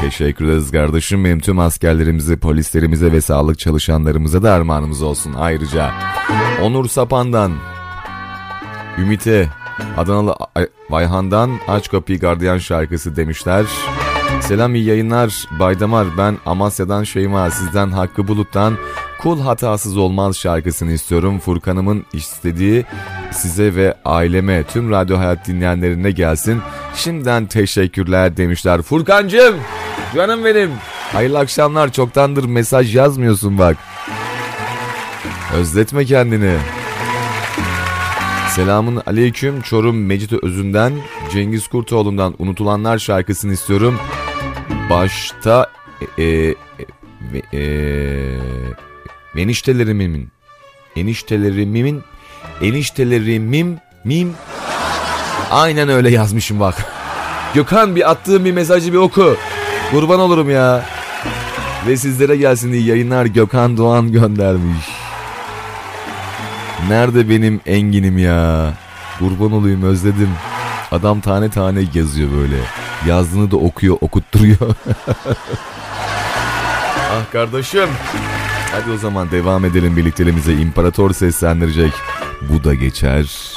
Teşekkür 0.01 0.45
ederiz 0.45 0.71
kardeşim. 0.71 1.25
Benim 1.25 1.39
tüm 1.39 1.59
askerlerimize, 1.59 2.35
polislerimize 2.37 3.11
ve 3.11 3.21
sağlık 3.21 3.59
çalışanlarımıza 3.59 4.43
da 4.43 4.53
armağanımız 4.53 5.01
olsun 5.01 5.33
ayrıca. 5.33 5.91
Onur 6.61 6.87
Sapan'dan, 6.87 7.51
Ümit'e, 8.97 9.49
Adanalı 9.97 10.35
Ay- 10.55 10.67
Vayhan'dan 10.89 11.51
Aç 11.67 11.89
Kapıyı 11.91 12.19
Gardiyan 12.19 12.57
şarkısı 12.57 13.15
demişler. 13.15 13.65
Selam 14.41 14.75
iyi 14.75 14.85
yayınlar. 14.85 15.47
Baydamar 15.59 16.07
ben 16.17 16.37
Amasya'dan 16.45 17.03
Şeyma 17.03 17.51
sizden 17.51 17.91
Hakkı 17.91 18.27
Bulut'tan 18.27 18.77
Kul 19.21 19.41
Hatasız 19.41 19.97
Olmaz 19.97 20.37
şarkısını 20.37 20.91
istiyorum. 20.91 21.39
Furkan'ımın 21.39 22.05
istediği 22.13 22.85
size 23.31 23.75
ve 23.75 23.95
aileme 24.05 24.63
tüm 24.63 24.91
Radyo 24.91 25.17
Hayat 25.17 25.47
dinleyenlerine 25.47 26.11
gelsin. 26.11 26.61
Şimdiden 26.95 27.45
teşekkürler 27.45 28.37
demişler. 28.37 28.81
Furkancığım 28.81 29.55
canım 30.15 30.45
benim 30.45 30.71
Hayırlı 31.13 31.39
akşamlar. 31.39 31.91
Çoktandır 31.91 32.45
mesaj 32.45 32.95
yazmıyorsun 32.95 33.57
bak. 33.57 33.77
Özletme 35.53 36.05
kendini. 36.05 36.57
Selamun 38.55 39.01
aleyküm. 39.05 39.61
Çorum 39.61 40.05
Mecit 40.05 40.33
Özünden 40.33 40.93
Cengiz 41.33 41.67
Kurtoğlu'ndan 41.67 42.35
Unutulanlar 42.39 42.97
şarkısını 42.97 43.53
istiyorum. 43.53 43.99
Başta 44.89 45.71
e, 46.17 46.23
e, 46.23 46.55
e, 47.53 47.59
e, 47.59 47.61
eniştelerimin 49.37 50.29
eniştelerimin 50.95 52.03
eniştelerimim 52.61 53.79
mim 54.03 54.33
aynen 55.51 55.89
öyle 55.89 56.09
yazmışım 56.09 56.59
bak. 56.59 56.85
Gökhan 57.53 57.95
bir 57.95 58.11
attığım 58.11 58.45
bir 58.45 58.51
mesajı 58.51 58.93
bir 58.93 58.97
oku. 58.97 59.37
Kurban 59.91 60.19
olurum 60.19 60.49
ya. 60.49 60.85
Ve 61.87 61.97
sizlere 61.97 62.37
gelsin 62.37 62.71
diye 62.71 62.83
yayınlar 62.83 63.25
Gökhan 63.25 63.77
Doğan 63.77 64.11
göndermiş. 64.11 65.04
Nerede 66.89 67.29
benim 67.29 67.61
enginim 67.65 68.17
ya? 68.17 68.73
Kurban 69.19 69.51
olayım 69.51 69.83
özledim. 69.83 70.29
Adam 70.91 71.21
tane 71.21 71.49
tane 71.49 71.83
yazıyor 71.93 72.31
böyle. 72.31 72.57
Yazdığını 73.07 73.51
da 73.51 73.57
okuyor, 73.57 73.97
okutturuyor. 74.01 74.57
ah 77.11 77.31
kardeşim. 77.31 77.89
Hadi 78.71 78.91
o 78.91 78.97
zaman 78.97 79.31
devam 79.31 79.65
edelim 79.65 79.97
birlikteliğimize. 79.97 80.53
İmparator 80.53 81.13
seslendirecek. 81.13 81.93
Bu 82.41 82.63
da 82.63 82.73
geçer. 82.73 83.54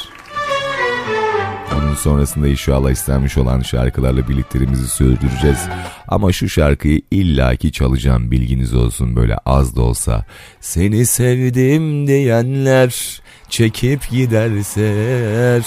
Onun 1.77 1.95
sonrasında 1.95 2.47
inşallah 2.47 2.91
istenmiş 2.91 3.37
olan 3.37 3.61
şarkılarla 3.61 4.27
birlikteliğimizi 4.27 4.87
sürdüreceğiz. 4.87 5.59
Ama 6.07 6.31
şu 6.31 6.49
şarkıyı 6.49 7.01
illaki 7.11 7.71
çalacağım 7.71 8.31
bilginiz 8.31 8.73
olsun 8.73 9.15
böyle 9.15 9.37
az 9.45 9.75
da 9.75 9.81
olsa. 9.81 10.25
Seni 10.61 11.05
sevdim 11.05 12.07
diyenler 12.07 13.21
çekip 13.49 14.09
giderser. 14.09 15.63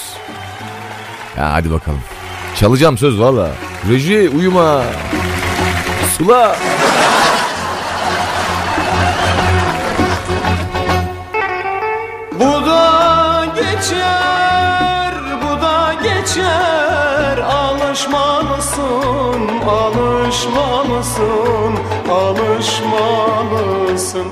Ya 1.37 1.53
hadi 1.53 1.71
bakalım. 1.71 2.01
Çalacağım 2.59 2.97
söz 2.97 3.19
valla. 3.19 3.51
Reji 3.89 4.29
uyuma. 4.29 4.83
Sula. 6.17 6.55
Bu 6.55 6.72
Alışmalısın, 18.03 19.47
alışmalısın, 19.67 21.73
alışmalısın 22.11 24.27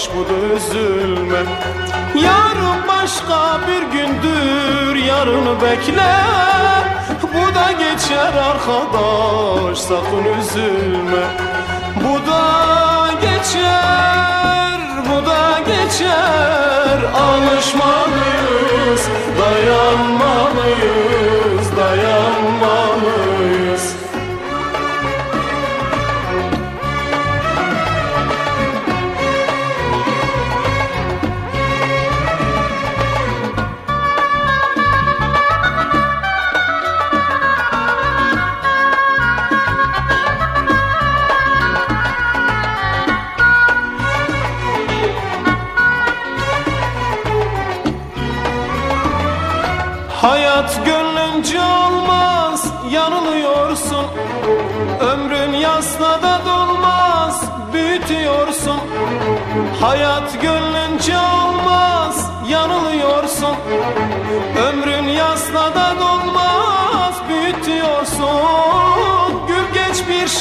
arkadaş 0.00 0.10
bu 0.16 0.28
da 0.28 0.54
üzülme. 0.54 1.42
Yarın 2.14 2.88
başka 2.88 3.60
bir 3.66 3.82
gündür 3.82 4.94
yarını 4.94 5.62
bekle. 5.62 6.12
Bu 7.22 7.54
da 7.54 7.72
geçer 7.72 8.32
arkadaş 8.34 9.78
sakın 9.78 10.24
üzülme. 10.40 11.24
Bu 11.96 12.30
da 12.30 12.42
geçer 13.20 14.80
bu 15.08 15.26
da 15.26 15.60
geçer. 15.66 16.98
Alışmalıyız 17.14 19.08
dayanmalıyız 19.38 21.09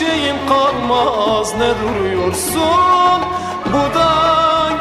şeyim 0.10 0.36
kalmaz 0.48 1.54
ne 1.54 1.70
duruyorsun? 1.82 3.20
Bu 3.66 3.84
da 4.00 4.12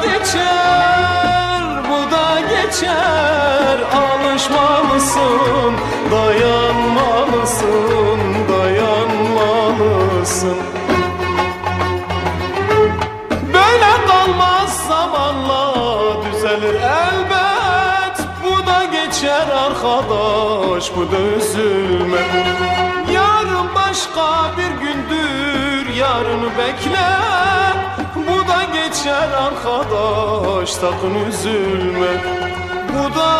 geçer 0.01 1.61
bu 1.89 2.11
da 2.11 2.39
geçer. 2.41 3.77
Alışmalısın 3.93 5.73
dayanmalısın 6.11 8.19
dayanmalısın 8.49 10.57
Böyle 13.53 13.91
kalmaz 14.07 14.87
zamanla 14.87 15.73
düzelir 16.25 16.75
elbet. 16.75 18.17
Bu 18.43 18.67
da 18.67 18.85
geçer 18.85 19.47
arkadaş 19.65 20.91
bu 20.95 21.11
da 21.11 21.19
üzülme. 21.37 22.21
Yarın 23.13 23.75
başka 23.75 24.51
bir 24.57 24.71
yarını 25.99 26.49
bekle. 26.57 27.09
Bu 28.15 28.47
da 28.47 28.63
geçer 28.63 29.29
arkadaş 29.31 30.69
sakın 30.69 31.15
üzülme. 31.29 32.13
Bu 32.93 33.15
da 33.19 33.31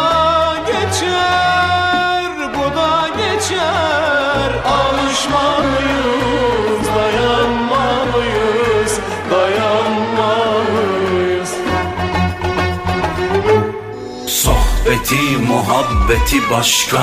geçer 0.68 2.32
bu 2.56 2.66
da 2.78 2.92
geçer. 3.18 4.50
Alışmalıyız 4.66 6.88
dayanmalıyız 6.96 8.94
dayanmalıyız 9.32 10.99
Sohbeti 14.90 15.38
muhabbeti 15.38 16.50
başka. 16.52 17.00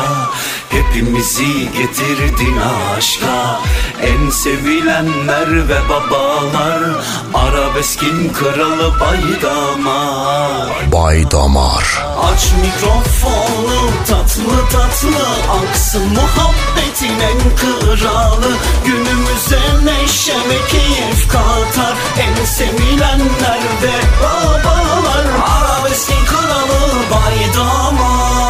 Hepimizi 0.69 1.73
getirdin 1.73 2.57
aşka. 2.97 3.61
En 4.03 4.31
sevilenler 4.31 5.69
ve 5.69 5.89
babalar 5.89 6.83
Arabeskin 7.35 8.33
kralı 8.33 9.01
baydamar. 9.01 10.93
Bay 10.93 11.31
Damar 11.31 12.05
Aç 12.23 12.53
mikrofonu 12.63 13.91
tatlı 14.09 14.69
tatlı 14.73 15.27
Aksın 15.63 16.09
muhabbetin 16.09 16.76
en 17.11 17.57
kralı 17.57 18.53
Günümüze 18.85 19.61
neşe 19.85 20.35
ve 20.35 20.67
keyif 20.69 21.29
katar 21.29 21.95
En 22.19 22.45
sevilenler 22.45 23.61
ve 23.83 23.95
babalar 24.23 25.27
Arabeskin 25.59 26.25
kralı 26.27 26.93
baydamar 27.11 28.47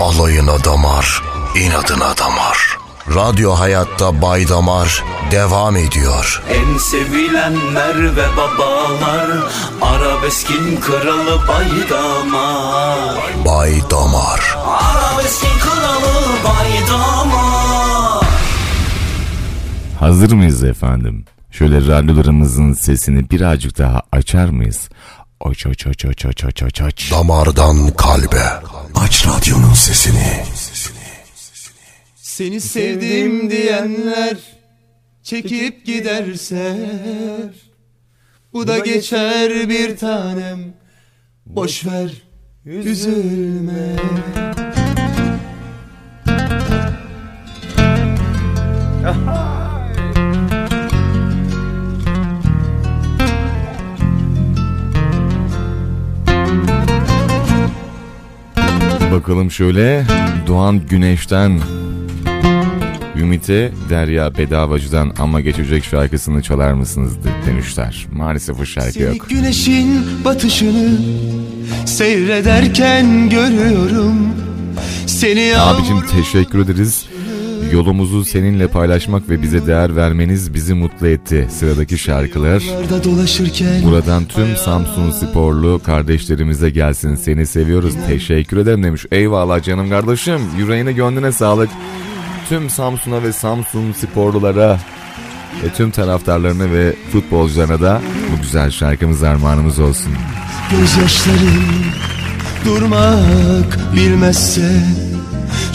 Alayına 0.00 0.64
damar, 0.64 1.22
inadına 1.54 2.18
damar. 2.18 2.78
Radyo 3.14 3.52
Hayat'ta 3.52 4.22
Bay 4.22 4.48
Damar 4.48 5.04
devam 5.30 5.76
ediyor. 5.76 6.42
En 6.50 6.78
sevilenler 6.78 8.16
ve 8.16 8.26
babalar 8.36 9.28
Arabeskin 9.82 10.80
kralı 10.80 11.48
baydamar 11.48 13.16
Bay 13.46 13.90
Damar. 13.90 14.58
Arabeskin 14.66 15.58
kralı 15.58 16.14
baydamar 16.44 17.49
Hazır 20.00 20.32
mıyız 20.32 20.64
efendim? 20.64 21.24
Şöyle 21.50 21.76
radyolarımızın 21.76 22.72
sesini 22.72 23.30
birazcık 23.30 23.78
daha 23.78 24.02
açar 24.12 24.48
mıyız? 24.48 24.88
Aç 25.40 25.66
aç 25.66 25.86
aç 25.86 26.04
aç 26.04 26.26
aç 26.26 26.44
aç 26.44 26.62
aç 26.62 26.80
aç. 26.80 27.12
Damardan 27.12 27.90
kalbe. 27.90 28.42
Aç 28.94 29.26
radyonun 29.26 29.74
sesini. 29.74 30.44
Seni 32.16 32.60
sevdim 32.60 33.50
diyenler 33.50 34.36
çekip 35.22 35.86
giderse 35.86 36.76
bu 38.52 38.68
da 38.68 38.78
geçer 38.78 39.68
bir 39.68 39.96
tanem 39.96 40.58
boş 41.46 41.86
ver 41.86 42.10
üzülme. 42.64 43.96
Bakalım 59.12 59.50
şöyle 59.50 60.04
Doğan 60.46 60.80
Güneş'ten 60.86 61.60
Ümit'e 63.16 63.72
Derya 63.90 64.38
Bedavacı'dan 64.38 65.12
ama 65.18 65.40
geçecek 65.40 65.84
şarkısını 65.84 66.42
çalar 66.42 66.72
mısınız 66.72 67.12
demişler. 67.46 68.06
Maalesef 68.12 68.60
o 68.60 68.64
şarkı 68.64 68.92
Seni 68.92 69.16
yok. 69.16 69.28
güneşin 69.28 70.06
batışını 70.24 70.98
seyrederken 71.86 73.30
görüyorum. 73.30 74.16
Seni 75.06 75.58
Abicim 75.58 76.00
teşekkür 76.06 76.58
ederiz. 76.58 77.06
Yolumuzu 77.72 78.24
seninle 78.24 78.68
paylaşmak 78.68 79.28
ve 79.28 79.42
bize 79.42 79.66
değer 79.66 79.96
vermeniz 79.96 80.54
bizi 80.54 80.74
mutlu 80.74 81.06
etti. 81.06 81.48
Sıradaki 81.50 81.98
şarkılar 81.98 82.62
buradan 83.84 84.24
tüm 84.24 84.56
Samsun 84.56 85.10
sporlu 85.10 85.80
kardeşlerimize 85.84 86.70
gelsin. 86.70 87.14
Seni 87.14 87.46
seviyoruz. 87.46 87.94
Teşekkür 88.06 88.56
ederim 88.56 88.82
demiş. 88.82 89.06
Eyvallah 89.12 89.62
canım 89.62 89.90
kardeşim. 89.90 90.40
Yüreğine 90.58 90.92
gönlüne 90.92 91.32
sağlık. 91.32 91.70
Tüm 92.48 92.70
Samsun'a 92.70 93.22
ve 93.22 93.32
Samsun 93.32 93.92
sporlulara 93.92 94.78
ve 95.64 95.68
tüm 95.76 95.90
taraftarlarına 95.90 96.72
ve 96.72 96.94
futbolcularına 97.12 97.80
da 97.80 98.02
bu 98.32 98.42
güzel 98.42 98.70
şarkımız 98.70 99.22
armağanımız 99.22 99.78
olsun. 99.78 100.12
gözyaşların 100.70 101.64
durmak 102.64 103.94
bilmezse 103.94 104.82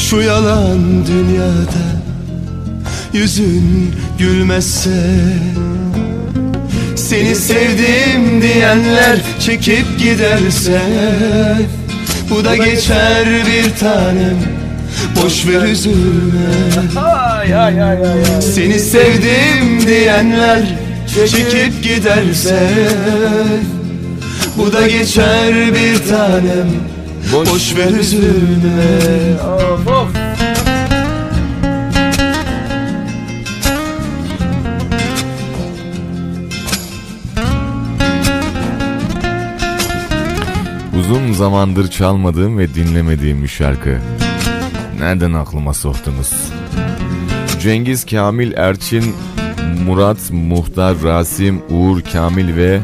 şu 0.10 0.22
yalan 0.22 1.08
dünyada 1.08 1.86
yüzün 3.14 3.96
gülmezse 4.20 4.90
seni 6.96 7.36
sevdim 7.36 8.42
diyenler 8.42 9.18
çekip 9.40 10.00
giderse 10.00 10.82
bu 12.30 12.46
da 12.46 12.56
geçer 12.56 13.26
bir 13.26 13.80
tanem 13.80 14.38
boş 15.24 15.48
ver 15.48 15.62
üzülme. 15.62 16.72
Seni 18.42 18.80
sevdim 18.80 19.88
diyenler 19.88 20.62
çekip 21.32 21.84
giderse 21.84 22.70
bu 24.58 24.74
da 24.74 24.88
geçer 24.88 25.54
bir 25.74 26.10
tanem 26.10 26.96
Boş, 27.34 27.76
ver 27.76 28.00
üzülme 28.00 28.90
Uzun 41.16 41.34
zamandır 41.34 41.88
çalmadığım 41.92 42.58
ve 42.58 42.74
dinlemediğim 42.74 43.44
bir 43.44 43.48
şarkı. 43.48 43.98
Nereden 45.00 45.34
aklıma 45.34 45.74
soktunuz? 45.74 46.32
Cengiz 47.62 48.06
Kamil 48.06 48.54
Erçin, 48.54 49.16
Murat 49.86 50.32
Muhtar 50.32 50.96
Rasim, 51.04 51.62
Uğur 51.70 52.02
Kamil 52.02 52.56
ve 52.56 52.80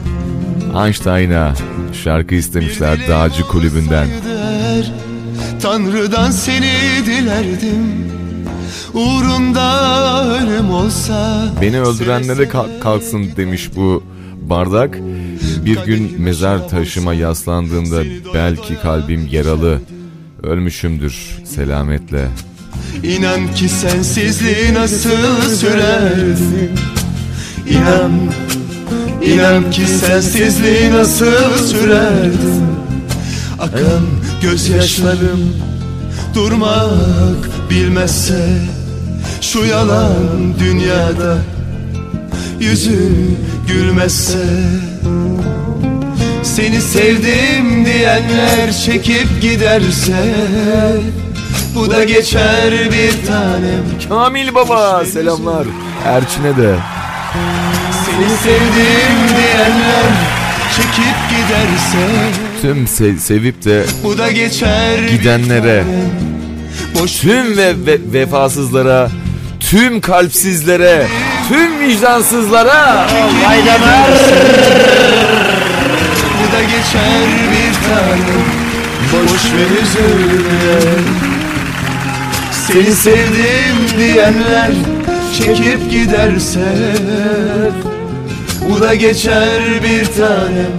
Einstein'a 0.85 1.53
şarkı 2.03 2.35
istemişler 2.35 2.99
Dağcı 3.07 3.47
Kulübü'nden. 3.47 4.07
Der, 4.07 4.91
Tanrı'dan 5.61 6.31
seni 6.31 6.71
dilerdim 7.05 8.11
Uğrunda 8.93 10.25
ölüm 10.29 10.69
olsa 10.69 11.45
Beni 11.61 11.81
öldürenlere 11.81 12.49
kalk- 12.49 12.81
kalksın 12.81 13.29
demiş 13.37 13.69
bu 13.75 14.03
bardak. 14.49 14.97
Bir 15.65 15.77
gün 15.85 16.21
mezar 16.21 16.69
taşıma 16.69 17.13
yaslandığımda 17.13 18.03
belki 18.33 18.79
kalbim 18.81 19.29
yaralı. 19.31 19.79
Ölmüşümdür 20.43 21.15
selametle. 21.45 22.27
İnan 23.03 23.53
ki 23.53 23.69
sensizliği 23.69 24.73
nasıl 24.73 25.55
sürerdim 25.55 26.71
İnan, 27.69 28.11
inan 29.25 29.71
ki 29.71 29.87
sensizliği 29.87 30.91
nasıl 30.91 31.67
sürerdim 31.67 32.67
Akan 33.59 34.03
gözyaşlarım 34.41 35.55
durmak 36.35 37.69
bilmezse 37.69 38.49
Şu 39.41 39.65
yalan 39.65 40.53
dünyada 40.59 41.37
yüzün 42.59 43.37
gülmezse 43.67 44.47
Seni 46.43 46.81
sevdim 46.81 47.85
diyenler 47.85 48.71
çekip 48.85 49.41
giderse 49.41 50.35
Bu 51.75 51.91
da 51.91 52.03
geçer 52.03 52.71
bir 52.91 53.27
tanem 53.27 53.83
Kamil 54.09 54.55
Baba 54.55 55.05
selamlar. 55.05 55.67
Erçin'e 56.05 56.57
de. 56.57 56.75
Seni 58.05 58.37
sevdim 58.37 59.17
diyenler 59.37 60.11
çekip 60.75 61.17
giderse 61.29 62.07
Tüm 62.61 62.85
se- 62.85 63.19
sevip 63.19 63.65
de 63.65 63.83
Bu 64.03 64.17
da 64.17 64.31
geçer 64.31 64.97
gidenlere. 65.11 65.83
Boş 66.99 67.11
tüm 67.19 67.57
ve, 67.57 67.73
ve- 67.85 67.99
vefasızlara, 68.13 69.09
tüm 69.59 70.01
kalpsizlere, 70.01 71.07
tüm 71.51 71.79
vicdansızlara. 71.79 73.07
Bu 76.39 76.55
da 76.55 76.61
geçer 76.61 77.27
bir 77.51 77.73
tanem 77.87 78.43
Boş 79.13 79.45
ver 79.53 79.81
üzülme. 79.81 80.81
Seni 82.51 82.95
sevdim 82.95 83.97
diyenler 83.97 84.71
Çekip 85.37 85.91
giderse 85.91 86.95
Bu 88.69 88.81
da 88.81 88.95
geçer 88.95 89.61
bir 89.83 90.05
tanem 90.05 90.71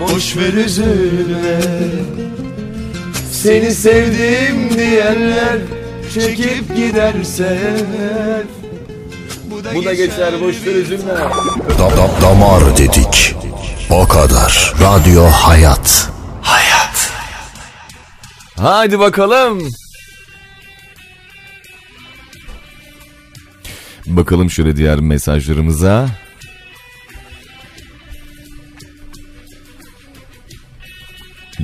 Boş 0.00 0.36
ver 0.36 0.52
üzülme. 0.52 1.60
Seni 3.32 3.70
sevdim 3.70 4.78
diyenler 4.78 5.58
Çekip 6.14 6.76
giderse 6.76 7.58
Bu 9.74 9.84
da 9.84 9.94
geçer 9.94 10.40
boş 10.40 10.66
ver 10.66 10.74
üzülme. 10.74 11.12
Da- 11.78 11.96
da- 11.96 12.22
damar 12.22 12.76
dedik. 12.76 13.34
O 13.90 14.08
kadar. 14.08 14.72
Radyo 14.80 15.24
hayat. 15.24 16.10
Hayat. 16.42 17.10
Haydi 18.58 18.98
bakalım. 18.98 19.62
Bakalım 24.06 24.50
şöyle 24.50 24.76
diğer 24.76 25.00
mesajlarımıza. 25.00 26.08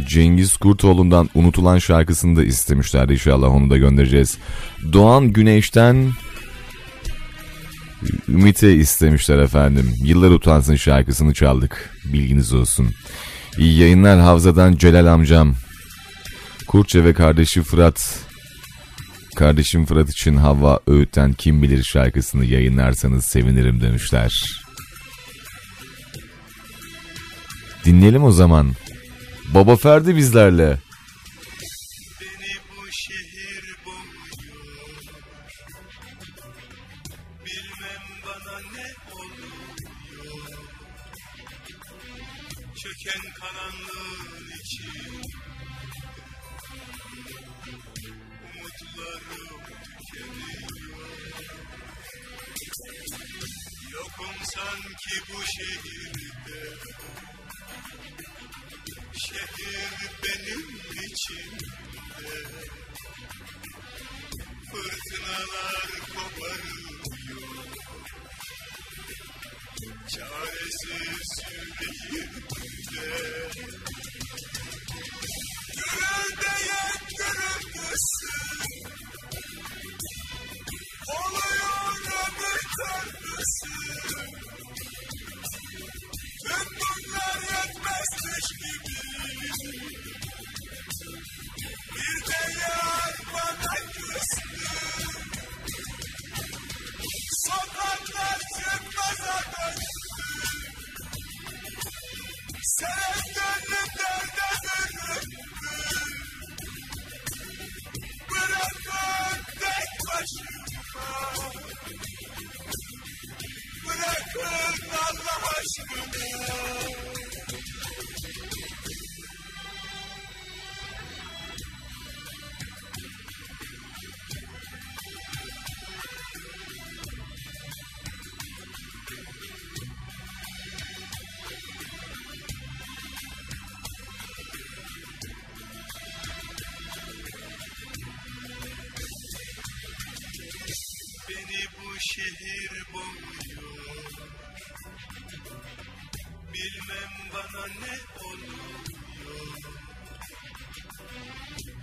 Cengiz 0.08 0.56
Kurtoğlu'ndan 0.56 1.28
unutulan 1.34 1.78
şarkısını 1.78 2.36
da 2.36 2.44
istemişler 2.44 3.08
inşallah 3.08 3.48
onu 3.50 3.70
da 3.70 3.76
göndereceğiz. 3.76 4.38
Doğan 4.92 5.32
Güneş'ten 5.32 6.10
Ümit'e 8.28 8.74
istemişler 8.74 9.38
efendim. 9.38 9.94
Yıllar 10.04 10.30
utansın 10.30 10.76
şarkısını 10.76 11.34
çaldık. 11.34 11.90
Bilginiz 12.04 12.52
olsun. 12.52 12.90
İyi 13.58 13.78
yayınlar 13.78 14.20
Havza'dan 14.20 14.76
Celal 14.76 15.06
amcam. 15.06 15.54
Kurtça 16.66 17.04
ve 17.04 17.14
kardeşi 17.14 17.62
Fırat. 17.62 18.18
Kardeşim 19.36 19.86
Fırat 19.86 20.10
için 20.10 20.36
Hava 20.36 20.80
Öğüt'ten 20.86 21.32
Kim 21.32 21.62
Bilir 21.62 21.82
şarkısını 21.82 22.44
yayınlarsanız 22.44 23.24
sevinirim 23.24 23.80
demişler. 23.80 24.44
Dinleyelim 27.84 28.24
o 28.24 28.32
zaman. 28.32 28.72
Baba 29.54 29.76
Ferdi 29.76 30.16
bizlerle. 30.16 30.78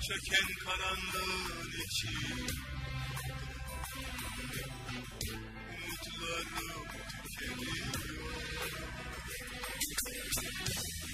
Çöken 0.08 0.48
karanlığın 0.66 1.72
için 1.72 2.66
Umutlarım 5.86 6.88
tükeniyor. 7.38 7.96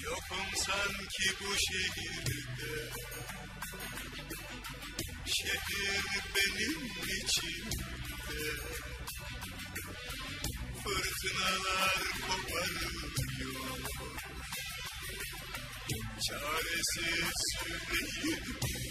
Yokum 0.04 0.46
sanki 0.56 1.26
bu 1.40 1.54
şehirde. 1.66 2.90
Şehir 5.26 6.04
benim 6.36 6.80
içimde. 7.24 8.44
Fırtınalar 10.84 11.98
koparıyor 12.26 13.21
Çaresiz 16.32 17.40
yüreğimde 17.92 18.82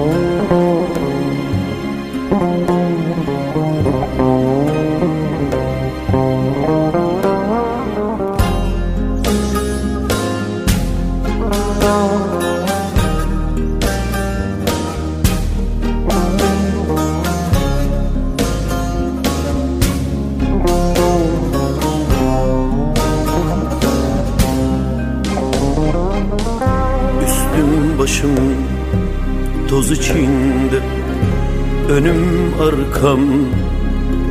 arkam 32.59 33.19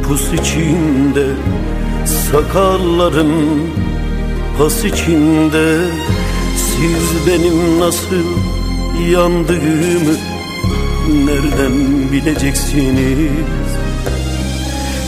pus 0.02 0.32
içinde 0.32 1.26
Sakallarım 2.06 3.32
pas 4.58 4.84
içinde. 4.84 5.78
Siz 6.56 7.26
benim 7.26 7.80
nasıl 7.80 8.26
yandığımı 9.10 10.16
Nereden 11.24 12.12
bileceksiniz? 12.12 13.30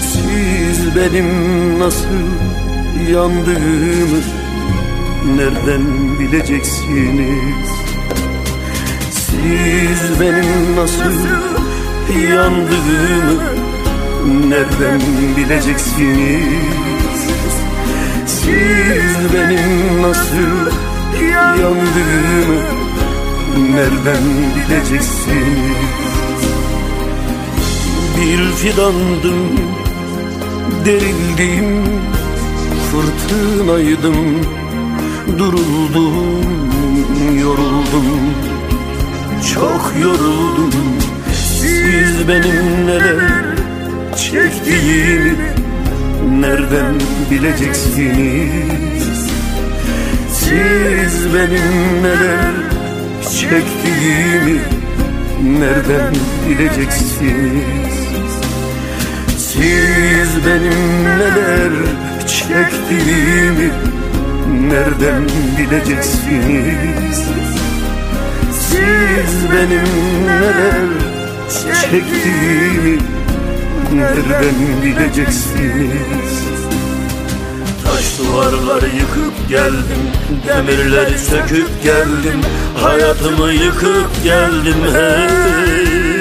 Siz 0.01 0.97
benim 0.97 1.29
nasıl 1.79 2.25
yandığımı 3.13 4.21
Nereden 5.37 6.19
bileceksiniz? 6.19 7.69
Siz 9.11 10.21
benim 10.21 10.77
nasıl 10.77 11.58
yandığımı 12.13 13.69
Nereden 14.49 15.01
bileceksiniz? 15.37 17.21
Siz 18.27 19.35
benim 19.35 20.03
nasıl 20.03 20.71
yandığımı 21.61 22.61
Nereden 23.75 24.25
bileceksiniz? 24.57 25.99
Bir 28.17 28.53
fidandım 28.53 29.61
Derildim 30.85 31.85
Fırtınaydım 32.91 34.47
Duruldum 35.39 36.45
Yoruldum 37.41 38.35
Çok 39.55 39.93
yoruldum 40.03 41.08
Siz 41.99 42.29
benim 42.29 42.87
neler 42.87 43.45
çektiğimi 44.17 45.35
Nereden 46.41 46.95
bileceksiniz? 47.31 49.31
Siz 50.33 51.35
benim 51.35 52.03
neler 52.03 52.55
çektiğimi 53.23 54.61
nereden 55.43 56.15
bileceksiniz? 56.49 57.95
Siz 59.39 60.47
benim 60.47 61.05
neler 61.19 61.73
çektiğimi 62.27 63.71
nereden 64.69 65.23
bileceksiniz? 65.59 67.25
Siz 68.53 69.51
benim 69.53 69.87
neler 70.27 71.08
çektiğimi 71.49 72.99
nereden 73.93 74.55
bileceksiniz 74.83 76.49
Taş 77.85 78.19
duvarları 78.19 78.87
yıkıp 78.87 79.49
geldim 79.49 80.03
Demirleri 80.47 81.19
söküp 81.19 81.83
geldim 81.83 82.41
Hayatımı 82.83 83.53
yıkıp 83.53 84.25
geldim 84.25 84.83
hey. 84.93 86.19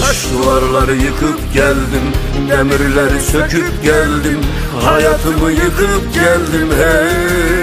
Taş 0.00 0.24
duvarları 0.32 0.96
yıkıp 0.96 1.54
geldim 1.54 2.06
Demirleri 2.50 3.20
söküp 3.20 3.82
geldim 3.84 4.40
Hayatımı 4.82 5.50
yıkıp 5.50 6.14
geldim 6.14 6.68
hey. 6.78 7.54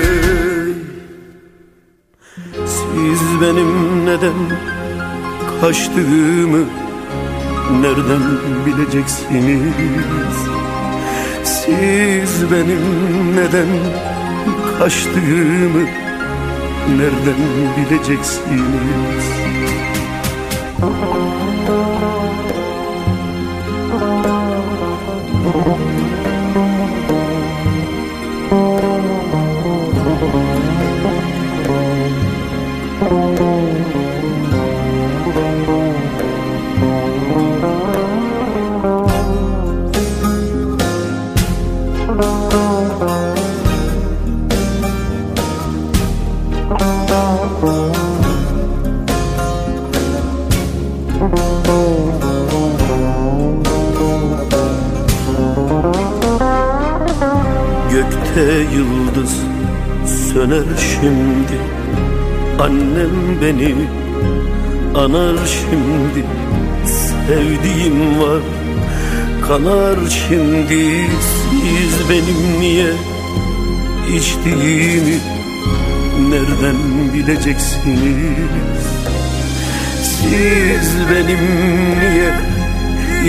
Siz 2.66 3.42
benim 3.42 4.06
neden 4.06 4.51
kaçtığımı 5.62 6.66
Nereden 7.82 8.22
bileceksiniz? 8.66 10.36
Siz 11.44 12.52
benim 12.52 13.36
neden 13.36 13.68
kaçtığımı 14.80 15.86
Nereden 16.98 17.42
bileceksiniz? 17.78 19.26
Gökte 25.52 26.21
anar 64.96 65.38
şimdi 65.48 66.26
Sevdiğim 67.28 68.20
var. 68.22 68.42
Kanar 69.48 69.98
şimdi 70.28 71.08
Siz 71.22 72.10
benim 72.10 72.60
niye 72.60 72.94
içtiğimi 74.16 75.20
Nereden 76.30 76.78
bileceksiniz? 77.14 78.86
Siz 80.04 80.96
benim 81.12 81.46
niye 82.00 82.34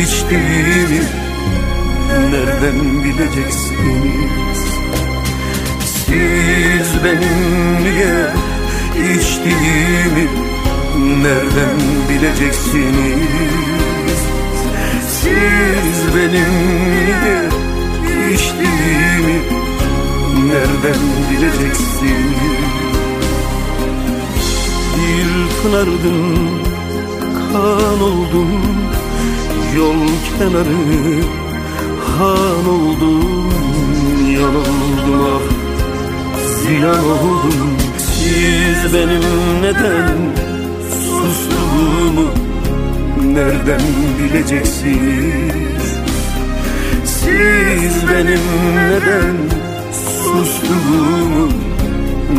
içtiğimi 0.02 1.02
Nereden 2.30 3.04
bileceksiniz? 3.04 4.60
Siz 5.84 7.04
benim 7.04 7.84
niye 7.84 8.32
içtiğimi 9.16 10.51
Nereden 11.20 11.78
bileceksiniz? 12.08 13.22
Siz 15.08 16.16
benim 16.16 16.52
niye 16.90 17.48
içtiğimi 18.34 19.42
Nereden 20.46 21.02
bileceksiniz? 21.30 22.42
Bir 24.96 25.62
pınardım 25.62 26.50
kan 27.52 28.02
oldum. 28.02 28.62
Yol 29.76 30.08
kenarı 30.38 31.22
han 32.18 32.68
oldum. 32.68 33.52
Yanıldım 34.30 35.26
ah 35.34 35.42
ziyan 36.62 37.04
oldum. 37.04 37.76
Siz 37.98 38.94
benim 38.94 39.22
neden 39.62 40.51
sustuğumu 41.22 42.28
Nereden 43.32 43.80
bileceksiniz? 44.18 45.84
Siz 47.04 48.08
benim 48.10 48.40
neden 48.76 49.36
sustuğumu 50.22 51.48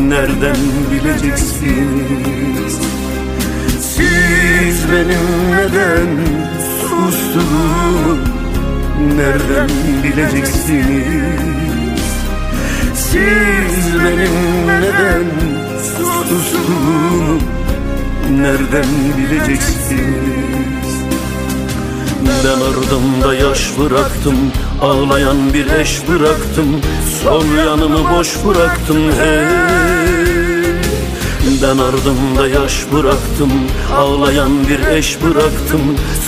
Nereden 0.07 0.61
bileceksiniz? 0.91 2.77
Siz 3.79 4.91
benim 4.91 5.51
neden 5.51 6.09
sustuğumu 6.81 8.17
Nereden 9.15 9.69
bileceksiniz? 10.03 10.83
Siz 12.95 13.93
benim 14.03 14.67
neden 14.67 15.25
sustuğumu 16.29 17.62
Nereden 18.41 18.85
bileceksiniz 19.17 20.93
Ben 22.43 22.61
ardımda 22.61 23.33
yaş 23.33 23.79
bıraktım 23.79 24.35
Ağlayan 24.81 25.53
bir 25.53 25.65
eş 25.65 26.07
bıraktım. 26.07 26.81
Sol 27.23 27.45
yanımı 27.57 28.09
boş 28.17 28.45
bıraktım 28.45 28.97
hey. 29.19 29.47
Ben 31.63 31.77
ardımda 31.77 32.47
yaş 32.47 32.85
bıraktım 32.93 33.51
Ağlayan 33.95 34.67
bir 34.67 34.87
eş 34.87 35.17
bıraktım. 35.23 35.81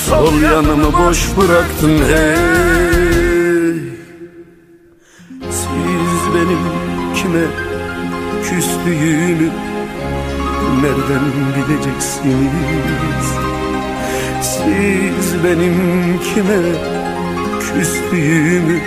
Sol 0.09 0.41
yanımı 0.41 0.93
boş 0.93 1.27
bıraktım 1.37 1.91
hey 2.07 2.64
bileceksiniz 12.25 13.27
Siz 14.41 15.43
benim 15.43 16.19
kime 16.19 16.61
küstüğümü 17.59 18.79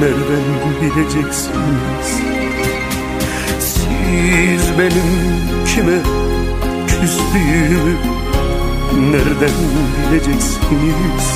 Nereden 0.00 0.46
bileceksiniz 0.82 2.22
siz 4.02 4.78
benim 4.78 5.64
kime 5.66 5.98
küstüğümü 6.86 7.96
nereden 9.10 9.56
bileceksiniz? 10.10 11.26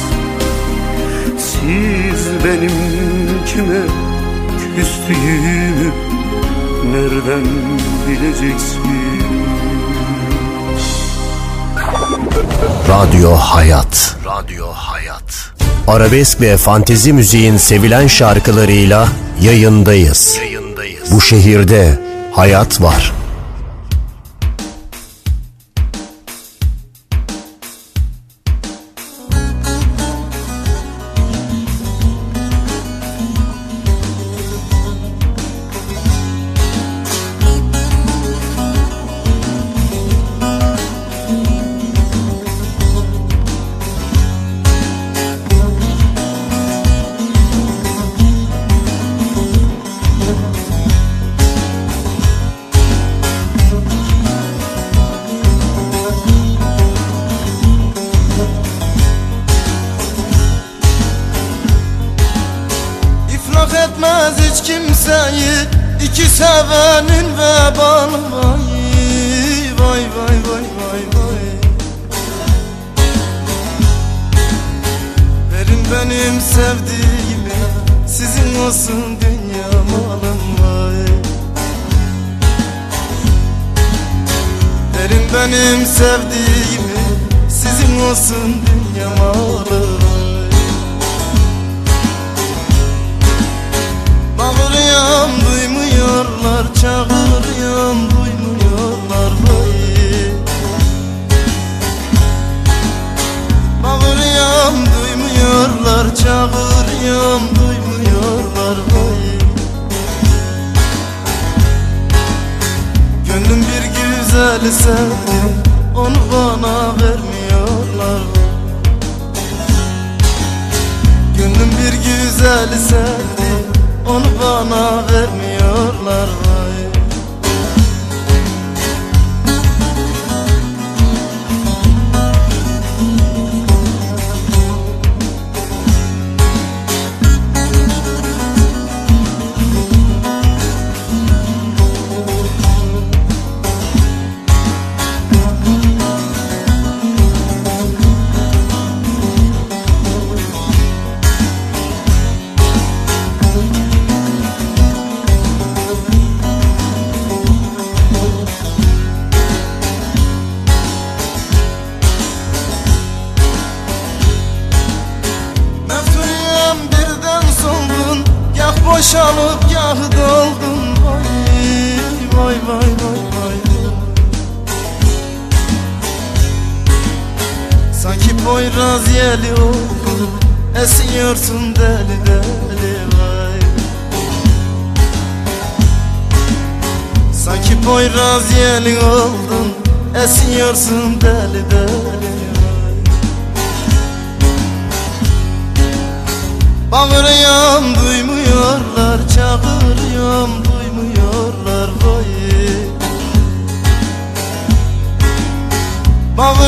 Siz 1.39 2.45
benim 2.45 2.73
kime 3.47 3.83
küstüğümü 4.77 5.93
nereden 6.93 7.45
bileceksiniz? 8.09 9.46
Radyo 12.89 13.33
Hayat. 13.33 14.17
Radyo 14.25 14.67
Hayat. 14.73 15.53
Arabesk 15.89 16.41
ve 16.41 16.57
fantezi 16.57 17.13
müziğin 17.13 17.57
sevilen 17.57 18.07
şarkılarıyla 18.07 19.09
yayındayız. 19.41 20.37
Yayındayız. 20.37 21.13
Bu 21.13 21.21
şehirde 21.21 21.99
hayat 22.33 22.83
var. 22.83 23.13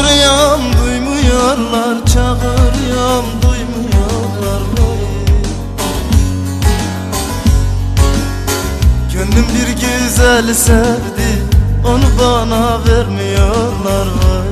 Çağırıyam 0.08 0.60
duymuyorlar 0.84 2.06
Çağırıyam 2.06 3.24
duymuyorlar 3.42 4.62
oy. 4.80 5.34
Gönlüm 9.12 9.46
bir 9.54 9.68
güzel 9.72 10.54
sevdi 10.54 11.42
Onu 11.86 12.20
bana 12.20 12.78
vermiyorlar 12.84 14.06
vay 14.06 14.48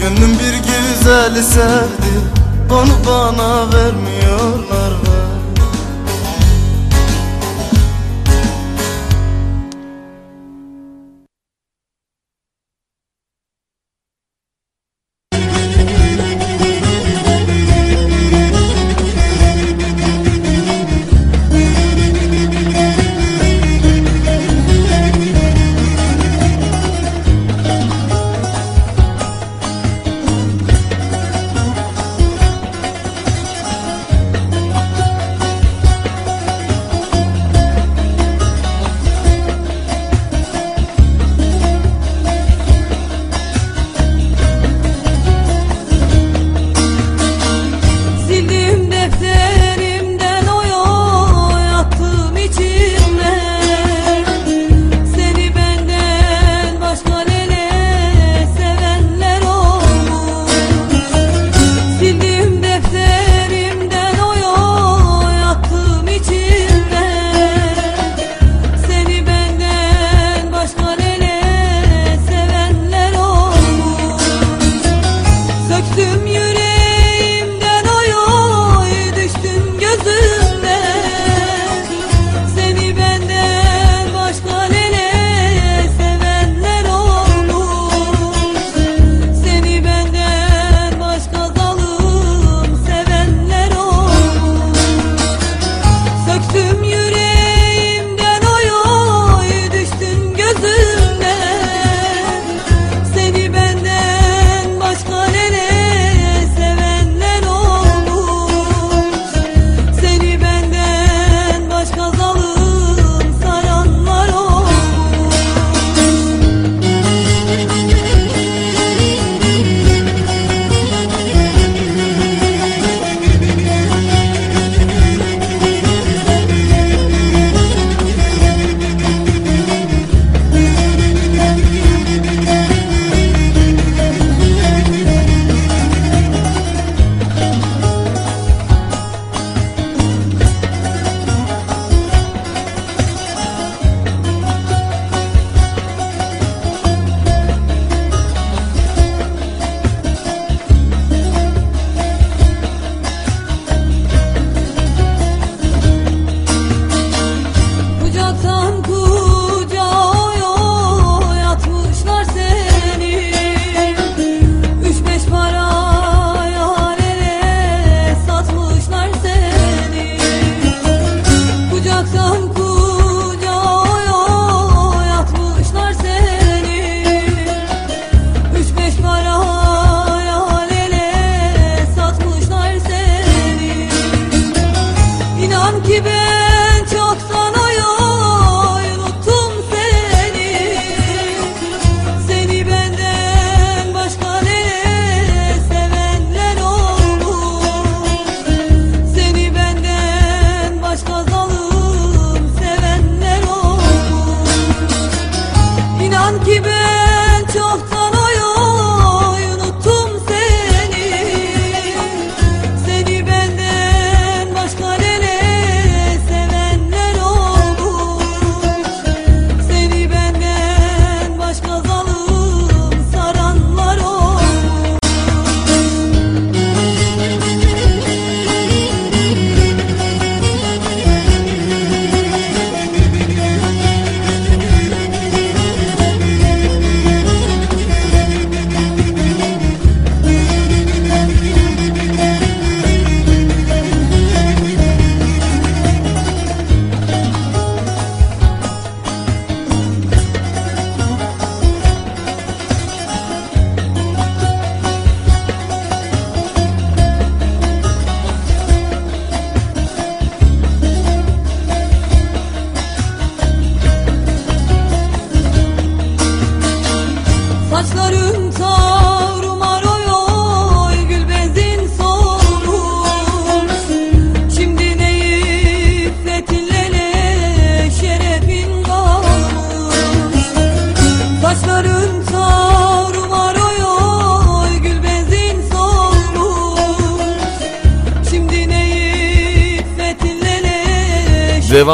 Gönlüm 0.00 0.38
bir 0.38 0.54
güzel 0.54 1.42
sevdi 1.42 2.14
Onu 2.70 3.06
bana 3.06 3.72
vermiyorlar 3.72 4.92
vay 5.06 5.17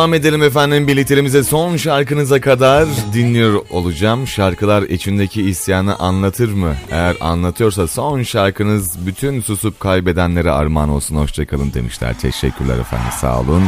Devam 0.05 0.15
edelim 0.15 0.43
efendim 0.43 0.89
birliklerimize 0.89 1.45
son 1.45 1.77
şarkınıza 1.77 2.41
kadar 2.41 2.89
dinliyor 3.13 3.61
olacağım. 3.71 4.27
Şarkılar 4.27 4.83
içindeki 4.83 5.43
isyanı 5.43 5.97
anlatır 5.97 6.53
mı? 6.53 6.75
Eğer 6.91 7.17
anlatıyorsa 7.21 7.87
son 7.87 8.23
şarkınız 8.23 9.07
bütün 9.07 9.41
susup 9.41 9.81
kaybedenlere 9.81 10.51
armağan 10.51 10.89
olsun. 10.89 11.17
Hoşçakalın 11.17 11.75
demişler. 11.75 12.19
Teşekkürler 12.19 12.79
efendim 12.79 13.07
sağ 13.21 13.41
olun. 13.41 13.63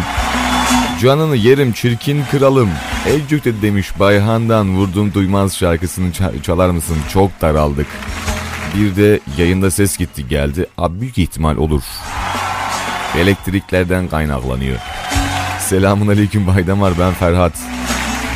Canını 1.02 1.36
yerim 1.36 1.72
çirkin 1.72 2.22
kralım. 2.30 2.70
Elcük'te 3.06 3.62
demiş 3.62 4.00
Bayhan'dan 4.00 4.76
vurdum 4.76 5.14
duymaz 5.14 5.56
şarkısını 5.56 6.12
çalar 6.42 6.70
mısın? 6.70 6.96
Çok 7.12 7.40
daraldık. 7.40 7.88
Bir 8.74 8.96
de 8.96 9.20
yayında 9.38 9.70
ses 9.70 9.96
gitti 9.96 10.28
geldi. 10.28 10.66
Abi 10.78 11.00
büyük 11.00 11.18
ihtimal 11.18 11.56
olur. 11.56 11.82
Elektriklerden 13.18 14.08
kaynaklanıyor. 14.08 14.95
Selamun 15.66 16.08
aleyküm 16.08 16.46
Baydamar 16.46 16.92
ben 17.00 17.12
Ferhat. 17.12 17.52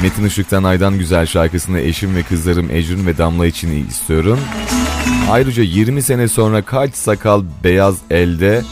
Metin 0.03 0.25
Işık'tan 0.25 0.65
Aydan 0.65 0.99
Güzel 0.99 1.27
şarkısını 1.27 1.81
eşim 1.81 2.17
ve 2.17 2.23
kızlarım 2.23 2.71
Ecrin 2.71 3.07
ve 3.07 3.19
Damla 3.19 3.47
için 3.47 3.89
istiyorum. 3.89 4.41
Ayrıca 5.31 5.63
20 5.63 6.03
sene 6.03 6.29
sonra 6.29 6.63
kaç 6.63 6.95
sakal 6.95 7.45
beyaz 7.65 7.97
elde 8.11 8.63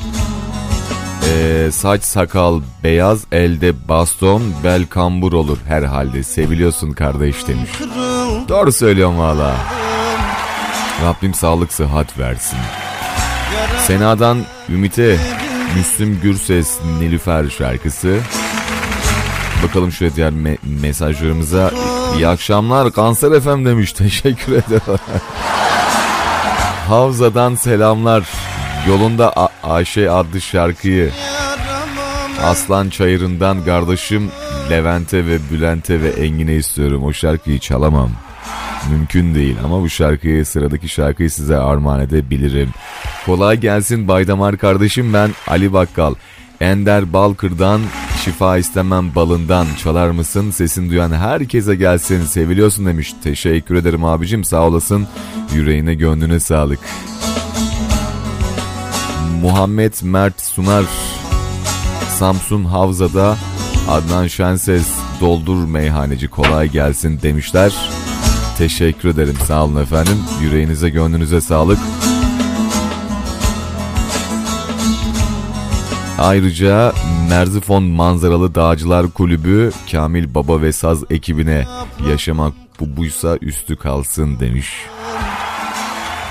ee, 1.28 1.68
saç 1.72 2.04
sakal 2.04 2.60
beyaz 2.84 3.24
elde 3.32 3.88
baston 3.88 4.42
bel 4.64 4.86
kambur 4.86 5.32
olur 5.32 5.58
herhalde 5.68 6.22
seviliyorsun 6.22 6.92
kardeş 6.92 7.48
demiş. 7.48 7.70
Doğru 8.48 8.72
söylüyorum 8.72 9.18
valla. 9.18 9.56
Rabbim 11.04 11.34
sağlık 11.34 11.72
sıhhat 11.72 12.18
versin. 12.18 12.58
Sena'dan 13.86 14.38
Ümit'e 14.68 15.18
Müslüm 15.76 16.20
Gürses 16.22 16.78
Nilüfer 17.00 17.48
şarkısı. 17.48 18.18
Bakalım 19.64 19.92
şöyle 19.92 20.14
diğer 20.16 20.32
me- 20.32 20.58
mesajlarımıza. 20.82 21.70
İyi 22.16 22.28
akşamlar 22.28 22.92
Kanser 22.92 23.40
FM 23.40 23.64
demiş. 23.66 23.92
Teşekkür 24.02 24.52
ederim. 24.52 24.98
Havza'dan 26.88 27.54
selamlar. 27.54 28.28
Yolunda 28.88 29.32
A- 29.36 29.48
Ayşe 29.62 30.10
adlı 30.10 30.40
şarkıyı 30.40 31.10
Aslan 32.44 32.88
Çayırı'ndan 32.90 33.64
kardeşim 33.64 34.30
Levent'e 34.70 35.26
ve 35.26 35.38
Bülent'e 35.50 36.02
ve 36.02 36.08
Engin'e 36.08 36.54
istiyorum. 36.54 37.04
O 37.04 37.12
şarkıyı 37.12 37.58
çalamam. 37.58 38.10
Mümkün 38.90 39.34
değil 39.34 39.56
ama 39.64 39.80
bu 39.82 39.88
şarkıyı 39.90 40.46
sıradaki 40.46 40.88
şarkıyı 40.88 41.30
size 41.30 41.56
armağan 41.56 42.00
edebilirim. 42.00 42.70
Kolay 43.26 43.56
gelsin 43.56 44.08
Baydamar 44.08 44.56
kardeşim 44.56 45.12
ben 45.12 45.30
Ali 45.48 45.72
Bakkal. 45.72 46.14
Ender 46.60 47.12
Balkır'dan 47.12 47.80
şifa 48.18 48.58
istemem 48.58 49.14
balından 49.14 49.66
çalar 49.82 50.10
mısın? 50.10 50.50
Sesin 50.50 50.90
duyan 50.90 51.12
herkese 51.12 51.74
gelsin 51.74 52.24
seviliyorsun 52.24 52.86
demiş. 52.86 53.14
Teşekkür 53.22 53.74
ederim 53.74 54.04
abicim 54.04 54.44
sağ 54.44 54.66
olasın. 54.66 55.06
Yüreğine 55.54 55.94
gönlüne 55.94 56.40
sağlık. 56.40 56.80
Muhammed 59.42 59.94
Mert 60.02 60.40
Sunar 60.40 60.84
Samsun 62.18 62.64
Havza'da 62.64 63.36
Adnan 63.88 64.26
Şenses 64.26 64.88
doldur 65.20 65.64
meyhaneci 65.68 66.28
kolay 66.28 66.68
gelsin 66.68 67.20
demişler. 67.22 67.90
Teşekkür 68.58 69.08
ederim 69.08 69.36
sağ 69.46 69.64
olun 69.64 69.82
efendim. 69.82 70.18
Yüreğinize 70.42 70.90
gönlünüze 70.90 71.40
sağlık. 71.40 71.78
Ayrıca 76.18 76.92
Merzifon 77.30 77.82
Manzaralı 77.82 78.54
Dağcılar 78.54 79.10
Kulübü 79.10 79.70
Kamil 79.92 80.34
Baba 80.34 80.62
ve 80.62 80.72
Saz 80.72 81.04
ekibine 81.10 81.66
yaşamak 82.10 82.54
bu 82.80 82.96
buysa 82.96 83.36
üstü 83.40 83.76
kalsın 83.76 84.40
demiş. 84.40 84.72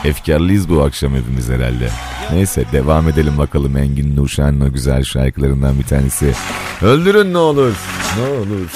Efkarlıyız 0.04 0.70
bu 0.70 0.82
akşam 0.82 1.16
hepimiz 1.16 1.50
herhalde. 1.50 1.90
Neyse 2.32 2.66
devam 2.72 3.10
edelim 3.10 3.38
bakalım 3.38 3.78
Engin 3.78 4.16
Nurşen'in 4.16 4.62
o 4.62 4.74
güzel 4.74 5.04
şarkılarından 5.04 5.80
bir 5.80 5.84
tanesi. 5.84 6.34
Öldürün 6.82 7.34
ne 7.34 7.38
olur, 7.38 7.74
ne 8.18 8.38
olur. 8.38 8.70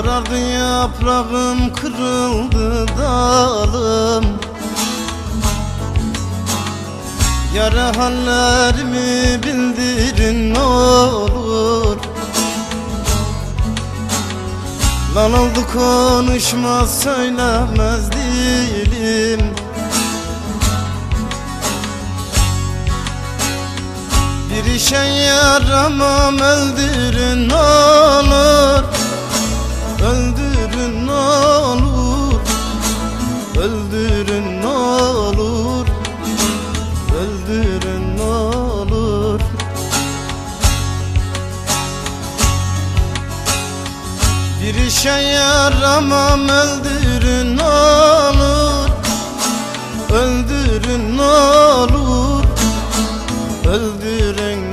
Sarardı 0.00 0.38
yaprağım 0.38 1.74
kırıldı 1.74 2.88
dalım. 2.98 4.24
Yara 7.54 7.96
hallerimi 7.96 9.42
bildirin 9.42 10.54
ne 10.54 10.60
olur. 10.60 11.96
Lan 15.16 15.32
oldu 15.32 15.66
konuşmaz 15.72 17.02
söylemez 17.02 18.12
dilim 18.12 19.40
Bir 24.50 24.74
işe 24.74 24.96
yaramam 24.96 26.38
öldürün 26.38 27.50
olur 27.50 28.99
Öldürün 30.04 31.08
olur. 31.08 32.40
Öldürün 33.58 34.62
olur. 34.62 35.86
Öldürün 37.20 38.18
olur. 38.18 39.40
Bir 44.62 44.74
işe 44.74 45.08
yaramam 45.10 46.48
öldürün 46.48 47.58
olur. 47.58 48.88
Öldürün 50.12 51.18
olur. 51.18 52.44
Öldürün 53.66 54.69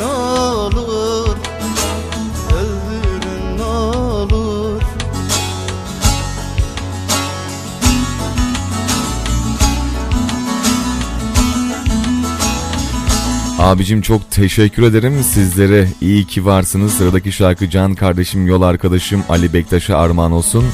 Abicim 13.67 14.01
çok 14.01 14.31
teşekkür 14.31 14.83
ederim 14.83 15.23
sizlere. 15.23 15.87
iyi 16.01 16.25
ki 16.25 16.45
varsınız. 16.45 16.93
Sıradaki 16.93 17.31
şarkı 17.31 17.69
Can 17.69 17.95
kardeşim, 17.95 18.47
yol 18.47 18.61
arkadaşım 18.61 19.23
Ali 19.29 19.53
Bektaş'a 19.53 19.97
armağan 19.97 20.31
olsun. 20.31 20.65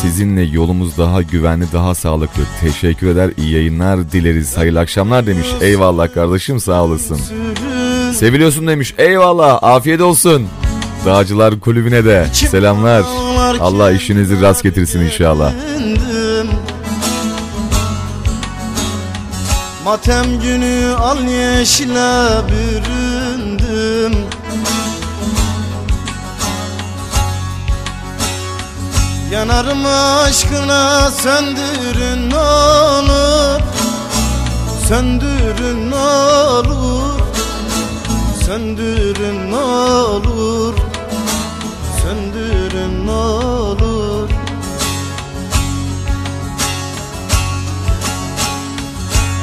Sizinle 0.00 0.42
yolumuz 0.42 0.98
daha 0.98 1.22
güvenli, 1.22 1.64
daha 1.72 1.94
sağlıklı. 1.94 2.42
Teşekkür 2.60 3.06
eder, 3.06 3.30
iyi 3.36 3.54
yayınlar 3.54 4.12
dileriz. 4.12 4.56
Hayırlı 4.56 4.80
akşamlar 4.80 5.26
demiş. 5.26 5.46
Eyvallah 5.60 6.14
kardeşim 6.14 6.60
sağ 6.60 6.84
olasın. 6.84 7.20
Seviliyorsun 8.12 8.66
demiş. 8.66 8.94
Eyvallah, 8.98 9.62
afiyet 9.62 10.00
olsun. 10.00 10.46
Dağcılar 11.06 11.60
kulübüne 11.60 12.04
de 12.04 12.26
selamlar. 12.32 13.02
Allah 13.60 13.92
işinizi 13.92 14.40
rast 14.42 14.62
getirsin 14.62 15.00
inşallah. 15.00 15.52
Matem 19.84 20.40
günü 20.40 20.94
al 20.94 21.24
yeşile 21.24 22.28
büründüm. 22.48 24.14
Yanarım 29.30 29.86
aşkına 29.86 31.10
söndürün 31.10 32.30
olur 32.30 33.60
Söndürün 34.88 35.92
olur 35.92 37.20
Söndürün 38.46 39.52
olur 39.52 40.74
Söndürün 42.02 43.08
olur 43.08 43.99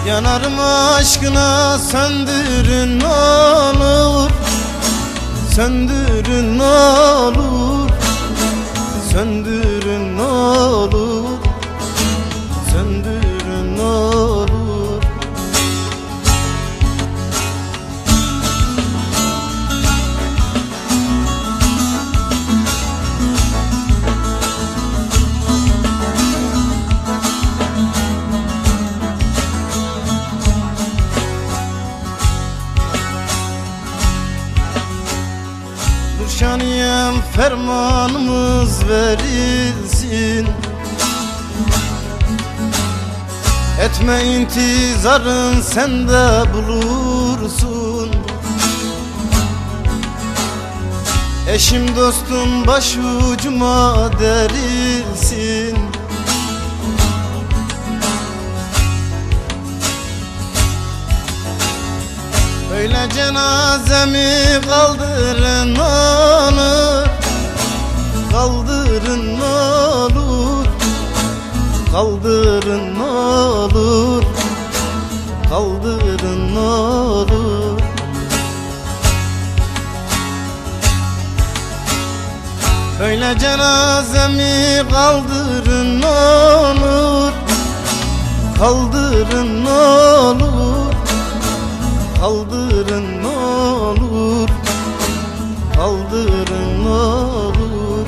Yanarım 0.08 0.60
aşkına? 0.60 1.78
Söndürün 1.80 3.00
ne 3.00 3.08
olur. 3.08 4.32
Söndürün 5.56 6.60
ne 6.60 6.64
olur. 6.64 7.90
Söndürün 9.12 10.18
ne 10.18 10.22
olur. 10.22 11.24
Söndürün 12.72 13.17
Gülşaniyem 36.38 37.14
fermanımız 37.36 38.90
verilsin. 38.90 40.48
Etme 43.82 44.24
intizarın 44.24 45.62
sen 45.62 46.08
de 46.08 46.44
bulursun. 46.54 48.12
Eşim 51.50 51.96
dostum 51.96 52.68
başucuma 52.68 54.10
derilsin 54.20 55.67
cenazemi 63.10 64.62
kaldırın 64.70 65.76
olur 65.76 67.08
Kaldırın 68.32 69.40
olur. 69.42 70.66
Kaldırın 71.92 73.00
olur. 73.00 74.24
Kaldırın 75.50 76.56
olur. 76.56 77.82
Öyle 83.02 83.40
cenazemi 83.40 84.84
kaldırın 84.92 86.02
olur. 86.02 87.32
Kaldırın 88.60 89.66
olur. 89.66 90.94
Kaldırın 92.22 92.67
olur 92.94 94.50
Kaldırın 95.76 96.86
olur 96.86 98.08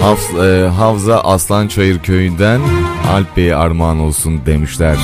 Hafz, 0.00 0.34
e, 0.34 0.68
Havza 0.68 1.20
Aslançayır 1.20 1.98
köyünden 1.98 2.60
Alp 3.12 3.36
Bey'e 3.36 3.54
armağan 3.56 3.98
olsun 3.98 4.40
demişler. 4.46 4.96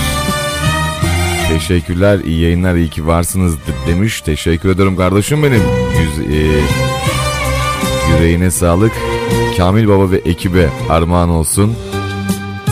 Teşekkürler, 1.48 2.18
iyi 2.18 2.40
yayınlar, 2.40 2.74
iyi 2.74 2.90
ki 2.90 3.06
varsınız 3.06 3.56
de- 3.56 3.90
demiş. 3.92 4.20
Teşekkür 4.20 4.68
ederim 4.68 4.96
kardeşim 4.96 5.42
benim. 5.42 5.62
Yüz, 6.00 6.18
e, 6.18 6.60
yüreğine 8.12 8.50
sağlık. 8.50 8.92
Kamil 9.60 9.88
Baba 9.88 10.10
ve 10.10 10.16
ekibe 10.16 10.68
armağan 10.88 11.28
olsun. 11.28 11.76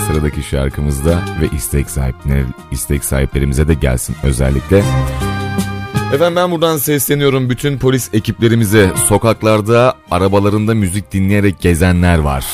Sıradaki 0.06 0.42
şarkımızda 0.42 1.22
ve 1.40 1.56
istek 1.56 1.90
sahipleri, 1.90 2.44
istek 2.70 3.04
sahiplerimize 3.04 3.68
de 3.68 3.74
gelsin 3.74 4.16
özellikle. 4.22 4.82
Efendim 6.14 6.36
ben 6.36 6.50
buradan 6.50 6.76
sesleniyorum 6.76 7.50
bütün 7.50 7.78
polis 7.78 8.14
ekiplerimize. 8.14 8.90
Sokaklarda, 9.08 9.94
arabalarında 10.10 10.74
müzik 10.74 11.12
dinleyerek 11.12 11.60
gezenler 11.60 12.18
var. 12.18 12.44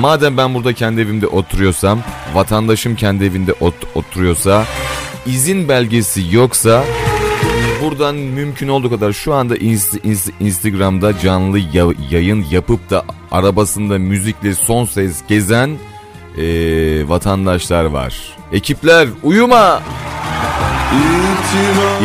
Madem 0.00 0.36
ben 0.36 0.54
burada 0.54 0.72
kendi 0.72 1.00
evimde 1.00 1.26
oturuyorsam, 1.26 2.00
vatandaşım 2.34 2.96
kendi 2.96 3.24
evinde 3.24 3.52
ot- 3.52 3.86
oturuyorsa, 3.94 4.64
izin 5.26 5.68
belgesi 5.68 6.34
yoksa 6.34 6.84
buradan 7.82 8.14
mümkün 8.16 8.68
olduğu 8.68 8.90
kadar 8.90 9.12
şu 9.12 9.34
anda 9.34 9.56
inst- 9.56 10.00
inst- 10.00 10.32
Instagram'da 10.40 11.18
canlı 11.18 11.58
ya- 11.58 11.94
yayın 12.10 12.44
yapıp 12.50 12.90
da 12.90 13.04
arabasında 13.30 13.98
müzikle 13.98 14.54
son 14.54 14.84
ses 14.84 15.22
gezen 15.28 15.70
eee, 16.36 17.08
vatandaşlar 17.08 17.84
var. 17.84 18.14
Ekipler 18.52 19.08
uyuma! 19.22 19.82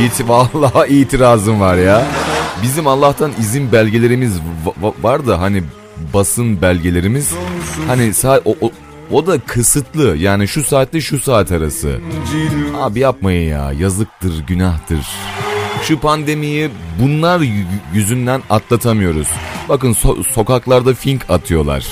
İti 0.06 0.30
vallahi 0.30 0.88
itirazım 0.90 1.60
var 1.60 1.76
ya. 1.78 2.06
Bizim 2.64 2.88
Allah'tan 2.88 3.32
izin 3.40 3.72
belgelerimiz 3.72 4.34
va- 4.66 4.74
va- 4.88 5.04
var 5.04 5.28
da 5.28 5.42
hani 5.42 5.64
basın 6.14 6.62
belgelerimiz 6.62 7.32
hani 7.88 8.02
sa- 8.04 8.42
o, 8.46 8.56
o, 8.62 8.72
o 9.12 9.28
da 9.28 9.40
kısıtlı. 9.40 10.18
Yani 10.18 10.48
şu 10.48 10.64
saatte 10.64 11.02
şu 11.02 11.20
saat 11.20 11.52
arası. 11.52 12.00
Abi 12.82 13.00
yapmayın 13.00 13.50
ya. 13.50 13.72
Yazıktır, 13.80 14.44
günahtır. 14.48 15.06
Şu 15.84 16.00
pandemiyi 16.00 16.70
bunlar 17.02 17.42
yüzünden 17.94 18.42
atlatamıyoruz. 18.50 19.28
Bakın 19.70 19.94
so- 19.94 20.24
sokaklarda 20.24 20.94
fink 20.94 21.30
atıyorlar. 21.30 21.86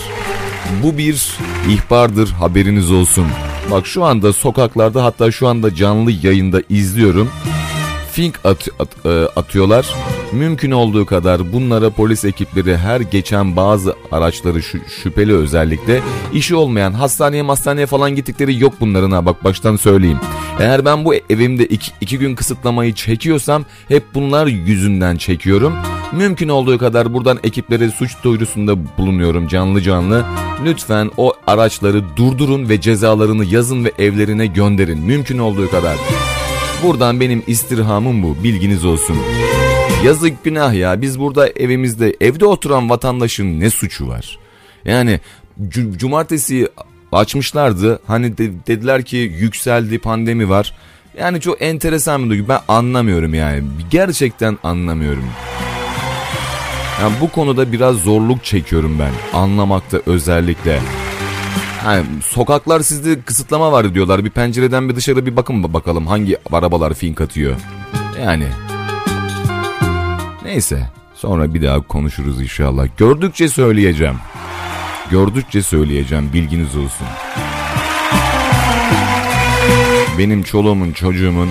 Bu 0.84 0.98
bir 0.98 1.38
ihbardır 1.70 2.30
haberiniz 2.30 2.92
olsun. 2.92 3.28
Bak 3.72 3.88
şu 3.88 4.04
anda 4.04 4.34
sokaklarda 4.34 5.04
hatta 5.04 5.32
şu 5.32 5.48
anda 5.48 5.76
canlı 5.76 6.12
yayında 6.12 6.62
izliyorum. 6.70 7.30
Fink 8.14 8.40
at, 8.44 8.68
at- 8.80 9.06
e, 9.06 9.10
atıyorlar. 9.36 9.94
Mümkün 10.32 10.72
olduğu 10.72 11.06
kadar 11.06 11.54
bunlara 11.54 11.90
polis 11.90 12.26
ekipleri 12.26 12.78
her 12.78 13.02
geçen 13.02 13.56
bazı 13.56 13.96
araçları 14.12 14.62
şüpheli 15.02 15.34
özellikle 15.34 16.02
işi 16.34 16.56
olmayan 16.56 16.94
hastaneye 16.94 17.44
hastaneye 17.44 17.86
falan 17.86 18.16
gittikleri 18.16 18.62
yok 18.62 18.74
bunların 18.80 19.26
bak 19.26 19.44
baştan 19.44 19.76
söyleyeyim. 19.76 20.20
Eğer 20.60 20.86
ben 20.86 21.06
bu 21.06 21.16
evimde 21.16 21.66
iki, 21.66 21.92
iki 22.02 22.20
gün 22.20 22.36
kısıtlamayı 22.36 22.94
çekiyorsam 22.94 23.66
hep 23.88 24.04
bunlar 24.14 24.48
yüzünden 24.48 25.16
çekiyorum. 25.16 25.74
Mümkün 26.12 26.50
olduğu 26.50 26.78
kadar 26.78 27.14
buradan 27.14 27.40
ekiplere 27.44 27.90
suç 27.90 28.12
duyurusunda 28.24 28.98
bulunuyorum 28.98 29.48
canlı 29.48 29.82
canlı. 29.82 30.26
Lütfen 30.66 31.12
o 31.18 31.34
araçları 31.48 32.04
durdurun 32.18 32.70
ve 32.70 32.82
cezalarını 32.82 33.46
yazın 33.46 33.86
ve 33.86 33.92
evlerine 34.00 34.48
gönderin. 34.48 35.00
Mümkün 35.00 35.38
olduğu 35.38 35.72
kadar. 35.72 35.96
Buradan 36.84 37.20
benim 37.20 37.44
istirhamım 37.48 38.24
bu 38.24 38.44
bilginiz 38.44 38.86
olsun. 38.86 39.18
Yazık 40.06 40.44
günah 40.44 40.74
ya 40.74 41.02
biz 41.02 41.20
burada 41.20 41.50
evimizde 41.50 42.16
evde 42.22 42.46
oturan 42.46 42.90
vatandaşın 42.90 43.60
ne 43.60 43.70
suçu 43.70 44.08
var? 44.08 44.40
Yani 44.86 45.20
cu- 45.70 45.98
cumartesi 45.98 46.68
açmışlardı 47.12 48.00
hani 48.08 48.38
de- 48.38 48.52
dediler 48.68 49.04
ki 49.04 49.18
yükseldi 49.18 50.00
pandemi 50.00 50.50
var. 50.50 50.74
Yani 51.20 51.42
çok 51.42 51.62
enteresan 51.62 52.24
bir 52.26 52.30
duygu 52.30 52.48
ben 52.48 52.60
anlamıyorum 52.68 53.34
yani 53.34 53.64
gerçekten 53.92 54.58
anlamıyorum. 54.64 55.26
Yani 57.02 57.14
bu 57.22 57.30
konuda 57.32 57.72
biraz 57.72 57.96
zorluk 57.96 58.44
çekiyorum 58.44 59.00
ben 59.00 59.40
anlamakta 59.40 60.00
özellikle. 60.06 60.80
Yani 61.86 62.06
sokaklar 62.26 62.80
sizde 62.80 63.22
kısıtlama 63.22 63.72
var 63.72 63.94
diyorlar. 63.94 64.26
Bir 64.26 64.30
pencereden 64.30 64.90
bir 64.90 64.96
dışarı 64.96 65.26
bir 65.26 65.36
bakın 65.36 65.74
bakalım 65.74 66.08
hangi 66.08 66.38
arabalar 66.54 66.94
fink 66.94 67.22
atıyor. 67.22 67.56
Yani. 68.26 68.48
Neyse. 70.46 70.90
Sonra 71.16 71.54
bir 71.54 71.62
daha 71.62 71.82
konuşuruz 71.82 72.42
inşallah. 72.42 72.88
Gördükçe 72.98 73.50
söyleyeceğim. 73.50 74.16
Gördükçe 75.12 75.62
söyleyeceğim 75.64 76.30
bilginiz 76.34 76.76
olsun. 76.76 77.08
Benim 80.18 80.44
çoluğumun, 80.44 80.92
çocuğumun, 80.92 81.50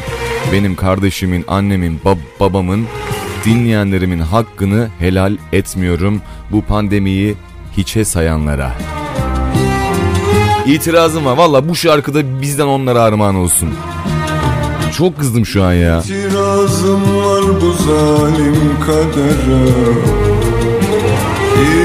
benim 0.53 0.77
kardeşimin, 0.77 1.45
annemin, 1.49 2.01
bab- 2.05 2.41
babamın, 2.41 2.87
dinleyenlerimin 3.45 4.19
hakkını 4.21 4.89
helal 4.99 5.37
etmiyorum 5.53 6.23
bu 6.51 6.63
pandemiyi 6.63 7.35
hiçe 7.77 8.05
sayanlara. 8.05 8.75
İtirazım 10.67 11.25
var. 11.25 11.37
Valla 11.37 11.69
bu 11.69 11.75
şarkıda 11.75 12.41
bizden 12.41 12.67
onlara 12.67 13.03
armağan 13.03 13.35
olsun. 13.35 13.69
Çok 14.99 15.19
kızdım 15.19 15.47
şu 15.47 15.65
an 15.65 15.73
ya. 15.73 15.99
İtirazım 16.01 17.17
var 17.17 17.43
bu 17.61 17.73
zalim 17.73 18.81
kadere 18.87 19.69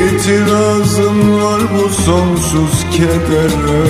İtirazım 0.07 1.43
var 1.43 1.61
bu 1.75 1.89
sonsuz 1.89 2.85
kedere 2.91 3.83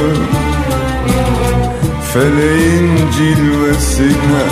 Feleğin 2.13 2.91
cilvesine 3.17 4.43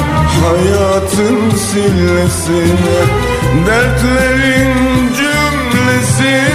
Hayatın 0.44 1.58
sillesine 1.58 3.00
Dertlerin 3.68 4.74
cümlesine 5.18 6.55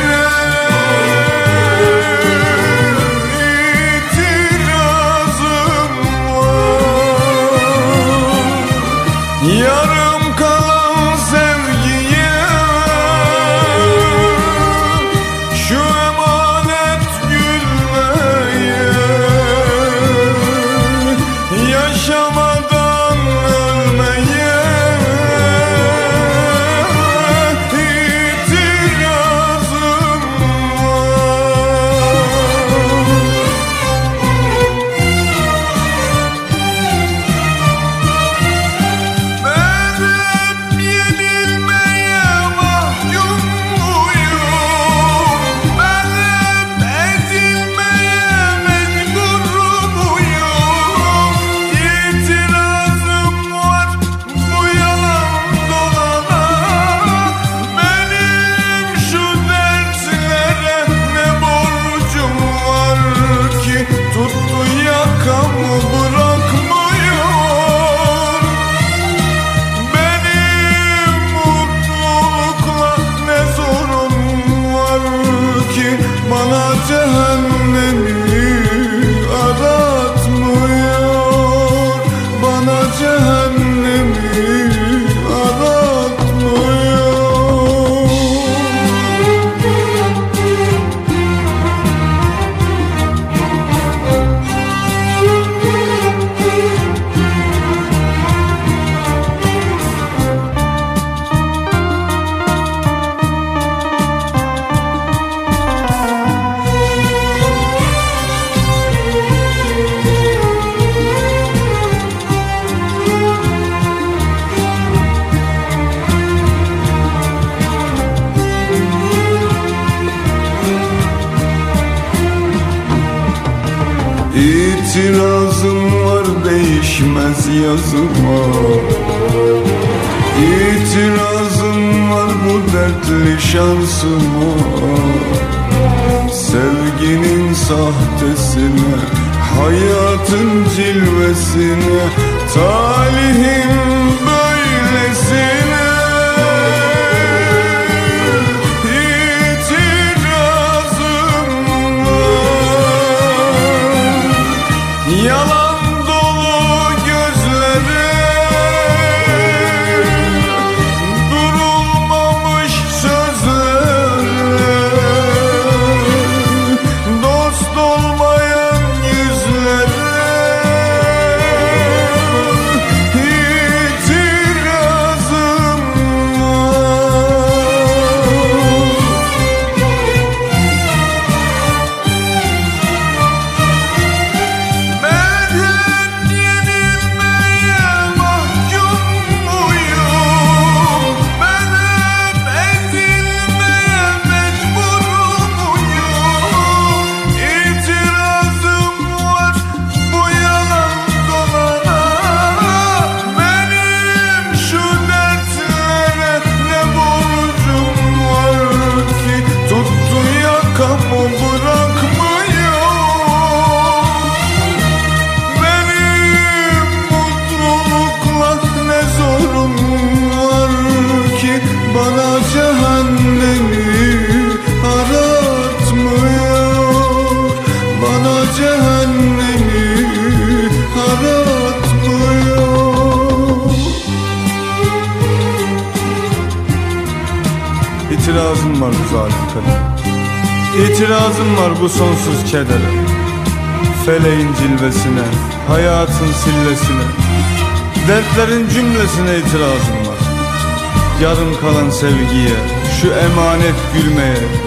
bana 76.50 76.74
cehennem 76.88 78.09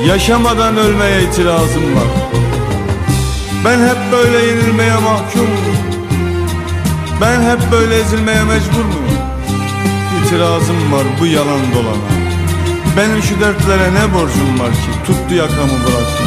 Yaşamadan 0.08 0.78
ölmeye 0.78 1.24
itirazım 1.24 1.96
var. 1.96 2.08
Ben 3.66 3.80
hep 3.80 3.98
böyle 4.12 4.46
yenilmeye 4.46 4.94
mahkum 4.94 5.48
Ben 7.22 7.42
hep 7.42 7.72
böyle 7.72 7.96
ezilmeye 8.00 8.44
mecbur 8.44 8.86
muyum? 8.86 9.20
İtirazım 10.26 10.92
var 10.92 11.04
bu 11.22 11.26
yalan 11.26 11.62
dolana. 11.76 12.14
Benim 12.98 13.24
şu 13.24 13.40
dertlere 13.40 13.94
ne 13.94 14.14
borcum 14.14 14.60
var 14.60 14.72
ki? 14.72 15.06
Tuttu 15.06 15.36
yakamı 15.36 15.72
bıraktı 15.88 16.24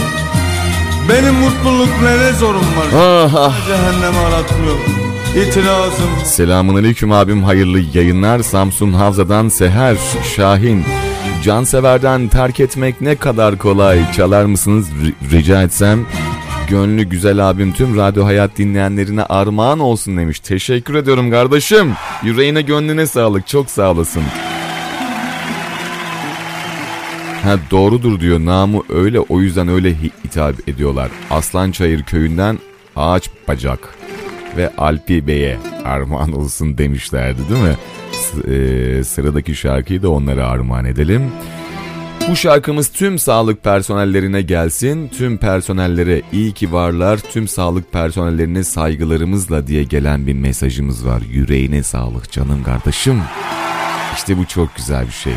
benim 1.08 1.34
mutluluk 1.34 1.88
ne 2.02 2.32
zorum 2.32 2.60
var 2.60 2.86
Ah, 2.96 3.34
ah. 3.36 3.66
Cehenneme 3.66 4.18
aratmıyor 4.18 4.76
İtirazım. 5.36 6.10
Selamun 6.24 6.76
aleyküm 6.76 7.12
abim 7.12 7.42
hayırlı 7.44 7.80
yayınlar. 7.94 8.38
Samsun 8.38 8.92
Havza'dan 8.92 9.48
Seher 9.48 9.96
Şahin 10.36 10.84
Cansever'den 11.46 12.28
terk 12.28 12.60
etmek 12.60 13.00
ne 13.00 13.16
kadar 13.16 13.58
kolay 13.58 14.12
çalar 14.12 14.44
mısınız 14.44 14.88
rica 15.32 15.62
etsem 15.62 16.06
Gönlü 16.68 17.04
güzel 17.04 17.50
abim 17.50 17.72
tüm 17.72 17.96
Radyo 17.96 18.24
Hayat 18.24 18.58
dinleyenlerine 18.58 19.22
armağan 19.22 19.78
olsun 19.78 20.16
demiş. 20.16 20.40
Teşekkür 20.40 20.94
ediyorum 20.94 21.30
kardeşim. 21.30 21.92
Yüreğine 22.22 22.62
gönlüne 22.62 23.06
sağlık. 23.06 23.46
Çok 23.46 23.70
sağ 23.70 23.90
olasın. 23.90 24.22
Ha 27.42 27.56
doğrudur 27.70 28.20
diyor. 28.20 28.38
Namı 28.40 28.82
öyle 28.88 29.20
o 29.20 29.40
yüzden 29.40 29.68
öyle 29.68 29.90
hi- 29.90 30.10
hitap 30.24 30.68
ediyorlar. 30.68 31.10
Aslançayır 31.30 32.02
köyünden 32.02 32.58
ağaç 32.96 33.30
bacak 33.48 33.94
ve 34.56 34.72
Alpi 34.78 35.26
Bey'e 35.26 35.58
armağan 35.84 36.32
olsun 36.32 36.78
demişlerdi 36.78 37.40
değil 37.48 37.62
mi? 37.62 37.76
E, 38.38 39.04
sıradaki 39.04 39.54
şarkıyı 39.54 40.02
da 40.02 40.10
onlara 40.10 40.46
armağan 40.46 40.84
edelim. 40.84 41.22
Bu 42.28 42.36
şarkımız 42.36 42.88
tüm 42.88 43.18
sağlık 43.18 43.64
personellerine 43.64 44.42
gelsin. 44.42 45.08
Tüm 45.08 45.38
personellere 45.38 46.22
iyi 46.32 46.52
ki 46.52 46.72
varlar. 46.72 47.18
Tüm 47.18 47.48
sağlık 47.48 47.92
personellerine 47.92 48.64
saygılarımızla 48.64 49.66
diye 49.66 49.82
gelen 49.82 50.26
bir 50.26 50.34
mesajımız 50.34 51.06
var. 51.06 51.22
Yüreğine 51.32 51.82
sağlık 51.82 52.32
canım 52.32 52.62
kardeşim. 52.62 53.22
İşte 54.16 54.38
bu 54.38 54.46
çok 54.46 54.76
güzel 54.76 55.06
bir 55.06 55.12
şey. 55.12 55.32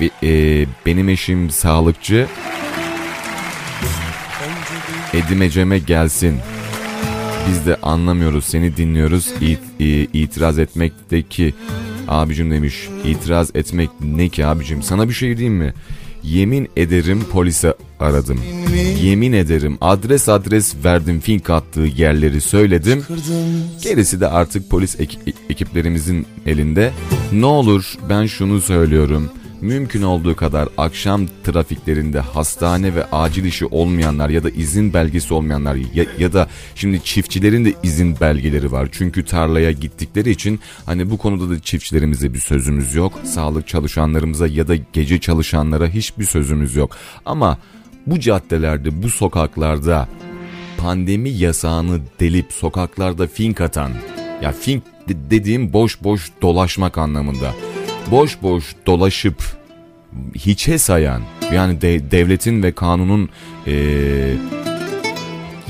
Ve, 0.00 0.10
e, 0.22 0.66
benim 0.86 1.08
eşim 1.08 1.50
sağlıkçı. 1.50 2.26
Edimeceme 5.14 5.78
gelsin. 5.78 6.38
Biz 7.48 7.66
de 7.66 7.76
anlamıyoruz 7.82 8.44
seni 8.44 8.76
dinliyoruz. 8.76 9.28
İt, 9.40 9.60
e, 9.80 9.84
itiraz 9.86 10.58
etmekteki 10.58 11.54
abicim 12.08 12.50
demiş. 12.50 12.88
İtiraz 13.04 13.50
etmek 13.54 13.90
ne 14.00 14.28
ki 14.28 14.46
abicim? 14.46 14.82
Sana 14.82 15.08
bir 15.08 15.14
şey 15.14 15.36
diyeyim 15.36 15.58
mi? 15.58 15.74
Yemin 16.22 16.68
ederim 16.76 17.24
polise 17.32 17.74
aradım. 18.00 18.40
Yemin 19.02 19.32
ederim 19.32 19.78
adres 19.80 20.28
adres 20.28 20.74
verdim 20.84 21.20
fink 21.20 21.50
attığı 21.50 21.80
yerleri 21.80 22.40
söyledim. 22.40 23.04
Gerisi 23.82 24.20
de 24.20 24.28
artık 24.28 24.70
polis 24.70 25.00
ek- 25.00 25.32
ekiplerimizin 25.50 26.26
elinde. 26.46 26.92
Ne 27.32 27.46
olur 27.46 27.94
ben 28.08 28.26
şunu 28.26 28.60
söylüyorum. 28.60 29.30
Mümkün 29.60 30.02
olduğu 30.02 30.36
kadar 30.36 30.68
akşam 30.76 31.26
trafiklerinde 31.44 32.20
hastane 32.20 32.94
ve 32.94 33.04
acil 33.04 33.44
işi 33.44 33.66
olmayanlar 33.66 34.28
ya 34.28 34.44
da 34.44 34.50
izin 34.50 34.94
belgesi 34.94 35.34
olmayanlar 35.34 35.74
ya, 35.74 36.04
ya 36.18 36.32
da 36.32 36.48
şimdi 36.74 37.04
çiftçilerin 37.04 37.64
de 37.64 37.74
izin 37.82 38.20
belgeleri 38.20 38.72
var. 38.72 38.88
Çünkü 38.92 39.24
tarlaya 39.24 39.70
gittikleri 39.70 40.30
için 40.30 40.60
hani 40.86 41.10
bu 41.10 41.18
konuda 41.18 41.50
da 41.50 41.60
çiftçilerimize 41.60 42.34
bir 42.34 42.40
sözümüz 42.40 42.94
yok. 42.94 43.12
Sağlık 43.24 43.68
çalışanlarımıza 43.68 44.46
ya 44.46 44.68
da 44.68 44.76
gece 44.92 45.20
çalışanlara 45.20 45.88
hiçbir 45.88 46.24
sözümüz 46.24 46.76
yok. 46.76 46.96
Ama 47.24 47.58
bu 48.06 48.20
caddelerde, 48.20 49.02
bu 49.02 49.10
sokaklarda 49.10 50.08
pandemi 50.76 51.30
yasağını 51.30 52.00
delip 52.20 52.52
sokaklarda 52.52 53.26
fink 53.26 53.60
atan 53.60 53.92
ya 54.42 54.52
fink 54.52 54.82
de- 55.08 55.30
dediğim 55.30 55.72
boş 55.72 56.02
boş 56.02 56.30
dolaşmak 56.42 56.98
anlamında. 56.98 57.54
Boş 58.10 58.42
boş 58.42 58.64
dolaşıp 58.86 59.42
hiçe 60.34 60.78
sayan 60.78 61.22
yani 61.52 61.80
de- 61.80 62.10
devletin 62.10 62.62
ve 62.62 62.72
kanunun 62.72 63.28
eee, 63.66 64.36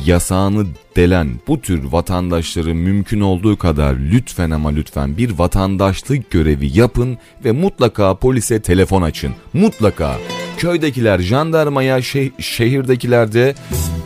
yasağını 0.06 0.66
delen 0.97 1.28
bu 1.48 1.60
tür 1.60 1.85
vatandaşları 1.85 2.74
mümkün 2.74 3.20
olduğu 3.20 3.56
kadar 3.59 3.94
lütfen 3.94 4.51
ama 4.51 4.69
lütfen 4.70 5.16
bir 5.16 5.31
vatandaşlık 5.39 6.31
görevi 6.31 6.78
yapın 6.78 7.19
ve 7.44 7.52
mutlaka 7.52 8.15
polise 8.16 8.62
telefon 8.62 9.02
açın. 9.02 9.32
Mutlaka. 9.52 10.16
Köydekiler 10.59 11.19
jandarmaya, 11.19 11.98
şeh- 11.98 12.43
şehirdekiler 12.43 13.32
de 13.32 13.55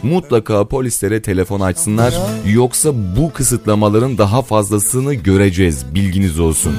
mutlaka 0.02 0.68
polislere 0.68 1.22
telefon 1.22 1.60
açsınlar. 1.60 2.14
Yoksa 2.46 2.90
bu 3.16 3.32
kısıtlamaların 3.32 4.18
daha 4.18 4.42
fazlasını 4.42 5.14
göreceğiz. 5.14 5.94
Bilginiz 5.94 6.40
olsun. 6.40 6.74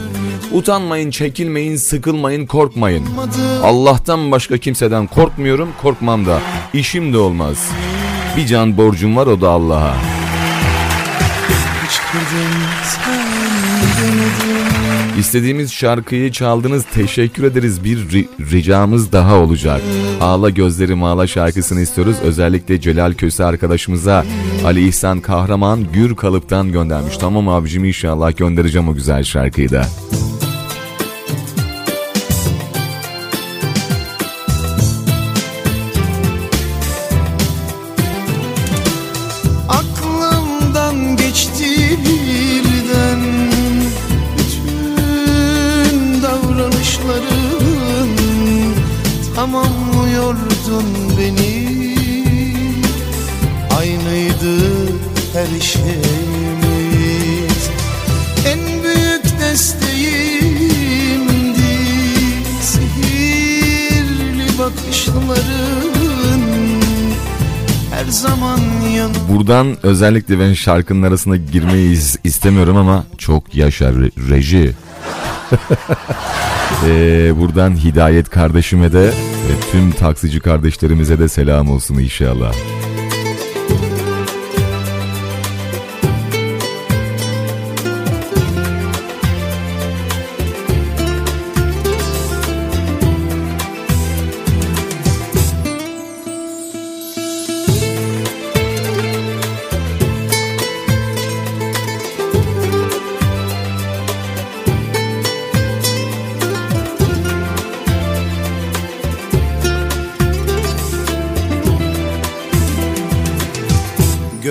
Utanmayın, 0.52 1.11
çekinmeyin, 1.11 1.76
sıkılmayın, 1.76 2.45
korkmayın. 2.45 3.03
Allah'tan 3.64 4.32
başka 4.32 4.57
kimseden 4.57 5.07
korkmuyorum, 5.07 5.70
korkmam 5.82 6.26
da. 6.26 6.40
İşim 6.74 7.14
de 7.14 7.18
olmaz. 7.18 7.57
Bir 8.38 8.45
can 8.45 8.78
borcum 8.78 9.15
var 9.15 9.28
o 9.28 9.41
da 9.41 9.49
Allah'a. 9.49 9.95
İstediğimiz 15.20 15.72
şarkıyı 15.74 16.32
çaldınız. 16.32 16.86
Teşekkür 16.94 17.44
ederiz. 17.44 17.84
Bir 17.84 17.98
ri- 17.98 18.28
ricamız 18.52 19.11
daha 19.11 19.36
olacak. 19.36 19.82
Ağla 20.22 20.49
Gözlerim 20.49 21.03
Ağla 21.03 21.28
şarkısını 21.28 21.82
istiyoruz. 21.82 22.15
Özellikle 22.24 22.82
Celal 22.82 23.14
Köse 23.14 23.45
arkadaşımıza 23.45 24.26
Ali 24.65 24.88
İhsan 24.88 25.20
Kahraman 25.20 25.80
Gür 25.94 26.15
Kalıp'tan 26.15 26.72
göndermiş. 26.72 27.18
Tamam 27.18 27.48
abicim 27.49 27.86
inşallah 27.86 28.38
göndereceğim 28.38 28.90
o 28.90 28.94
güzel 28.94 29.24
şarkıyı 29.24 29.70
da. 29.72 29.86
Özellikle 69.84 70.39
ben 70.39 70.53
şarkının 70.53 71.03
arasına 71.03 71.35
girmeyi 71.38 71.95
is- 71.97 72.18
istemiyorum 72.23 72.77
ama 72.77 73.03
çok 73.18 73.55
yaşa 73.55 73.85
re- 73.89 74.30
reji. 74.30 74.72
Ee, 76.88 77.31
buradan 77.39 77.84
Hidayet 77.84 78.30
kardeşime 78.30 78.93
de 78.93 79.03
ve 79.49 79.72
tüm 79.72 79.91
taksici 79.91 80.39
kardeşlerimize 80.39 81.19
de 81.19 81.27
selam 81.30 81.72
olsun 81.72 81.95
inşallah. 81.95 82.53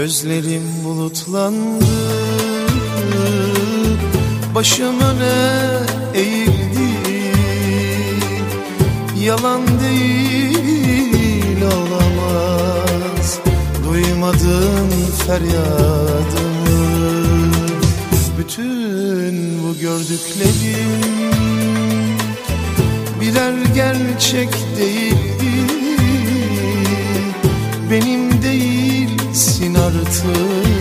Gözlerim 0.03 0.63
bulutlandı. 0.85 1.85
Başım 4.55 5.01
öne 5.01 5.79
eğildi? 6.15 6.93
Yalan 9.21 9.61
değil 9.67 11.63
olamaz. 11.63 13.39
Duymadın 13.89 14.91
feryadımı. 15.27 16.73
Bütün 18.39 19.63
bu 19.63 19.79
gördüklerim 19.81 20.91
Birer 23.21 23.55
gerçek 23.75 24.49
değildi 24.79 25.32
artık 30.13 30.72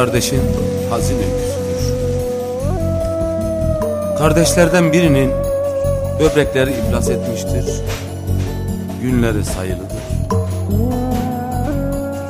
kardeşin 0.00 0.42
hazin 0.90 1.16
öyküsüdür. 1.16 1.94
Kardeşlerden 4.18 4.92
birinin 4.92 5.30
böbrekleri 6.20 6.70
iflas 6.70 7.10
etmiştir. 7.10 7.64
Günleri 9.02 9.44
sayılıdır. 9.44 10.02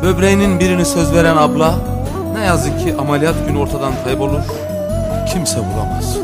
Böbreğinin 0.02 0.60
birini 0.60 0.84
söz 0.84 1.14
veren 1.14 1.36
abla 1.36 1.74
ne 2.34 2.44
yazık 2.44 2.80
ki 2.80 2.94
ameliyat 2.98 3.34
günü 3.48 3.58
ortadan 3.58 3.92
kaybolur. 4.04 4.42
Kimse 5.32 5.56
bulamaz. 5.56 6.16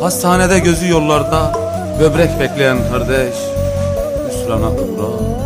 Hastanede 0.00 0.58
gözü 0.58 0.88
yollarda 0.88 1.52
böbrek 2.00 2.40
bekleyen 2.40 2.78
kardeş 2.92 3.34
hüsrana 4.28 4.70
uğrar 4.70 5.45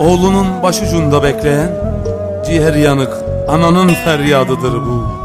Oğlunun 0.00 0.62
başucunda 0.62 1.22
bekleyen 1.22 1.70
ciğer 2.46 2.74
yanık 2.74 3.12
ananın 3.48 3.88
feryadıdır 3.88 4.74
bu. 4.74 5.23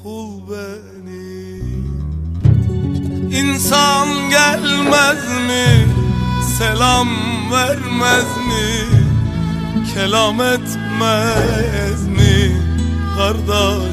Kul 0.03 0.31
benim. 0.51 1.85
İnsan 3.33 4.09
gelmez 4.31 5.25
mi 5.47 5.87
Selam 6.59 7.09
vermez 7.53 8.37
mi 8.49 8.69
Kelam 9.95 10.41
etmez 10.41 12.09
mi 12.09 12.63
Kardeş 13.17 13.92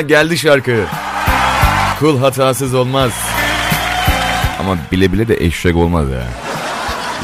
Aha 0.00 0.06
geldi 0.06 0.38
şarkı. 0.38 0.84
Kul 1.98 2.18
hatasız 2.18 2.74
olmaz. 2.74 3.12
Ama 4.60 4.76
bile 4.92 5.12
bile 5.12 5.28
de 5.28 5.44
eşek 5.44 5.76
olmaz 5.76 6.10
ya. 6.10 6.26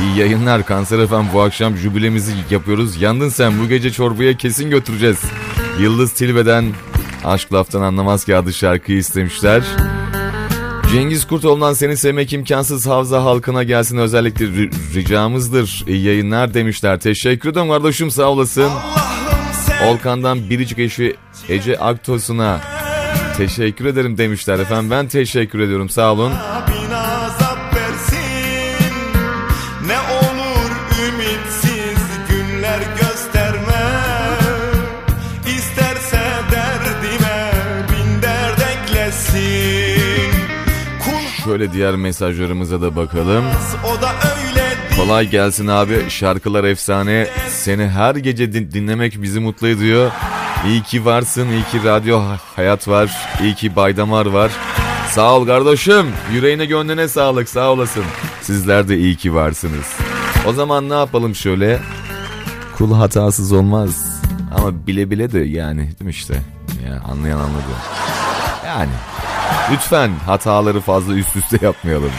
İyi 0.03 0.19
yayınlar 0.19 0.67
Kanser 0.67 0.99
efendim 0.99 1.29
bu 1.35 1.41
akşam 1.43 1.77
jübilemizi 1.77 2.33
yapıyoruz. 2.51 3.03
Yandın 3.03 3.29
sen 3.29 3.61
bu 3.61 3.69
gece 3.69 3.93
çorbaya 3.93 4.37
kesin 4.37 4.71
götüreceğiz. 4.71 5.19
Yıldız 5.81 6.13
Tilbe'den 6.13 6.65
Aşk 7.25 7.53
Laftan 7.53 7.83
Anlamaz 7.83 8.25
ki 8.25 8.37
adı 8.37 8.53
şarkıyı 8.53 8.99
istemişler. 8.99 9.63
Cengiz 10.93 11.27
Kurtoğlu'ndan 11.27 11.73
seni 11.73 11.97
sevmek 11.97 12.33
imkansız 12.33 12.87
havza 12.87 13.25
halkına 13.25 13.63
gelsin 13.63 13.97
özellikle 13.99 14.45
ri- 14.45 14.95
ricamızdır. 14.95 15.85
İyi 15.87 16.05
yayınlar 16.05 16.55
demişler. 16.55 17.01
Teşekkür 17.01 17.51
ederim 17.51 17.69
kardeşim 17.69 18.11
sağ 18.11 18.25
olasın. 18.25 18.71
Olkan'dan 19.87 20.51
biricik 20.51 20.79
eşi 20.79 21.17
Ece 21.49 21.79
Aktos'una 21.79 22.61
teşekkür 23.37 23.85
ederim 23.85 24.19
demişler 24.19 24.59
efendim. 24.59 24.91
Ben 24.91 25.09
teşekkür 25.09 25.61
ediyorum 25.61 25.89
sağ 25.89 26.13
olun. 26.13 26.33
Şöyle 41.45 41.73
diğer 41.73 41.95
mesajlarımıza 41.97 42.81
da 42.83 42.97
bakalım. 42.97 43.45
Kolay 44.97 45.29
gelsin 45.31 45.67
abi. 45.67 46.11
Şarkılar 46.11 46.65
efsane. 46.65 47.27
Seni 47.49 47.89
her 47.89 48.15
gece 48.15 48.53
din- 48.53 48.71
dinlemek 48.73 49.23
bizi 49.23 49.41
mutlu 49.41 49.69
ediyor. 49.69 50.11
İyi 50.69 50.83
ki 50.83 51.05
varsın. 51.05 51.49
iyi 51.49 51.65
ki 51.65 51.85
Radyo 51.85 52.21
Ha- 52.21 52.39
Hayat 52.57 52.89
var. 52.89 53.17
İyi 53.43 53.55
ki 53.55 53.77
Baydamar 53.77 54.27
var. 54.27 54.51
Sağ 55.11 55.35
ol 55.35 55.47
kardeşim. 55.47 56.07
Yüreğine 56.33 56.65
gönlüne 56.67 57.09
sağlık. 57.09 57.49
Sağ 57.49 57.71
olasın. 57.73 58.05
Sizler 58.43 58.89
de 58.89 58.99
iyi 58.99 59.17
ki 59.17 59.35
varsınız. 59.35 59.97
O 60.47 60.53
zaman 60.53 60.89
ne 60.89 60.95
yapalım 60.95 61.35
şöyle? 61.35 61.81
Kul 62.79 62.95
hatasız 62.95 63.53
olmaz. 63.53 64.21
Ama 64.59 64.87
bile 64.87 65.11
bile 65.11 65.33
de 65.33 65.39
yani 65.39 65.79
değil 65.81 65.95
mi 66.05 66.11
işte? 66.11 66.35
Ya 66.89 67.03
anlayan 67.11 67.39
anladı. 67.39 67.63
Yani 68.67 68.91
lütfen 69.73 70.11
hataları 70.27 70.81
fazla 70.81 71.15
üst 71.15 71.37
üste 71.37 71.59
yapmayalım. 71.67 72.11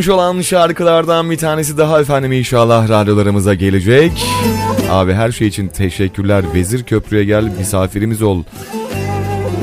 İstenmiş 0.00 0.14
olan 0.18 0.40
şarkılardan 0.40 1.30
bir 1.30 1.36
tanesi 1.36 1.78
daha 1.78 2.00
efendim 2.00 2.32
inşallah 2.32 2.88
radyolarımıza 2.88 3.54
gelecek. 3.54 4.12
Abi 4.90 5.12
her 5.12 5.32
şey 5.32 5.48
için 5.48 5.68
teşekkürler. 5.68 6.44
Vezir 6.54 6.82
Köprü'ye 6.82 7.24
gel 7.24 7.44
misafirimiz 7.58 8.22
ol. 8.22 8.42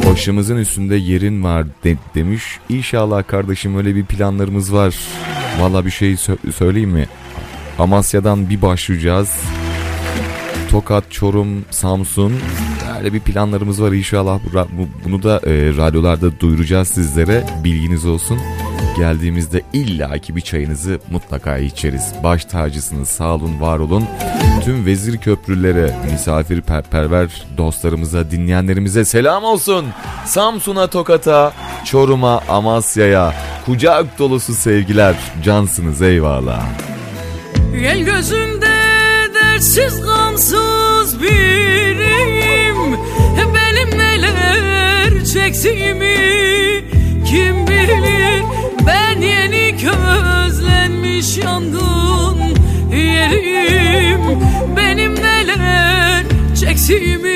Başımızın 0.10 0.58
üstünde 0.58 0.96
yerin 0.96 1.44
var 1.44 1.66
de- 1.84 1.98
demiş. 2.16 2.44
İnşallah 2.70 3.28
kardeşim 3.28 3.78
öyle 3.78 3.96
bir 3.96 4.06
planlarımız 4.06 4.74
var. 4.74 4.96
Valla 5.60 5.86
bir 5.86 5.92
şey 5.92 6.12
sö- 6.14 6.52
söyleyeyim 6.52 6.90
mi? 6.90 7.08
Amasya'dan 7.80 8.50
bir 8.50 8.62
başlayacağız. 8.62 9.30
Tokat, 10.72 11.12
Çorum, 11.12 11.66
Samsun 11.72 12.34
öyle 13.00 13.14
bir 13.14 13.20
planlarımız 13.20 13.82
var 13.82 13.92
inşallah. 13.92 14.40
Bunu 15.06 15.24
da 15.24 15.38
e, 15.38 15.52
radyolarda 15.78 16.40
duyuracağız 16.40 16.88
sizlere. 16.88 17.44
Bilginiz 17.64 18.06
olsun. 18.06 18.40
Geldiğimizde 18.98 19.62
illaki 19.74 20.36
bir 20.36 20.42
çayınızı 20.42 21.00
mutlaka 21.12 21.58
içeriz. 21.58 22.14
Baş 22.24 22.46
tacısınız. 22.46 23.10
Sağ 23.10 23.34
olun, 23.36 23.62
var 23.62 23.80
olun. 23.80 24.06
Tüm 24.66 24.86
vezir 24.86 25.18
köprülere, 25.18 25.96
misafirperver 26.12 27.46
dostlarımıza, 27.58 28.32
dinleyenlerimize 28.32 29.06
selam 29.06 29.44
olsun. 29.44 29.86
Samsun'a, 30.26 30.88
Tokat'a, 30.88 31.54
Çorum'a, 31.86 32.42
Amasya'ya 32.50 33.34
kucak 33.66 34.20
dolusu 34.20 34.54
sevgiler. 34.54 35.16
Cansınız 35.44 36.02
eyvallah. 36.02 36.66
El 37.76 38.00
gözünde 38.00 38.78
dertsiz 39.34 40.02
gamsız 40.02 41.22
biriyim 41.22 42.98
Benim 43.38 44.00
neler 44.00 45.26
çektiğimi 45.26 46.18
kim 47.26 47.68
bilir 47.68 48.57
çektiğimi 56.88 57.27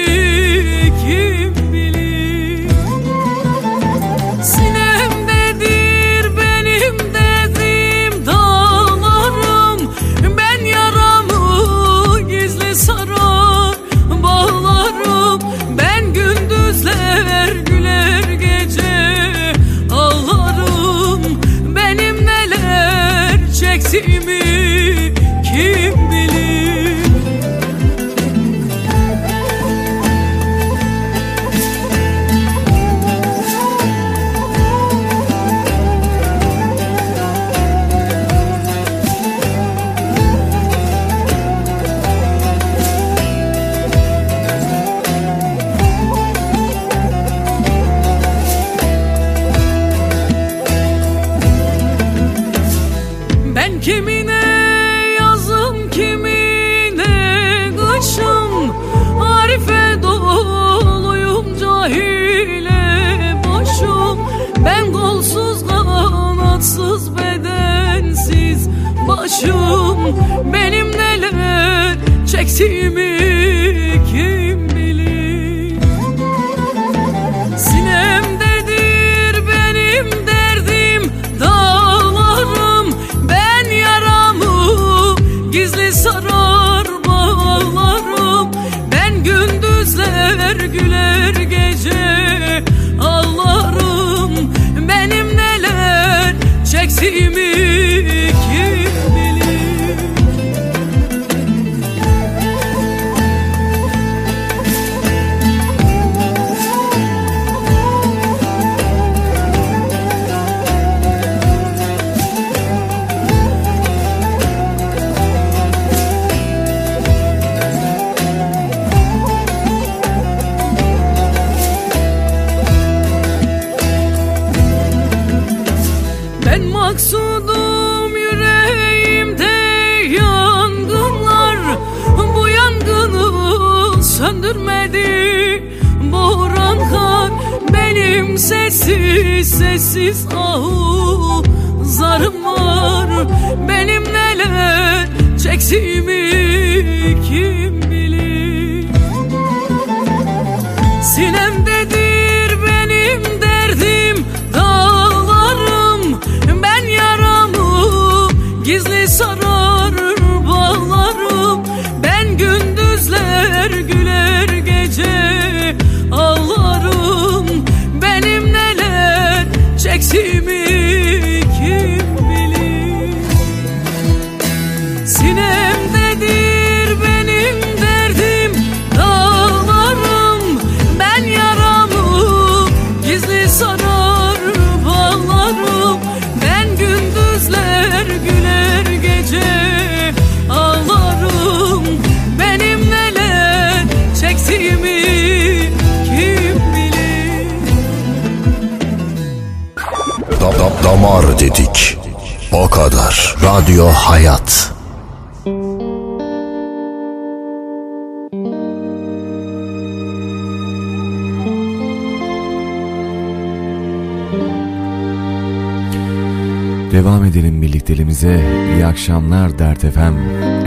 akşamlar 219.02 219.60
Dert 219.60 219.84
Efem. 219.84 220.18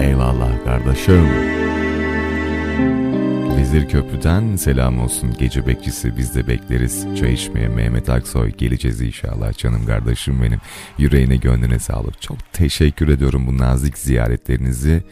Eyvallah 0.00 0.64
kardeşim. 0.64 1.26
Vezir 3.56 3.88
Köprü'den 3.88 4.56
selam 4.56 4.98
olsun. 4.98 5.34
Gece 5.38 5.66
bekçisi 5.66 6.16
biz 6.16 6.34
de 6.34 6.46
bekleriz. 6.46 7.06
Çay 7.20 7.32
içmeye 7.32 7.68
Mehmet 7.68 8.08
Aksoy 8.08 8.50
geleceğiz 8.50 9.00
inşallah 9.00 9.52
canım 9.58 9.86
kardeşim 9.86 10.42
benim. 10.42 10.60
Yüreğine 10.98 11.36
gönlüne 11.36 11.78
sağlık. 11.78 12.22
Çok 12.22 12.52
teşekkür 12.52 13.08
ediyorum 13.08 13.46
bu 13.46 13.58
nazik 13.58 13.98
ziyaretlerinizi 13.98 15.02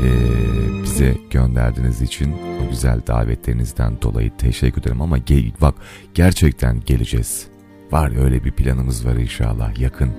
eee, 0.00 0.82
bize 0.82 1.14
gönderdiğiniz 1.30 2.02
için. 2.02 2.32
O 2.32 2.70
güzel 2.70 3.00
davetlerinizden 3.06 4.02
dolayı 4.02 4.36
teşekkür 4.36 4.80
ederim. 4.80 5.02
Ama 5.02 5.18
gel, 5.18 5.52
bak 5.60 5.74
gerçekten 6.14 6.80
geleceğiz. 6.86 7.46
Var 7.92 8.24
öyle 8.24 8.44
bir 8.44 8.52
planımız 8.52 9.06
var 9.06 9.14
inşallah 9.14 9.78
yakın. 9.78 10.10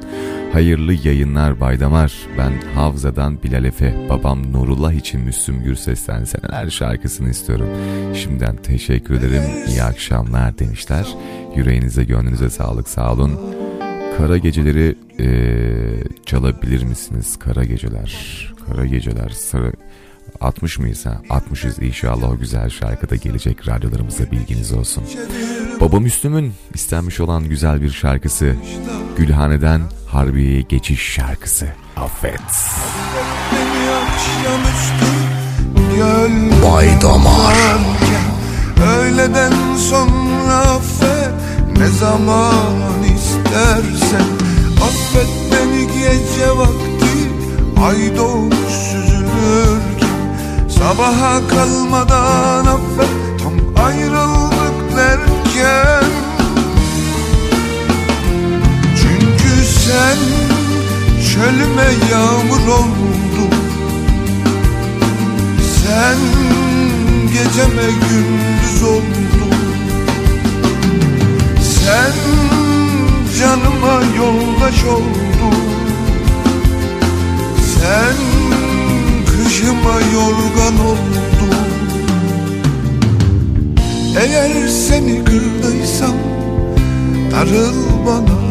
Hayırlı 0.55 0.93
yayınlar 0.93 1.59
Baydamar. 1.59 2.13
Ben 2.37 2.53
Havza'dan 2.75 3.43
Bilal 3.43 3.65
Efe. 3.65 4.09
Babam 4.09 4.53
Nurullah 4.53 4.93
için 4.93 5.21
Müslüm 5.21 5.63
Gürses'ten 5.63 6.23
seneler 6.23 6.69
şarkısını 6.69 7.29
istiyorum. 7.29 7.67
Şimdiden 8.13 8.55
teşekkür 8.55 9.15
ederim. 9.15 9.43
İyi 9.67 9.83
akşamlar 9.83 10.59
demişler. 10.59 11.07
Yüreğinize 11.55 12.03
gönlünüze 12.03 12.49
sağlık 12.49 12.89
sağ 12.89 13.13
olun. 13.13 13.39
Kara 14.17 14.37
geceleri 14.37 14.95
eee, 15.19 16.03
çalabilir 16.25 16.83
misiniz? 16.83 17.39
Kara 17.39 17.63
geceler. 17.63 18.15
Kara 18.67 18.85
geceler. 18.85 19.29
Sarı... 19.29 19.73
60 20.41 20.79
mıyız 20.79 21.05
ha? 21.05 21.21
60'ız 21.29 21.85
inşallah 21.85 22.31
o 22.31 22.37
güzel 22.37 22.69
şarkı 22.69 23.09
da 23.09 23.15
gelecek 23.15 23.67
radyolarımıza 23.67 24.31
bilginiz 24.31 24.73
olsun. 24.73 25.03
Baba 25.81 25.99
Müslüm'ün 25.99 26.53
istenmiş 26.73 27.19
olan 27.19 27.49
güzel 27.49 27.81
bir 27.81 27.89
şarkısı 27.89 28.55
Gülhane'den 29.17 29.81
Harbiye'ye 30.15 30.61
geçiş 30.61 31.01
şarkısı. 31.01 31.67
Affet. 31.97 32.39
Bay 36.63 37.01
Damar. 37.01 37.55
Öğleden 38.97 39.53
sonra 39.89 40.57
affet 40.57 41.31
ne 41.77 41.87
zaman 41.87 43.03
istersen 43.15 44.27
Affet 44.81 45.27
beni 45.51 45.87
gece 45.87 46.49
vakti 46.57 47.29
ay 47.85 48.17
doğmuş 48.17 48.73
süzülürken 48.91 50.19
Sabaha 50.69 51.47
kalmadan 51.47 52.65
affet 52.65 53.43
tam 53.43 53.85
ayrıldık 53.85 54.97
derken 54.97 56.04
sen 59.85 60.17
çölüme 61.29 61.89
yağmur 62.11 62.67
oldun. 62.67 63.55
Sen 65.83 66.17
geceme 67.33 67.87
gündüz 68.09 68.83
oldun. 68.83 69.55
Sen 71.61 72.13
canıma 73.39 74.01
yoldaş 74.17 74.83
oldun. 74.83 75.59
Sen 77.75 78.15
kışıma 79.25 79.99
yorgan 80.13 80.85
oldun. 80.85 81.55
Eğer 84.19 84.67
seni 84.67 85.25
kırdıysam 85.25 86.15
darıl 87.31 87.75
bana 88.05 88.44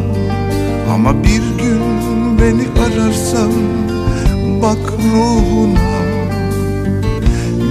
Ama 0.95 1.25
bir 1.25 1.43
gün 1.63 2.39
beni 2.39 2.67
ararsan 2.85 3.53
bak 4.63 4.93
ruhuna. 5.13 5.95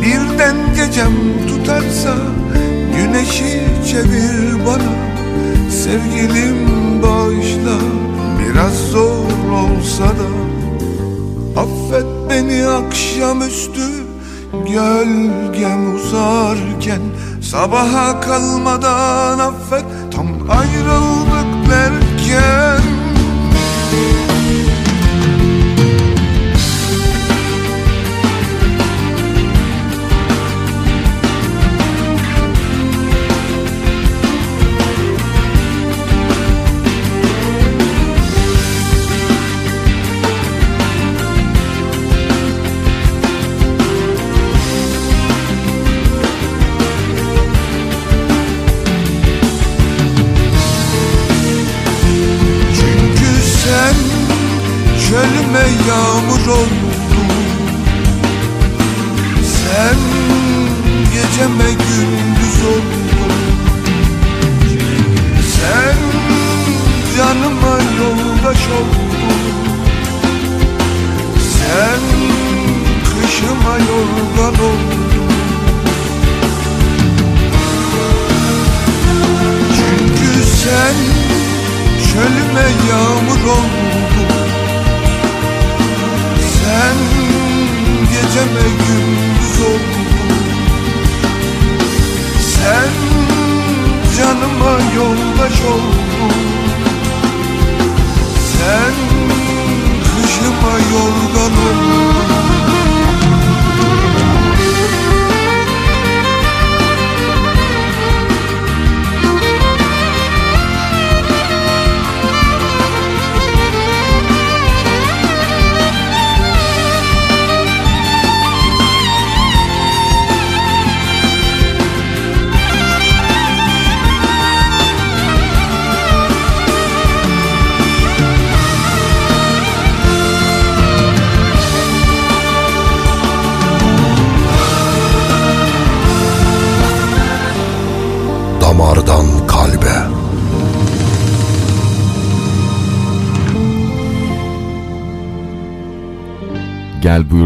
Birden 0.01 0.55
gecem 0.75 1.13
tutarsa 1.47 2.13
güneşi 2.97 3.61
çevir 3.91 4.65
bana. 4.65 4.93
Sevgilim 5.71 6.57
bağışla 7.03 7.77
biraz 8.39 8.91
zor 8.91 9.49
olsa 9.51 10.03
da. 10.03 10.29
Affet 11.61 12.05
beni 12.29 12.67
akşamüstü 12.67 13.89
gölgem 14.51 15.95
uzarken. 15.95 17.01
Sabaha 17.41 18.21
kalmadan 18.21 19.39
affet 19.39 19.85
tam 20.11 20.27
ayrıldık 20.49 21.69
derken 21.69 22.92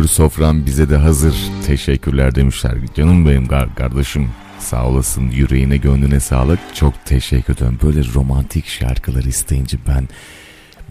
Sofram 0.08 0.66
bize 0.66 0.90
de 0.90 0.96
hazır. 0.98 1.36
Teşekkürler 1.66 2.36
demişler. 2.36 2.74
Canım 2.96 3.26
benim 3.26 3.48
kar- 3.48 3.76
kardeşim. 3.76 4.30
Sağ 4.60 4.86
olasın 4.88 5.30
yüreğine 5.32 5.78
gönlüne 5.78 6.20
sağlık. 6.20 6.60
Çok 6.76 7.06
teşekkür 7.06 7.54
ederim. 7.54 7.80
Böyle 7.84 8.02
romantik 8.14 8.66
şarkılar 8.68 9.24
isteyince 9.24 9.78
ben 9.88 10.10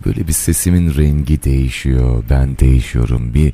böyle 0.06 0.28
bir 0.28 0.32
sesimin 0.32 0.94
rengi 0.94 1.42
değişiyor. 1.42 2.24
Ben 2.30 2.58
değişiyorum. 2.58 3.34
Bir 3.34 3.52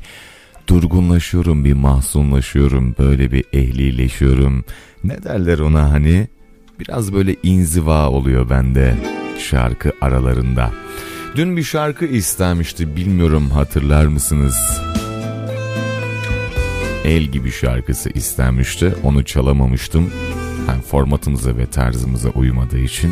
durgunlaşıyorum, 0.67 1.65
bir 1.65 1.73
mahzunlaşıyorum. 1.73 2.95
Böyle 2.99 3.31
bir 3.31 3.43
ehlileşiyorum. 3.53 4.65
Ne 5.03 5.23
derler 5.23 5.59
ona 5.59 5.91
hani? 5.91 6.27
Biraz 6.79 7.13
böyle 7.13 7.35
inziva 7.43 8.09
oluyor 8.09 8.49
bende 8.49 8.95
şarkı 9.49 9.91
aralarında. 10.01 10.71
Dün 11.35 11.57
bir 11.57 11.63
şarkı 11.63 12.05
istenmişti 12.05 12.95
bilmiyorum 12.95 13.49
hatırlar 13.49 14.05
mısınız? 14.05 14.72
El 17.03 17.23
gibi 17.23 17.51
şarkısı 17.51 18.09
istenmişti 18.09 18.93
onu 19.03 19.25
çalamamıştım. 19.25 20.11
Yani 20.67 20.81
formatımıza 20.81 21.57
ve 21.57 21.65
tarzımıza 21.65 22.29
uymadığı 22.29 22.79
için. 22.79 23.11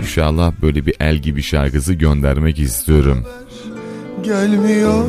İnşallah 0.00 0.52
böyle 0.62 0.86
bir 0.86 0.94
el 1.00 1.16
gibi 1.16 1.42
şarkısı 1.42 1.94
göndermek 1.94 2.58
istiyorum. 2.58 3.24
Gelmiyor 4.22 5.04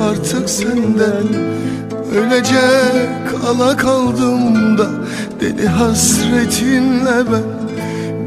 artık 0.00 0.50
senden 0.50 1.26
Öylece 2.16 2.60
kala 3.30 3.76
kaldım 3.76 4.78
da 4.78 4.86
Deli 5.40 5.68
hasretinle 5.68 7.32
ben 7.32 7.42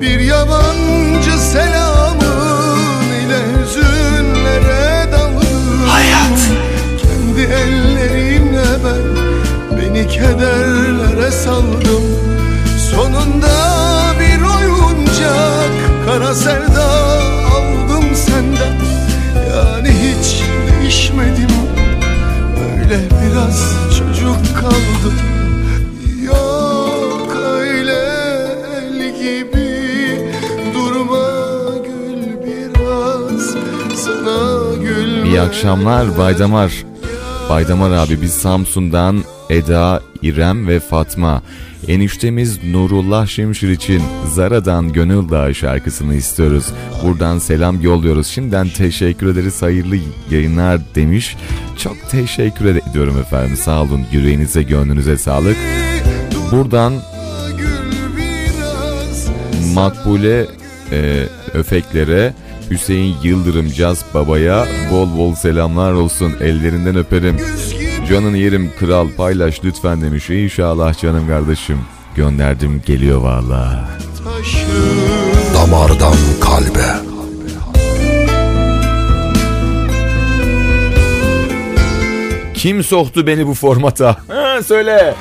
Bir 0.01 0.19
yabancı 0.19 1.39
selamın 1.39 3.07
ile 3.25 3.39
hüzünlere 3.53 5.11
daldım 5.11 5.87
Hayat 5.87 6.39
Kendi 7.01 7.41
ellerimle 7.53 8.36
ben 8.83 9.27
Beni 9.77 10.07
kederlere 10.07 11.31
saldım. 11.31 12.03
Sonunda 12.91 13.47
bir 14.19 14.41
oyuncak 14.41 15.71
Kara 16.05 16.35
sevda 16.35 16.87
aldım 17.55 18.15
senden. 18.15 18.75
Yani 19.55 19.89
hiç 19.89 20.41
değişmedim 20.71 21.49
Öyle 22.79 22.99
biraz 22.99 23.73
çocuk 23.97 24.55
kaldım. 24.61 25.13
İyi 35.25 35.41
akşamlar 35.41 36.17
Baydamar. 36.17 36.71
Baydamar 37.49 37.91
abi 37.91 38.21
biz 38.21 38.33
Samsun'dan 38.33 39.23
Eda, 39.49 40.01
İrem 40.21 40.67
ve 40.67 40.79
Fatma. 40.79 41.41
Eniştemiz 41.87 42.63
Nurullah 42.63 43.27
Şimşir 43.27 43.69
için 43.69 44.03
Zara'dan 44.33 44.93
Gönül 44.93 45.29
Dağı 45.29 45.55
şarkısını 45.55 46.15
istiyoruz. 46.15 46.65
Buradan 47.03 47.39
selam 47.39 47.81
yolluyoruz. 47.81 48.27
Şimdiden 48.27 48.69
teşekkür 48.69 49.27
ederiz. 49.27 49.61
Hayırlı 49.61 49.95
yayınlar 50.31 50.79
demiş. 50.95 51.35
Çok 51.77 52.09
teşekkür 52.11 52.65
ediyorum 52.65 53.17
efendim. 53.19 53.57
Sağ 53.57 53.81
olun. 53.81 54.05
Yüreğinize, 54.11 54.63
gönlünüze 54.63 55.17
sağlık. 55.17 55.57
Buradan 56.51 56.93
Makbule 59.73 60.45
e, 60.91 61.23
Öfeklere, 61.53 62.33
Hüseyin 62.71 63.15
Yıldırım 63.23 63.71
Caz 63.71 64.05
Baba'ya 64.13 64.67
bol 64.91 65.17
bol 65.17 65.35
selamlar 65.35 65.91
olsun. 65.93 66.33
Ellerinden 66.41 66.95
öperim. 66.95 67.37
Canın 68.09 68.35
yerim 68.35 68.71
kral 68.79 69.07
paylaş 69.17 69.63
lütfen 69.63 70.01
demiş. 70.01 70.29
İnşallah 70.29 71.01
canım 71.01 71.27
kardeşim. 71.27 71.79
Gönderdim 72.15 72.81
geliyor 72.85 73.21
valla. 73.21 73.89
Damardan 75.53 76.15
kalbe. 76.41 77.07
Kim 82.53 82.83
soktu 82.83 83.27
beni 83.27 83.47
bu 83.47 83.53
formata? 83.53 84.17
Ha, 84.27 84.63
söyle. 84.63 85.15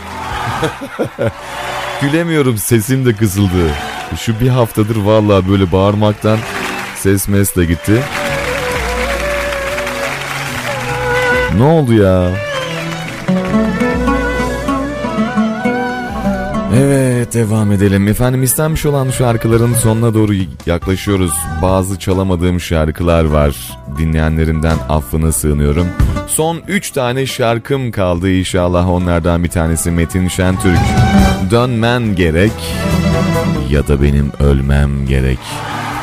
Gülemiyorum 2.01 2.59
sesim 2.59 3.07
de 3.07 3.13
kısıldı. 3.13 3.71
Şu 4.21 4.41
bir 4.41 4.49
haftadır 4.49 4.97
vallahi 4.97 5.49
böyle 5.49 5.73
bağırmaktan 5.73 6.39
ses 7.07 7.29
mes 7.29 7.57
de 7.57 7.65
gitti. 7.65 8.03
Ne 11.57 11.63
oldu 11.63 11.93
ya? 11.93 12.31
Evet 16.77 17.35
devam 17.35 17.73
edelim. 17.73 18.09
Efendim 18.09 18.43
istenmiş 18.43 18.87
olan 18.87 19.11
şarkıların 19.11 19.75
sonuna 19.75 20.15
doğru 20.15 20.33
yaklaşıyoruz. 20.67 21.33
Bazı 21.63 21.99
çalamadığım 21.99 22.61
şarkılar 22.61 23.25
var. 23.25 23.79
Dinleyenlerimden 23.99 24.77
affına 24.89 25.33
sığınıyorum. 25.33 25.87
Son 26.27 26.63
3 26.69 26.91
tane 26.91 27.27
şarkım 27.27 27.91
kaldı 27.91 28.31
inşallah 28.31 28.89
onlardan 28.89 29.45
bir 29.45 29.49
tanesi 29.49 29.91
Metin 29.91 30.29
Şentürk. 30.29 30.79
Dönmen 31.51 32.15
gerek 32.15 32.53
ya 33.71 33.89
da 33.89 34.03
benim 34.03 34.33
ölmem 34.41 35.07
gerek. 35.07 35.39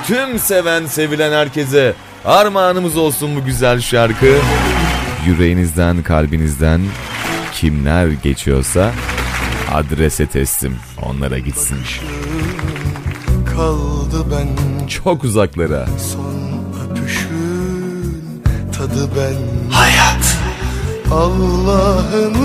Tüm 0.07 0.39
seven 0.39 0.85
sevilen 0.85 1.31
herkese 1.31 1.93
armağanımız 2.25 2.97
olsun 2.97 3.35
bu 3.35 3.45
güzel 3.45 3.81
şarkı. 3.81 4.35
Yüreğinizden 5.27 6.03
kalbinizden 6.03 6.81
kimler 7.53 8.07
geçiyorsa 8.07 8.91
adrese 9.73 10.25
teslim 10.27 10.75
onlara 11.01 11.39
gitsin. 11.39 11.77
kaldı 13.55 14.25
ben 14.31 14.47
Çok 14.87 15.23
uzaklara. 15.23 15.85
Son 16.13 16.43
öpüşün 16.85 18.43
tadı 18.77 19.09
ben 19.17 19.71
Hayat 19.71 20.37
Allah'ını 21.11 22.43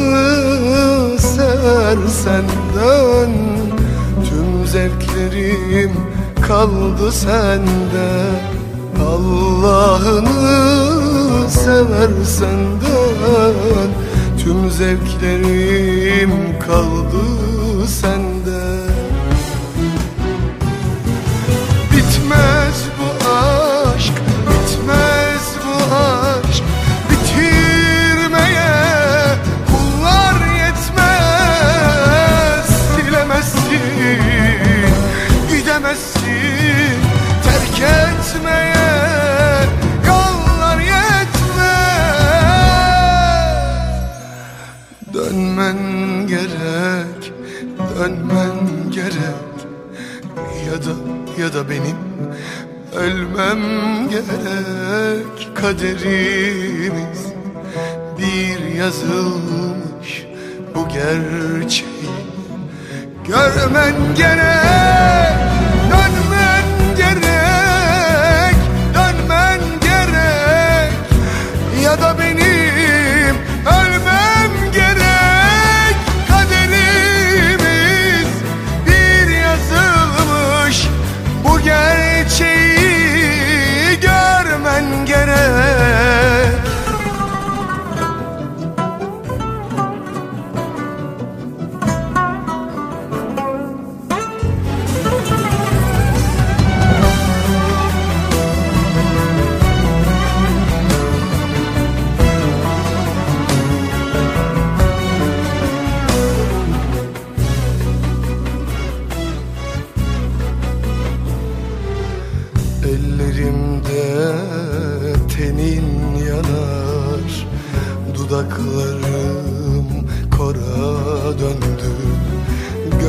seversen 1.20 2.44
dön 2.74 3.32
Tüm 4.28 4.66
zevklerim 4.66 5.92
kaldı 6.48 7.12
sende. 7.12 8.10
Allah'ını 9.06 10.30
seversen 11.50 12.58
dön 12.80 13.90
Tüm 14.38 14.70
zevklerim 14.70 16.32
kaldı 16.66 17.26
sende. 17.86 18.62
Bitmez 21.92 22.87
ya 51.38 51.54
da 51.54 51.70
benim. 51.70 51.96
Ölmem 52.96 53.60
gerek 54.10 55.56
Kaderimiz. 55.56 57.26
Bir 58.18 58.74
yazılmış 58.74 60.26
bu 60.74 60.88
gerçeği 60.88 61.88
Görmen 63.28 63.94
gerek, 64.16 65.38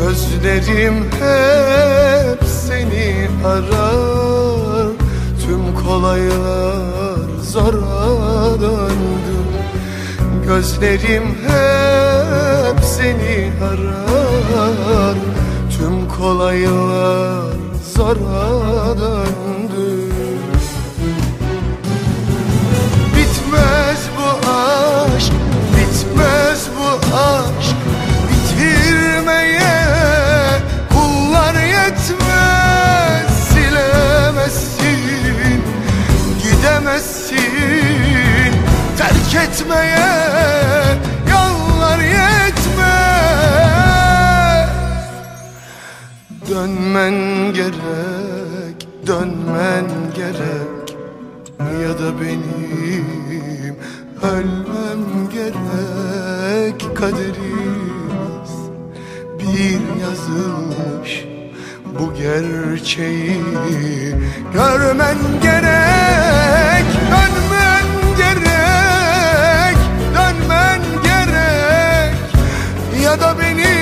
Gözlerim 0.09 1.05
hep 1.19 2.43
seni 2.43 3.27
arar. 3.45 4.91
Tüm 5.45 5.83
kolaylar 5.83 7.29
zora 7.43 8.61
döndü. 8.61 9.37
Gözlerim 10.47 11.23
hep 11.47 12.83
seni 12.83 13.51
arar. 13.63 15.15
Tüm 15.77 16.07
kolaylar 16.17 17.53
zora 17.95 18.97
döndü. 18.97 20.13
Bitmez 23.15 24.01
bu 24.17 24.49
aşk, 24.49 25.33
bitmez 25.75 26.67
bu 26.77 27.15
aşk 27.15 27.58
gidemezsin 36.79 38.53
Terk 38.97 39.35
etmeye 39.43 40.09
yollar 41.31 41.99
yetmez. 41.99 42.69
Dönmen 46.49 47.53
gerek, 47.53 48.87
dönmen 49.07 49.85
gerek. 50.15 50.97
Ya 51.59 51.99
da 51.99 52.21
benim 52.21 53.75
ölmem 54.23 55.29
gerek. 55.33 56.95
Kaderimiz 56.95 58.53
bir 59.39 60.01
yazılmış 60.01 61.28
bu 61.99 62.13
gerçeği 62.13 63.41
Görmen 64.53 65.17
gerek, 65.43 66.85
dönmen 67.11 67.85
gerek 68.17 69.77
Dönmen 70.15 70.81
gerek. 71.03 72.15
Ya 73.03 73.19
da 73.19 73.35
benim 73.39 73.78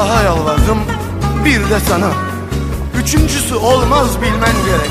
Allah'a 0.00 0.22
yalvardım 0.22 0.78
bir 1.44 1.70
de 1.70 1.80
sana. 1.88 2.08
Üçüncüsü 3.02 3.54
olmaz 3.54 4.22
bilmen 4.22 4.54
gerek. 4.66 4.90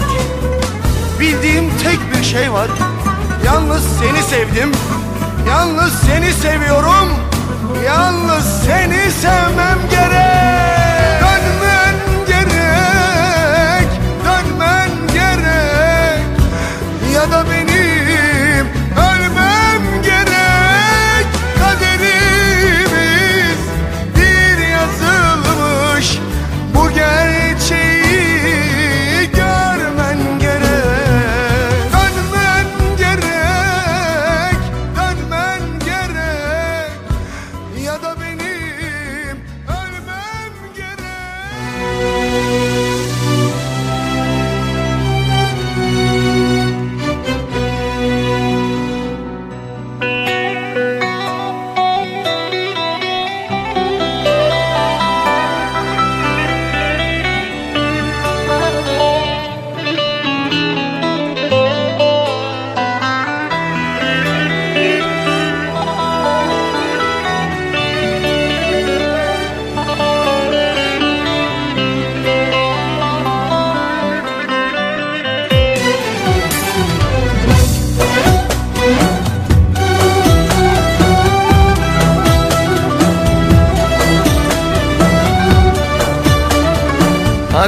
Bildiğim 1.20 1.72
tek 1.84 2.00
bir 2.14 2.24
şey 2.24 2.54
var. 2.54 2.68
Yalnız 3.46 3.84
seni 4.00 4.24
sevdim. 4.24 4.72
Yalnız 5.48 5.94
seni 5.94 6.34
seviyorum. 6.34 7.10
Yalnız 7.86 8.64
seni 8.66 9.12
sevmem 9.12 9.80
gerek 9.92 10.59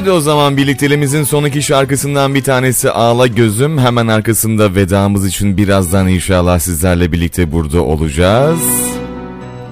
Hadi 0.02 0.12
o 0.12 0.20
zaman 0.20 0.58
birlikteliğimizin 0.58 1.24
son 1.24 1.44
iki 1.46 1.62
şarkısından 1.62 2.36
bir 2.36 2.44
tanesi 2.44 2.92
Ağla 2.92 3.28
Gözüm. 3.28 3.78
Hemen 3.78 4.08
arkasında 4.08 4.76
vedamız 4.76 5.28
için 5.28 5.58
birazdan 5.58 6.08
inşallah 6.08 6.60
sizlerle 6.60 7.12
birlikte 7.12 7.52
burada 7.52 7.82
olacağız. 7.82 8.60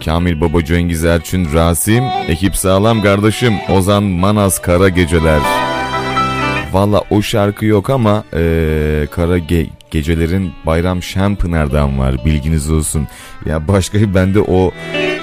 Kamil 0.06 0.41
Baba 0.41 0.66
Cengiz 0.66 1.06
Erçin 1.06 1.53
Rasim, 1.53 2.03
ekip 2.27 2.56
sağlam 2.56 3.01
kardeşim 3.01 3.53
Ozan 3.69 4.03
Manas 4.03 4.59
Kara 4.61 4.90
Geceler. 4.90 5.40
Valla 6.72 7.01
o 7.09 7.22
şarkı 7.22 7.66
yok 7.66 7.90
ama 7.90 8.24
ee, 8.33 9.08
Kara 9.11 9.38
Ge- 9.38 9.69
Gecelerin 9.91 10.51
Bayram 10.66 11.03
Şenpınar'dan 11.03 11.99
var 11.99 12.16
bilginiz 12.25 12.72
olsun. 12.72 13.08
Ya 13.45 13.67
başka 13.67 14.16
bende 14.16 14.40
o 14.41 14.72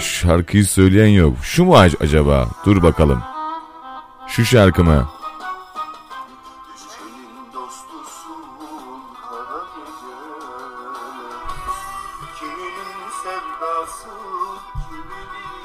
şarkıyı 0.01 0.65
söyleyen 0.65 1.09
yok. 1.09 1.37
Şu 1.43 1.65
mu 1.65 1.77
acaba? 2.01 2.49
Dur 2.65 2.83
bakalım. 2.83 3.36
Şu 4.37 4.45
şarkı? 4.45 4.85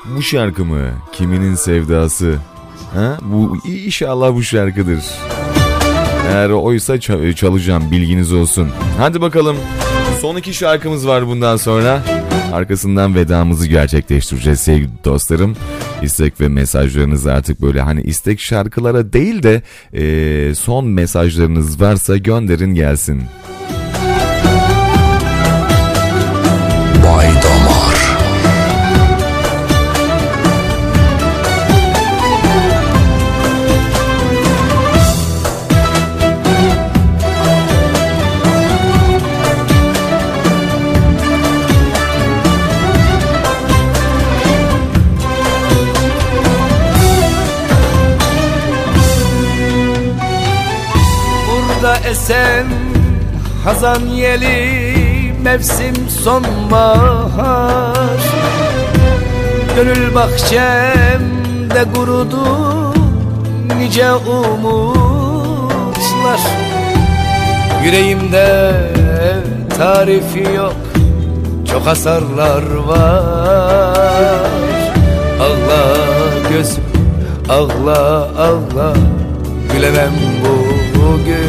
Bu 0.06 0.22
şarkı 0.22 0.66
mı? 0.66 0.92
Kiminin 1.12 1.56
sevdası? 1.56 2.40
Ha? 2.94 3.18
Bu 3.22 3.58
inşallah 3.66 4.36
bu 4.36 4.44
şarkıdır. 4.44 5.04
Eğer 6.28 6.50
oysa 6.50 7.00
çalacağım 7.36 7.92
bilginiz 7.92 8.34
olsun. 8.34 8.70
Hadi 8.98 9.22
bakalım. 9.22 9.58
Son 10.22 10.36
iki 10.36 10.54
şarkımız 10.54 11.08
var 11.08 11.28
bundan 11.28 11.58
sonra. 11.58 12.04
Arkasından 12.52 13.16
vedamızı 13.16 13.68
gerçekleştireceğiz 13.68 14.60
sevgili 14.60 14.90
dostlarım. 15.06 15.56
İstek 16.02 16.42
ve 16.42 16.48
mesajlarınız 16.48 17.28
artık 17.28 17.62
böyle 17.62 17.82
hani 17.82 18.02
istek 18.02 18.40
şarkılara 18.40 19.14
değil 19.14 19.44
de 19.44 19.62
e, 19.94 20.56
son 20.56 20.88
mesajlarınız 20.88 21.82
varsa 21.82 22.18
gönderin 22.18 22.76
gelsin. 22.76 23.24
Bay 27.06 27.28
esen 52.12 52.68
hazan 53.64 54.02
yeli 54.06 55.34
mevsim 55.44 55.96
sonbahar. 56.24 57.96
Gönül 59.76 60.16
bahçemde 60.16 61.84
kurudu 61.96 62.46
nice 63.78 64.14
umutlar. 64.14 65.22
Yüreğimde 67.86 68.74
tarifi 69.78 70.54
yok 70.56 70.76
çok 71.72 71.86
hasarlar 71.86 72.64
var. 72.88 74.52
Allah 75.42 75.98
gözüm 76.50 76.84
ağla 77.50 78.28
ağla 78.38 78.94
gülemem 79.74 80.14
bugün 80.96 81.41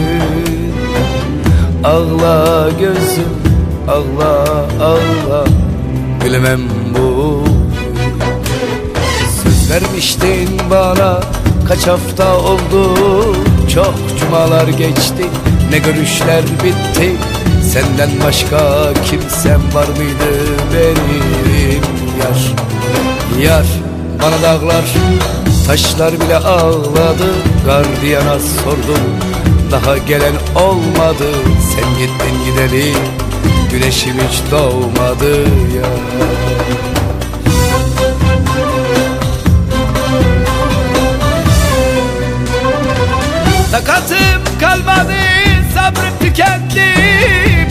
Ağla 1.85 2.69
gözüm 2.81 3.33
ağla 3.89 4.45
ağla. 4.81 5.45
Gülemem 6.25 6.61
bu. 6.95 7.45
Söz 9.43 9.71
vermiştin 9.71 10.49
bana 10.71 11.21
kaç 11.69 11.87
hafta 11.87 12.37
oldu? 12.37 12.95
Çok 13.75 13.95
cumalar 14.21 14.69
geçti 14.69 15.27
ne 15.71 15.79
görüşler 15.79 16.43
bitti? 16.65 17.17
Senden 17.63 18.11
başka 18.25 18.59
kimsem 19.05 19.61
var 19.75 19.89
mıydı 19.89 20.31
benim? 20.75 21.83
Yar 22.21 22.55
Yar 23.43 23.67
bana 24.23 24.43
dağlar 24.43 24.85
taşlar 25.67 26.21
bile 26.21 26.37
ağladı. 26.37 27.27
Gardiyana 27.67 28.39
sordum 28.39 29.32
daha 29.73 29.99
gelen 29.99 30.35
olmadı. 30.55 31.33
Sen 31.75 31.99
gittin 31.99 32.45
gideli 32.45 32.95
güneşim 33.71 34.15
hiç 34.15 34.51
doğmadı 34.51 35.41
ya. 35.77 35.89
Takatım 43.73 44.19
kalmadı 44.61 45.13
sabrım 45.75 46.19
tükendi. 46.21 46.95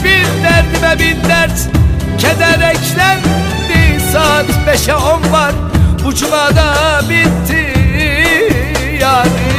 Bir 0.04 0.44
derdime 0.44 1.00
bin 1.00 1.30
dert 1.30 1.70
keder 2.18 2.70
eklendi. 2.70 4.12
Saat 4.12 4.46
beşe 4.68 4.96
on 4.96 5.32
var 5.32 5.52
bu 6.06 6.16
cumada 6.16 7.02
bitti 7.10 7.72
dağlar 9.12 9.51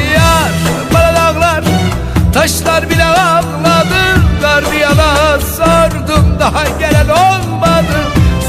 taşlar 2.32 2.90
bile 2.90 3.04
ağladı 3.04 4.22
Gardiyana 4.40 5.40
sordum 5.40 6.36
daha 6.40 6.64
gelen 6.78 7.08
olmadı. 7.08 7.98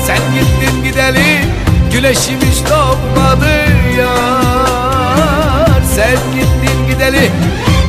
Sen 0.07 0.17
gittin 0.33 0.83
gideli 0.83 1.45
güneşim 1.93 2.39
hiç 2.41 2.69
doğmadı 2.69 3.49
yar 3.97 5.81
Sen 5.95 6.17
gittin 6.33 6.87
gideli 6.89 7.31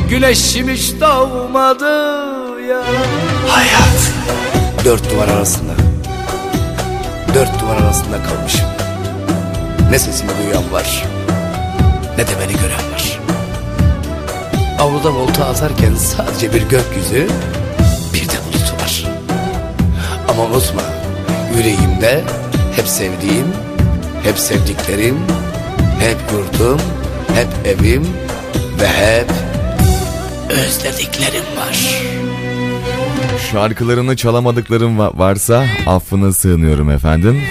güneşim 0.09 0.69
hiç 0.69 0.93
doğmadı 1.01 1.91
ya. 2.69 2.81
Hayat. 3.47 4.11
Dört 4.85 5.11
duvar 5.11 5.27
arasında. 5.27 5.71
Dört 7.33 7.61
duvar 7.61 7.77
arasında 7.77 8.17
kalmışım. 8.23 8.65
Ne 9.91 9.99
sesimi 9.99 10.31
duyan 10.43 10.71
var 10.71 11.03
Ne 12.17 12.27
de 12.27 12.31
beni 12.41 12.53
gören 12.53 12.91
var 12.93 13.19
Avluda 14.79 15.13
volta 15.13 15.45
atarken 15.45 15.95
sadece 15.95 16.53
bir 16.53 16.61
gökyüzü 16.61 17.27
Bir 18.13 18.29
de 18.29 18.33
bulut 18.47 18.81
var 18.81 19.05
Ama 20.29 20.43
unutma 20.43 20.81
Yüreğimde 21.57 22.23
hep 22.75 22.87
sevdiğim 22.87 23.47
Hep 24.23 24.39
sevdiklerim 24.39 25.17
Hep 25.99 26.17
yurdum 26.31 26.79
Hep 27.35 27.47
evim 27.67 28.07
Ve 28.81 28.87
hep 28.87 29.29
Özlediklerim 30.49 31.43
var 31.57 32.01
Şarkılarını 33.51 34.15
çalamadıklarım 34.15 34.99
va- 34.99 35.17
varsa 35.19 35.65
affına 35.87 36.33
sığınıyorum 36.33 36.89
efendim. 36.89 37.41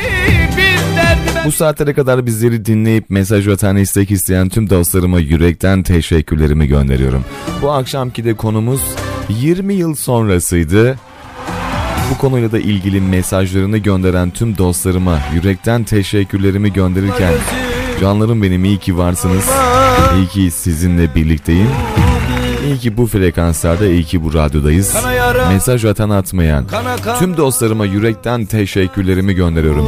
Bu 1.44 1.52
saatlere 1.52 1.94
kadar 1.94 2.26
bizleri 2.26 2.64
dinleyip 2.64 3.10
mesaj 3.10 3.48
atan 3.48 3.76
istek 3.76 4.10
isteyen 4.10 4.48
tüm 4.48 4.70
dostlarıma 4.70 5.20
yürekten 5.20 5.82
teşekkürlerimi 5.82 6.66
gönderiyorum. 6.66 7.24
Bu 7.62 7.70
akşamki 7.70 8.24
de 8.24 8.34
konumuz 8.34 8.80
20 9.28 9.74
yıl 9.74 9.94
sonrasıydı. 9.94 10.98
Bu 12.10 12.18
konuyla 12.18 12.52
da 12.52 12.58
ilgili 12.58 13.00
mesajlarını 13.00 13.78
gönderen 13.78 14.30
tüm 14.30 14.58
dostlarıma 14.58 15.18
yürekten 15.34 15.84
teşekkürlerimi 15.84 16.72
gönderirken 16.72 17.34
canlarım 18.00 18.42
benim 18.42 18.64
iyi 18.64 18.78
ki 18.78 18.98
varsınız. 18.98 19.50
İyi 20.16 20.28
ki 20.28 20.50
sizinle 20.50 21.14
birlikteyim. 21.14 21.68
İyi 22.66 22.78
ki 22.78 22.96
bu 22.96 23.06
frekanslarda, 23.06 23.86
iyi 23.86 24.04
ki 24.04 24.24
bu 24.24 24.34
radyodayız. 24.34 24.94
Mesaj 25.48 25.84
atan 25.84 26.10
atmayan 26.10 26.66
tüm 27.18 27.36
dostlarıma 27.36 27.86
yürekten 27.86 28.44
teşekkürlerimi 28.44 29.34
gönderiyorum. 29.34 29.86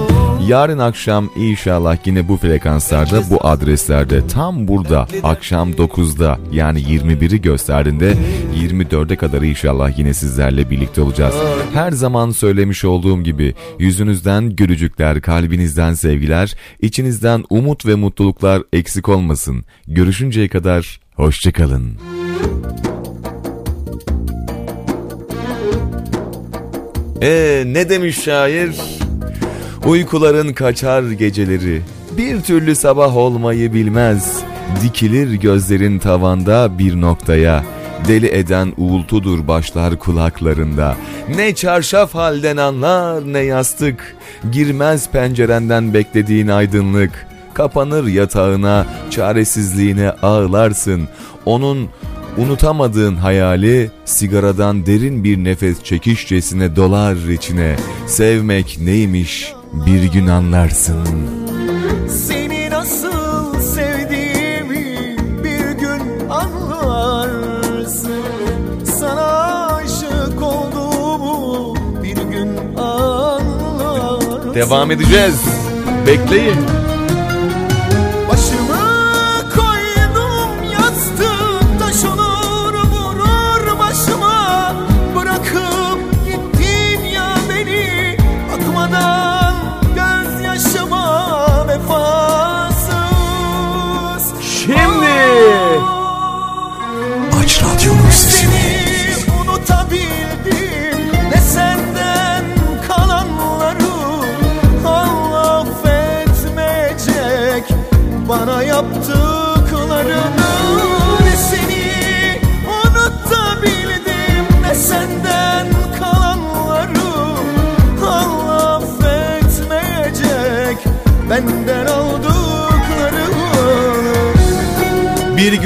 Yarın 0.49 0.79
akşam 0.79 1.31
inşallah 1.37 1.97
yine 2.07 2.29
bu 2.29 2.37
frekanslarda, 2.37 3.23
bu 3.31 3.47
adreslerde 3.47 4.27
tam 4.27 4.69
burada 4.69 5.09
akşam 5.23 5.71
9'da 5.71 6.39
yani 6.53 6.81
21'i 6.81 7.41
gösterdiğinde 7.43 8.15
24'e 8.61 9.17
kadar 9.17 9.43
inşallah 9.43 9.99
yine 9.99 10.15
sizlerle 10.15 10.71
birlikte 10.71 11.01
olacağız. 11.01 11.35
Her 11.75 11.93
zaman 11.93 12.31
söylemiş 12.31 12.85
olduğum 12.85 13.23
gibi 13.23 13.55
yüzünüzden 13.79 14.51
gülücükler, 14.51 15.21
kalbinizden 15.21 15.95
sevgiler, 15.95 16.55
içinizden 16.81 17.45
umut 17.51 17.87
ve 17.87 17.95
mutluluklar 17.95 18.63
eksik 18.73 19.09
olmasın. 19.09 19.65
Görüşünceye 19.87 20.49
kadar 20.49 21.01
hoşçakalın. 21.15 22.16
Ee 27.23 27.63
ne 27.67 27.89
demiş 27.89 28.23
şair? 28.23 28.77
Uykuların 29.87 30.53
kaçar 30.53 31.03
geceleri, 31.03 31.83
bir 32.19 32.41
türlü 32.41 32.75
sabah 32.75 33.17
olmayı 33.17 33.75
bilmez. 33.75 34.41
Dikilir 34.83 35.35
gözlerin 35.35 35.99
tavanda 35.99 36.79
bir 36.79 37.01
noktaya. 37.01 37.65
Deli 38.09 38.27
eden 38.27 38.73
uğultudur 38.77 39.49
başlar 39.49 39.99
kulaklarında. 39.99 40.97
Ne 41.37 41.55
çarşaf 41.55 42.15
halden 42.15 42.57
anlar 42.57 43.33
ne 43.33 43.39
yastık. 43.39 44.17
Girmez 44.53 45.11
pencerenden 45.11 45.95
beklediğin 45.95 46.49
aydınlık. 46.49 47.27
Kapanır 47.55 48.07
yatağına 48.07 48.87
çaresizliğine 49.11 50.11
ağlarsın. 50.11 51.09
Onun 51.47 51.89
unutamadığın 52.39 53.17
hayali 53.17 53.91
sigaradan 54.05 54.87
derin 54.87 55.25
bir 55.25 55.45
nefes 55.45 55.83
çekişçesine 55.83 56.77
dolar 56.77 57.29
içine 57.33 57.77
Sevmek 58.07 58.79
neymiş 58.81 59.53
bir 59.73 60.05
gün 60.05 60.27
anlarsın 60.27 61.07
Seni 62.09 62.71
nasıl 62.71 63.61
sevdiğimi 63.61 65.17
bir 65.45 65.71
gün 65.81 66.29
anlarsın 66.31 68.11
Sana 69.01 69.67
aşık 69.75 70.43
olduğumu 70.43 71.75
bir 72.03 72.17
gün 72.17 72.77
anlarsın 72.77 74.55
Devam 74.55 74.91
edeceğiz. 74.91 75.41
Bekleyin. 76.07 76.86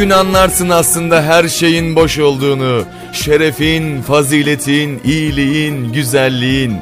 Gün 0.01 0.11
anlarsın 0.11 0.69
aslında 0.69 1.23
her 1.23 1.49
şeyin 1.49 1.97
boş 1.97 2.19
olduğunu. 2.19 2.85
Şerefin, 3.13 4.03
faziletin, 4.03 5.01
iyiliğin, 5.05 5.93
güzelliğin. 5.93 6.77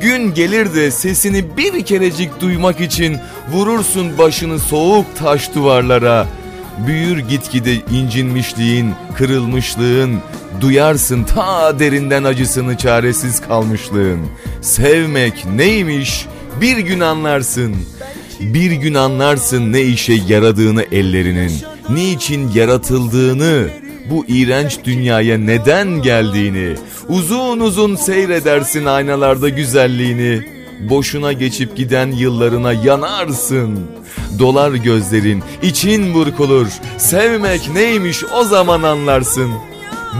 Gün 0.00 0.34
gelir 0.34 0.74
de 0.74 0.90
sesini 0.90 1.56
bir 1.56 1.84
kerecik 1.84 2.40
duymak 2.40 2.80
için 2.80 3.18
vurursun 3.52 4.18
başını 4.18 4.58
soğuk 4.58 5.06
taş 5.16 5.54
duvarlara. 5.54 6.26
Büyür 6.86 7.18
gitgide 7.18 7.74
incinmişliğin, 7.74 8.90
kırılmışlığın, 9.16 10.18
duyarsın 10.60 11.24
ta 11.24 11.78
derinden 11.78 12.24
acısını 12.24 12.76
çaresiz 12.76 13.40
kalmışlığın. 13.40 14.20
Sevmek 14.60 15.44
neymiş 15.44 16.26
bir 16.60 16.78
gün 16.78 17.00
anlarsın. 17.00 17.76
Bir 18.40 18.72
gün 18.72 18.94
anlarsın 18.94 19.72
ne 19.72 19.82
işe 19.82 20.12
yaradığını 20.28 20.82
ellerinin, 20.92 21.52
niçin 21.90 22.50
yaratıldığını, 22.54 23.68
bu 24.10 24.24
iğrenç 24.28 24.78
dünyaya 24.84 25.38
neden 25.38 26.02
geldiğini, 26.02 26.74
uzun 27.08 27.60
uzun 27.60 27.96
seyredersin 27.96 28.84
aynalarda 28.84 29.48
güzelliğini, 29.48 30.42
boşuna 30.80 31.32
geçip 31.32 31.76
giden 31.76 32.10
yıllarına 32.10 32.72
yanarsın. 32.72 33.80
Dolar 34.38 34.72
gözlerin, 34.72 35.42
için 35.62 36.14
burkulur, 36.14 36.66
sevmek 36.98 37.70
neymiş 37.74 38.24
o 38.40 38.44
zaman 38.44 38.82
anlarsın. 38.82 39.50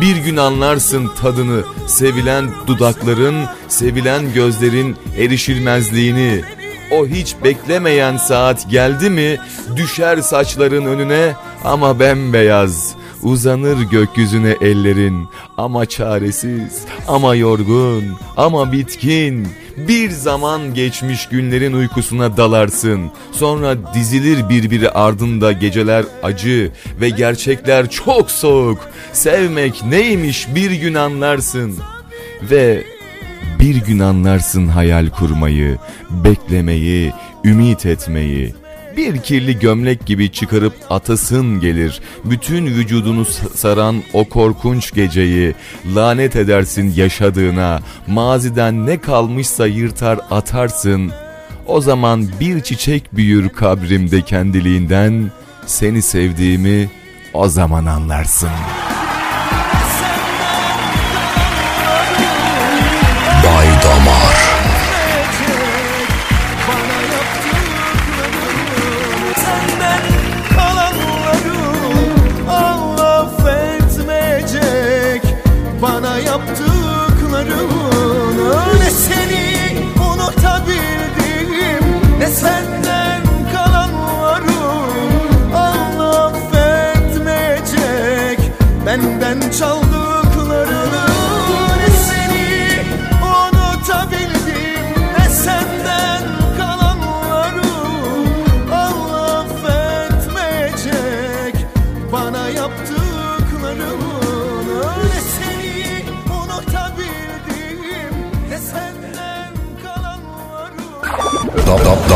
Bir 0.00 0.16
gün 0.16 0.36
anlarsın 0.36 1.10
tadını, 1.20 1.62
sevilen 1.86 2.50
dudakların, 2.66 3.34
sevilen 3.68 4.34
gözlerin 4.34 4.96
erişilmezliğini. 5.18 6.42
O 6.90 7.06
hiç 7.06 7.34
beklemeyen 7.44 8.16
saat 8.16 8.70
geldi 8.70 9.10
mi 9.10 9.38
düşer 9.76 10.16
saçların 10.16 10.86
önüne 10.86 11.32
ama 11.64 12.00
bembeyaz. 12.00 12.94
Uzanır 13.22 13.82
gökyüzüne 13.82 14.56
ellerin 14.60 15.28
ama 15.56 15.86
çaresiz, 15.86 16.82
ama 17.08 17.34
yorgun, 17.34 18.04
ama 18.36 18.72
bitkin. 18.72 19.48
Bir 19.76 20.10
zaman 20.10 20.74
geçmiş 20.74 21.28
günlerin 21.28 21.72
uykusuna 21.72 22.36
dalarsın. 22.36 23.10
Sonra 23.32 23.94
dizilir 23.94 24.48
birbiri 24.48 24.90
ardında 24.90 25.52
geceler 25.52 26.04
acı 26.22 26.72
ve 27.00 27.10
gerçekler 27.10 27.90
çok 27.90 28.30
soğuk. 28.30 28.78
Sevmek 29.12 29.84
neymiş 29.84 30.54
bir 30.54 30.70
gün 30.70 30.94
anlarsın. 30.94 31.78
Ve 32.50 32.84
bir 33.64 33.76
gün 33.76 33.98
anlarsın 33.98 34.68
hayal 34.68 35.08
kurmayı, 35.10 35.78
beklemeyi, 36.10 37.12
ümit 37.44 37.86
etmeyi. 37.86 38.54
Bir 38.96 39.16
kirli 39.16 39.58
gömlek 39.58 40.06
gibi 40.06 40.32
çıkarıp 40.32 40.74
atasın 40.90 41.60
gelir. 41.60 42.00
Bütün 42.24 42.66
vücudunu 42.66 43.24
saran 43.54 44.02
o 44.12 44.24
korkunç 44.24 44.94
geceyi 44.94 45.54
lanet 45.94 46.36
edersin 46.36 46.92
yaşadığına. 46.96 47.80
Maziden 48.06 48.86
ne 48.86 49.00
kalmışsa 49.00 49.66
yırtar 49.66 50.20
atarsın. 50.30 51.12
O 51.66 51.80
zaman 51.80 52.28
bir 52.40 52.60
çiçek 52.60 53.16
büyür 53.16 53.48
kabrimde 53.48 54.22
kendiliğinden. 54.22 55.30
Seni 55.66 56.02
sevdiğimi 56.02 56.90
o 57.34 57.48
zaman 57.48 57.86
anlarsın. 57.86 58.50
Bay 63.84 64.33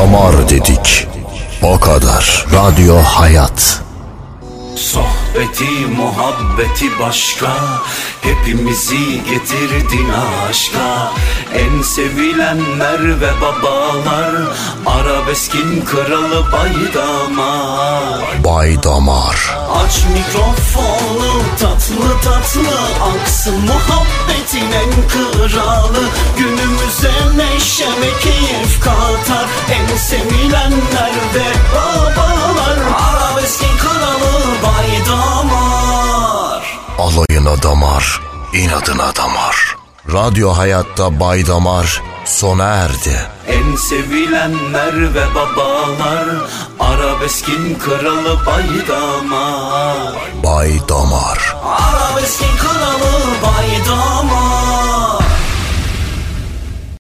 Damar 0.09 0.49
dedik. 0.49 1.09
O 1.63 1.81
kadar. 1.81 2.47
Radyo 2.53 2.97
Hayat. 2.97 3.83
Sohbeti 4.77 5.87
muhabbeti 5.97 6.99
başka. 7.01 7.53
Hepimizi 8.21 9.25
getirdin 9.31 10.09
aşka. 10.49 11.13
En 11.55 11.83
sevilenler 11.83 13.21
ve 13.21 13.31
babalar. 13.41 14.33
Arabeskin 14.87 15.85
kralı 15.85 16.53
baydamar. 16.53 18.45
Bay 18.45 18.83
Damar 18.83 19.57
Aç 19.85 20.05
mikrofonu 20.15 21.43
tatlı 21.61 22.21
tatlı. 22.25 22.79
Aksın 23.13 23.67
muhabbetin 24.49 24.73
en 24.73 25.09
kralı 25.09 26.09
Günümüze 26.39 27.13
neşe 27.37 27.87
ve 27.87 28.19
keyif 28.21 28.81
katar. 28.81 29.47
En 29.71 29.97
sevilenler 29.97 31.13
ve 31.35 31.47
babalar 31.75 32.79
Arabeskin 33.11 33.77
kralı 33.79 34.45
baydamar 34.63 35.99
Alayına 36.99 37.63
damar 37.63 38.21
inadına 38.53 39.17
damar 39.17 39.78
Radyo 40.13 40.51
Hayat'ta 40.57 41.21
Bay 41.21 41.47
Damar 41.47 42.03
sona 42.25 42.65
erdi. 42.65 43.17
En 43.47 43.77
sevilenler 43.77 45.15
ve 45.15 45.35
babalar 45.35 46.27
Arabesk 46.81 47.49
Arabeskin 47.49 47.79
kralı 47.79 48.47
Baydamar 48.47 50.15
Bay 50.45 50.89
Damar. 50.89 51.57
Arabeskin 51.65 52.57
kralı 52.59 53.13
Baydamar 53.43 54.58